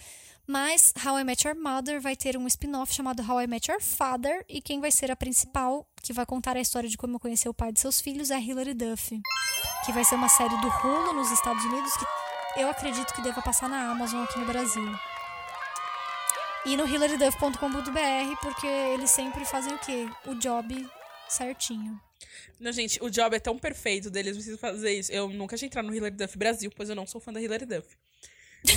[0.47, 3.81] Mas How I Met Your Mother vai ter um spin-off chamado How I Met Your
[3.81, 4.43] Father.
[4.49, 7.47] E quem vai ser a principal, que vai contar a história de como eu conheci
[7.47, 9.19] o pai de seus filhos, é Hilary Duff.
[9.85, 13.41] Que vai ser uma série do Hulu nos Estados Unidos, que eu acredito que deva
[13.41, 15.10] passar na Amazon aqui no Brasil.
[16.65, 20.07] E no hilaryduff.com.br, porque eles sempre fazem o quê?
[20.27, 20.87] O job
[21.27, 21.99] certinho.
[22.59, 25.11] Não, gente, o job é tão perfeito deles, preciso fazer isso.
[25.11, 27.65] Eu nunca tinha entrado no Hilary Duff Brasil, pois eu não sou fã da Hilary
[27.65, 27.87] Duff.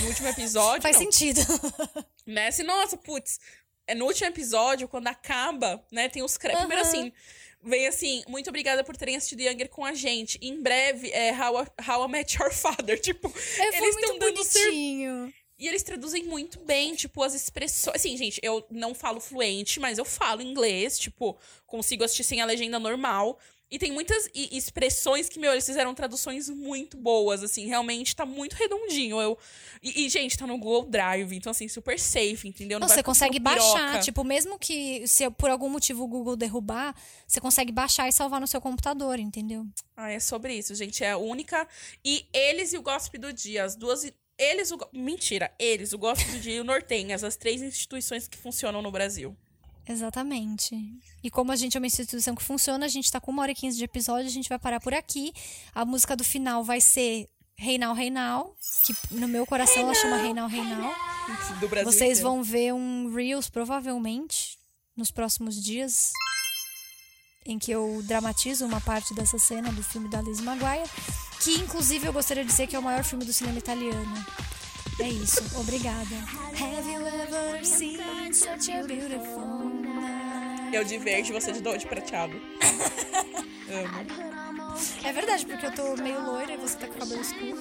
[0.01, 0.81] No último episódio.
[0.83, 1.03] Faz não.
[1.11, 1.41] sentido.
[2.25, 3.39] Messi, nossa, putz.
[3.87, 6.09] É no último episódio, quando acaba, né?
[6.09, 6.65] Tem os créditos.
[6.65, 6.91] Primeiro Aham.
[6.99, 7.13] assim.
[7.67, 10.37] Vem assim, muito obrigada por terem assistido Younger com a gente.
[10.41, 12.97] Em breve, é How, I- How I Met Your Father.
[13.01, 15.33] Tipo, É, eles estão dando ser bonitinho.
[15.57, 17.95] E eles traduzem muito bem, tipo, as expressões.
[17.95, 22.45] Assim, gente, eu não falo fluente, mas eu falo inglês, tipo, consigo assistir sem a
[22.45, 23.39] legenda normal.
[23.71, 28.53] E tem muitas expressões que, meu, eles fizeram traduções muito boas, assim, realmente tá muito
[28.53, 29.19] redondinho.
[29.19, 29.37] Eu...
[29.81, 32.79] E, e, gente, tá no Google Drive, então, assim, super safe, entendeu?
[32.79, 33.99] Não, você consegue baixar, piroca.
[34.01, 36.95] tipo, mesmo que se por algum motivo o Google derrubar,
[37.27, 39.65] você consegue baixar e salvar no seu computador, entendeu?
[39.97, 41.03] Ah, é sobre isso, gente.
[41.03, 41.67] É a única.
[42.03, 44.05] E eles e o Gossip do Dia, as duas.
[44.37, 44.77] Eles, o.
[44.91, 48.91] Mentira, eles, o Gossip do Dia e o Nortenhas, as três instituições que funcionam no
[48.91, 49.35] Brasil.
[49.87, 50.75] Exatamente.
[51.23, 53.51] E como a gente é uma instituição que funciona, a gente tá com uma hora
[53.51, 55.31] e quinze de episódio, a gente vai parar por aqui.
[55.73, 60.47] A música do final vai ser Reinal Reinal, que no meu coração ela chama Reinal
[60.47, 60.93] Reinal.
[61.59, 61.91] Do Brasil.
[61.91, 62.29] Vocês inteiro.
[62.29, 64.57] vão ver um Reels provavelmente
[64.95, 66.11] nos próximos dias
[67.45, 70.89] em que eu dramatizo uma parte dessa cena do filme da Liz Maguire,
[71.39, 74.25] que inclusive eu gostaria de dizer que é o maior filme do cinema italiano.
[74.99, 76.15] É isso, obrigada.
[80.73, 82.33] Eu de verde, você de, do- de prateado.
[83.69, 84.75] Amo.
[85.03, 87.59] É verdade, porque eu tô meio loira e você tá com o cabelo escuro.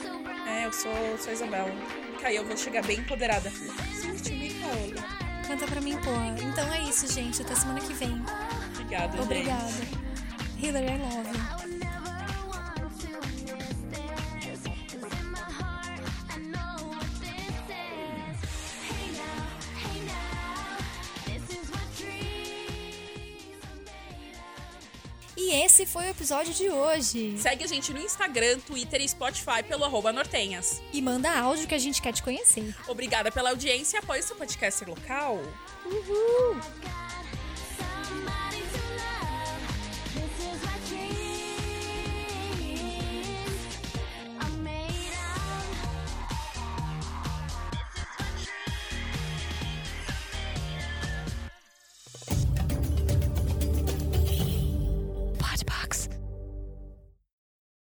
[0.49, 1.71] É, eu sou, sou a Isabela.
[2.21, 3.51] Kai, eu vou chegar bem empoderada.
[3.51, 5.24] Gente, me olha.
[5.47, 6.29] Canta pra mim, porra.
[6.43, 7.43] Então é isso, gente.
[7.43, 8.23] Até semana que vem.
[8.73, 9.69] Obrigada, Obrigada.
[9.69, 9.99] gente.
[10.59, 11.74] Hillary, I love you.
[25.47, 27.37] E esse foi o episódio de hoje.
[27.37, 30.81] Segue a gente no Instagram, Twitter e Spotify pelo arroba Nortenhas.
[30.91, 32.75] E manda áudio que a gente quer te conhecer.
[32.89, 35.39] Obrigada pela audiência e apoie seu podcast local.
[35.85, 36.57] Uhul!